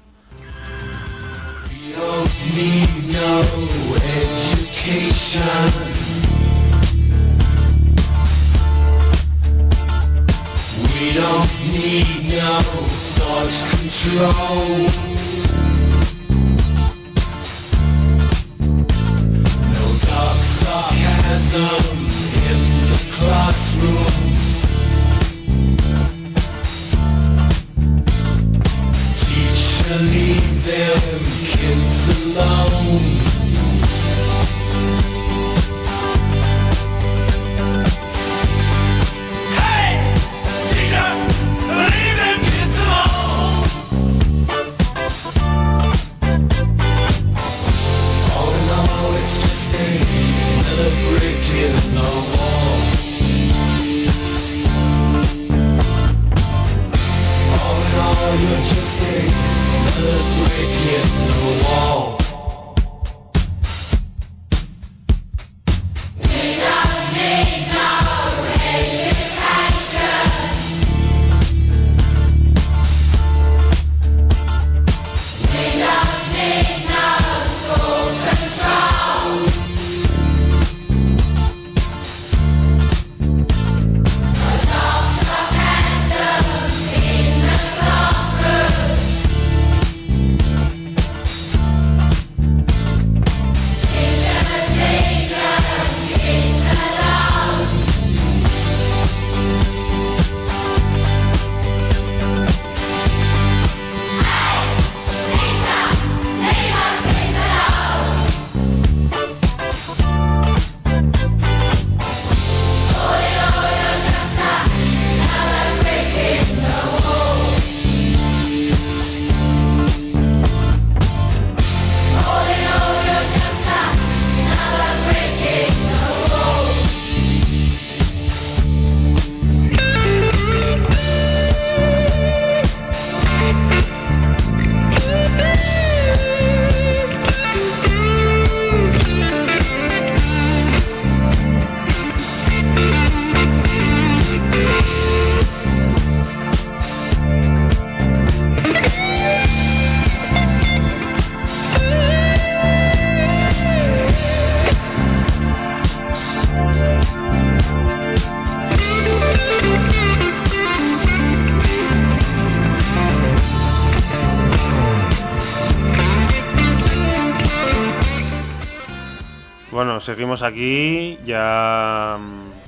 [170.16, 172.18] Seguimos aquí, ya...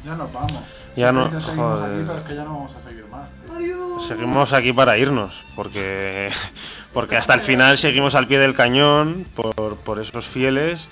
[0.04, 0.64] Ya nos vamos.
[0.98, 1.96] Ya no- seguimos joder.
[1.96, 3.30] aquí, pero es que ya no vamos a seguir más.
[3.58, 4.00] tío.
[4.10, 6.30] Seguimos aquí para irnos, porque,
[6.94, 10.86] porque hasta el final seguimos al pie del cañón por, por esos fieles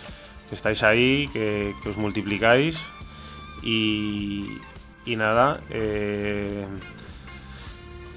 [0.49, 2.77] que estáis ahí, que, que os multiplicáis
[3.61, 4.57] y,
[5.06, 6.65] y nada, eh,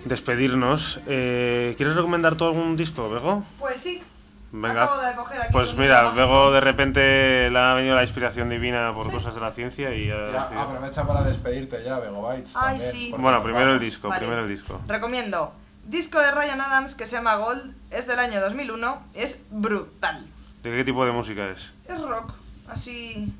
[0.05, 1.01] despedirnos.
[1.09, 3.45] Eh, ¿Quieres recomendar tú algún disco, Bego?
[3.59, 4.01] Pues sí.
[4.51, 4.85] Venga.
[4.85, 8.93] Acabo de coger aquí Pues mira, luego de repente le ha venido la inspiración divina
[8.95, 12.53] por cosas de la ciencia y Ya, decidido- aprovecha para despedirte ya, Begobytes.
[12.57, 13.15] Ay, también, sí.
[13.19, 14.21] Bueno, primero el disco, Vale.
[14.21, 14.81] primero el disco.
[14.89, 15.53] Recomiendo.
[15.85, 20.27] Disco de Ryan Adams que se llama Gold, es del año 2001, es brutal.
[20.63, 21.59] ¿De qué tipo de música es?
[21.87, 22.33] Es rock,
[22.69, 23.33] así...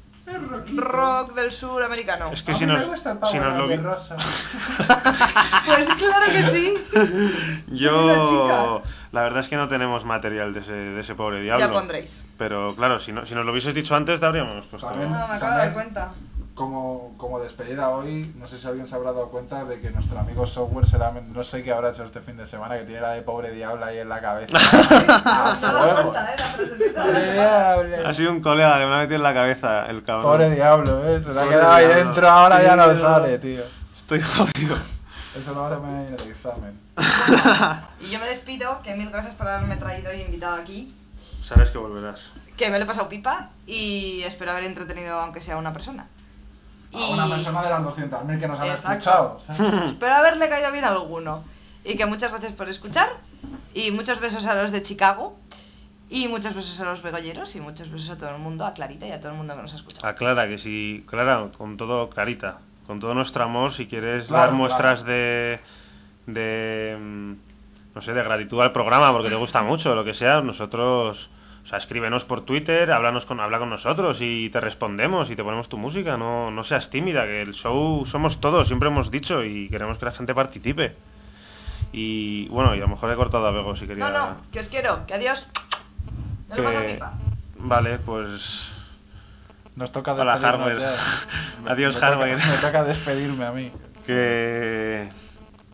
[0.77, 2.31] Rock del sur americano.
[2.33, 2.81] Es que si nos,
[3.31, 3.77] si nos lo vi-
[5.67, 6.75] Pues claro que sí.
[7.69, 8.83] Yo,
[9.13, 11.67] la verdad es que no tenemos material de ese, de ese pobre diablo.
[11.67, 12.25] Ya pondréis.
[12.37, 14.91] Pero claro, si, no, si nos lo hubieses dicho antes, te habríamos puesto.
[14.91, 16.13] No, me acabo de dar cuenta.
[16.59, 20.19] Como, como despedida hoy, no sé si alguien se habrá dado cuenta de que nuestro
[20.19, 23.11] amigo Software será, no sé qué habrá hecho este fin de semana, que tiene la
[23.13, 24.59] de pobre diablo ahí en la cabeza.
[28.05, 30.33] Ha sido un colega que me ha metido en la cabeza el cabrón.
[30.33, 33.63] Pobre diablo, eh, se le ha quedado ahí dentro, ahora ya no sale, tío.
[33.97, 34.79] Estoy jodido.
[35.41, 36.81] Eso lo haré en el examen.
[38.01, 40.93] Y yo me despido, que mil gracias por haberme traído y invitado aquí.
[41.45, 42.21] Sabes que volverás.
[42.57, 46.09] Que me lo he pasado pipa y espero haber entretenido aunque sea una persona.
[46.93, 49.41] A una persona de las 200.000 que nos han escuchado.
[49.87, 51.45] Espero haberle caído bien a alguno.
[51.85, 53.09] Y que muchas gracias por escuchar.
[53.75, 55.37] Y muchos besos a los de Chicago.
[56.11, 57.55] Y muchos besos a los begolleros.
[57.55, 59.63] Y muchos besos a todo el mundo, a Clarita y a todo el mundo que
[59.63, 60.07] nos ha escuchado.
[60.07, 64.53] Aclara que si, Clara, con todo, Clarita, con todo nuestro amor, si quieres Claro, dar
[64.53, 65.61] muestras de,
[66.27, 67.33] de, mm,
[67.95, 71.29] no sé, de gratitud al programa porque te gusta mucho, lo que sea, nosotros,
[71.69, 75.45] o sea, escríbenos por Twitter, háblanos con, habla con nosotros y te respondemos y te
[75.45, 79.45] ponemos tu música, no, no seas tímida, que el show somos todos, siempre hemos dicho
[79.45, 80.97] y queremos que la gente participe.
[81.93, 84.09] Y bueno, y a lo mejor he cortado a Bego si quería...
[84.09, 85.05] No, no, que os quiero.
[85.07, 85.47] Que adiós.
[86.49, 87.13] Paso que- pipa.
[87.59, 88.73] Vale, pues...
[89.77, 90.81] Nos toca Hola, despedirnos Harvard.
[90.81, 91.71] ya.
[91.73, 92.31] Adiós, Me toca- Harvard.
[92.39, 93.71] Me toca despedirme a mí.
[94.07, 95.09] Que.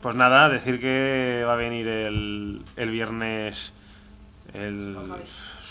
[0.02, 3.72] Pues nada, decir que va a venir el, el viernes
[4.52, 4.96] el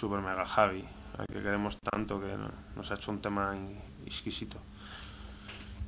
[0.04, 0.84] Super Mega Javi,
[1.18, 3.56] al que queremos tanto que no- nos ha hecho un tema
[4.06, 4.58] exquisito.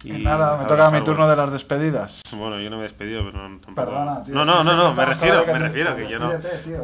[0.06, 2.22] Y nada, me toca mi turno de las despedidas.
[2.32, 3.76] Bueno, yo no me he despedido, pero no, tampoco.
[3.76, 6.32] Perdona, tío, no, no, no, no, me refiero, me refiero que yo no.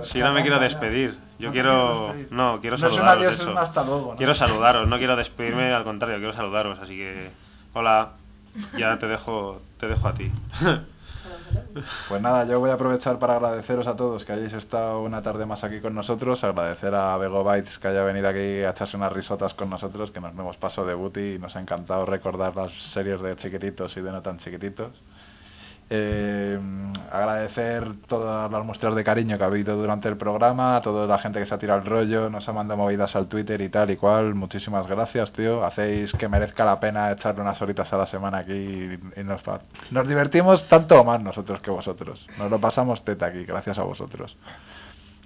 [0.07, 2.13] Si yo no me quiero despedir, yo quiero.
[2.31, 3.23] No, quiero No es un saludaros.
[3.23, 4.17] adiós, es un hasta luego, ¿no?
[4.17, 7.31] Quiero saludaros, no quiero despedirme, al contrario, quiero saludaros, así que.
[7.73, 8.09] Hola,
[8.75, 10.29] ya te dejo, te dejo a ti.
[12.09, 15.45] Pues nada, yo voy a aprovechar para agradeceros a todos que hayáis estado una tarde
[15.45, 19.13] más aquí con nosotros, agradecer a Bego Bytes que haya venido aquí a echarse unas
[19.13, 22.71] risotas con nosotros, que nos hemos pasado de booty y nos ha encantado recordar las
[22.91, 24.91] series de chiquititos y de no tan chiquititos.
[25.93, 26.57] Eh,
[27.11, 31.17] agradecer todas las muestras de cariño que ha habido durante el programa, a toda la
[31.17, 33.91] gente que se ha tirado el rollo, nos ha mandado movidas al Twitter y tal
[33.91, 34.33] y cual.
[34.33, 35.65] Muchísimas gracias, tío.
[35.65, 39.41] Hacéis que merezca la pena echarle unas horitas a la semana aquí y, y nos,
[39.91, 42.25] nos divertimos tanto o más nosotros que vosotros.
[42.37, 44.37] Nos lo pasamos teta aquí, gracias a vosotros.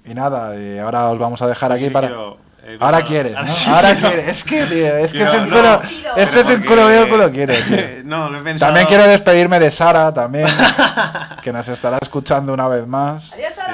[0.04, 2.08] Y nada, eh, ahora os vamos a dejar aquí sí para...
[2.08, 2.38] quiero,
[2.68, 3.40] eh, Ahora bueno, quieres, ¿no?
[3.40, 4.10] ahora sí Ahora quiero.
[4.10, 4.38] quieres.
[4.38, 5.82] Es que, tío, es que es un no, culo...
[6.18, 7.78] Este es un culo veo culo quiere, tío.
[8.06, 8.70] No, lo he pensado.
[8.72, 10.48] También quiero despedirme de Sara, también,
[11.42, 13.32] que nos estará escuchando una vez más.
[13.34, 13.65] Adiós, Sara.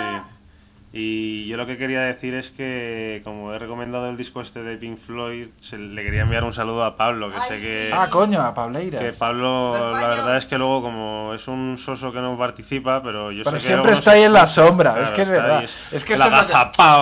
[0.94, 4.76] Y yo lo que quería decir es que, como he recomendado el disco este de
[4.76, 7.66] Pink Floyd, se- le quería enviar un saludo a Pablo, que Ay, sé sí.
[7.66, 7.92] que...
[7.94, 9.02] Ah, coño, a Pableiras.
[9.02, 13.32] Que Pablo, la verdad es que luego como es un soso que no participa, pero
[13.32, 15.58] yo Pero sé que siempre está ahí en la sombra, Claro, es que es verdad.
[15.60, 16.54] ahí, Es que es lo que-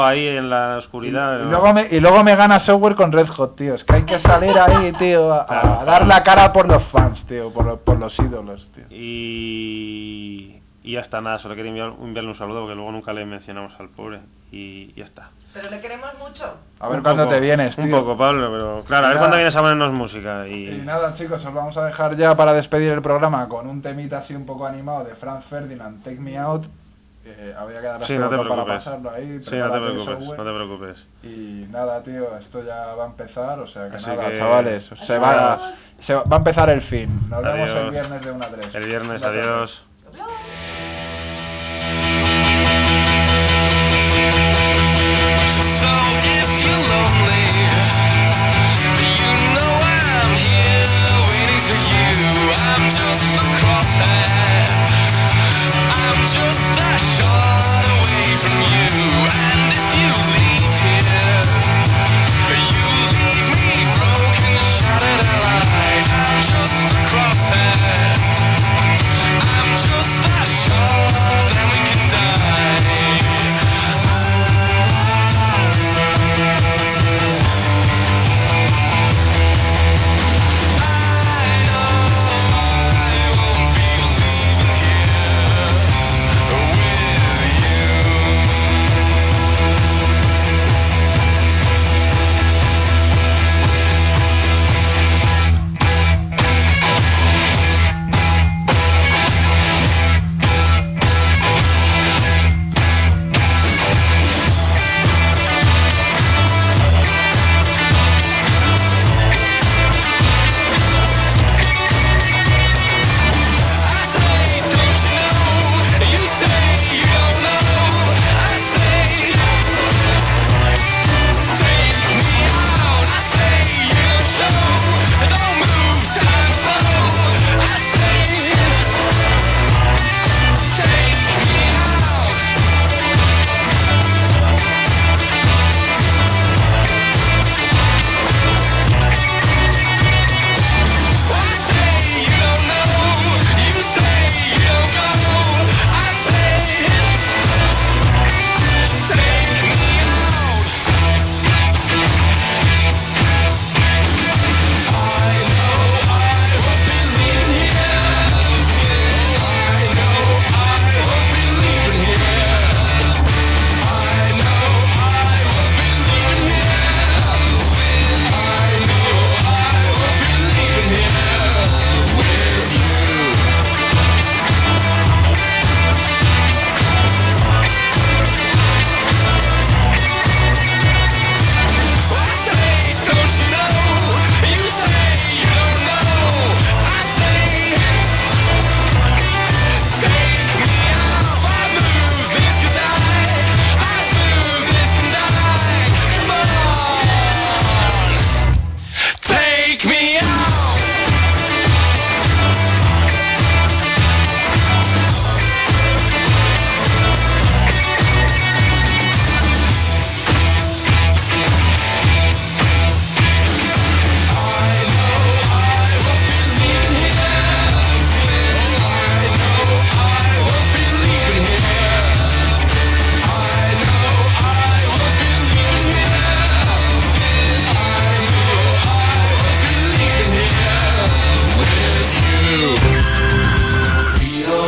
[0.05, 1.39] ahí en la oscuridad.
[1.39, 1.49] Y ¿no?
[1.49, 3.73] luego, me, y luego me gana software con Red Hot, tío.
[3.73, 7.25] Es que hay que salir ahí, tío, a, a dar la cara por los fans,
[7.25, 8.83] tío, por, por los ídolos, tío.
[8.91, 10.59] Y,
[10.89, 13.73] y ya está, nada, solo quería enviar- enviarle un saludo porque luego nunca le mencionamos
[13.79, 14.19] al pobre.
[14.51, 15.29] Y ya está.
[15.53, 16.45] Pero le queremos mucho.
[16.79, 17.85] A ver cuándo te vienes, tío.
[17.85, 20.47] Un poco, Pablo, pero claro, a ver cuándo vienes a ponernos música.
[20.47, 23.81] Y, Y nada, chicos, os vamos a dejar ya para despedir el programa con un
[23.81, 26.65] temita así un poco animado de Franz Ferdinand, Take Me Out.
[27.25, 28.73] Eh, había que dar Sí, no para preocupes.
[28.75, 29.39] pasarlo ahí.
[29.43, 31.05] Sí, no te preocupes, no te preocupes.
[31.21, 34.85] Y nada, tío, esto ya va a empezar, o sea que Así nada, que- chavales,
[34.85, 35.21] se Adiós.
[35.27, 37.29] va, se va va a empezar el fin.
[37.29, 37.91] Nos vemos el Adiós.
[37.91, 38.73] viernes de 1 a 3.
[38.75, 39.27] El viernes, beso.
[39.27, 39.83] adiós.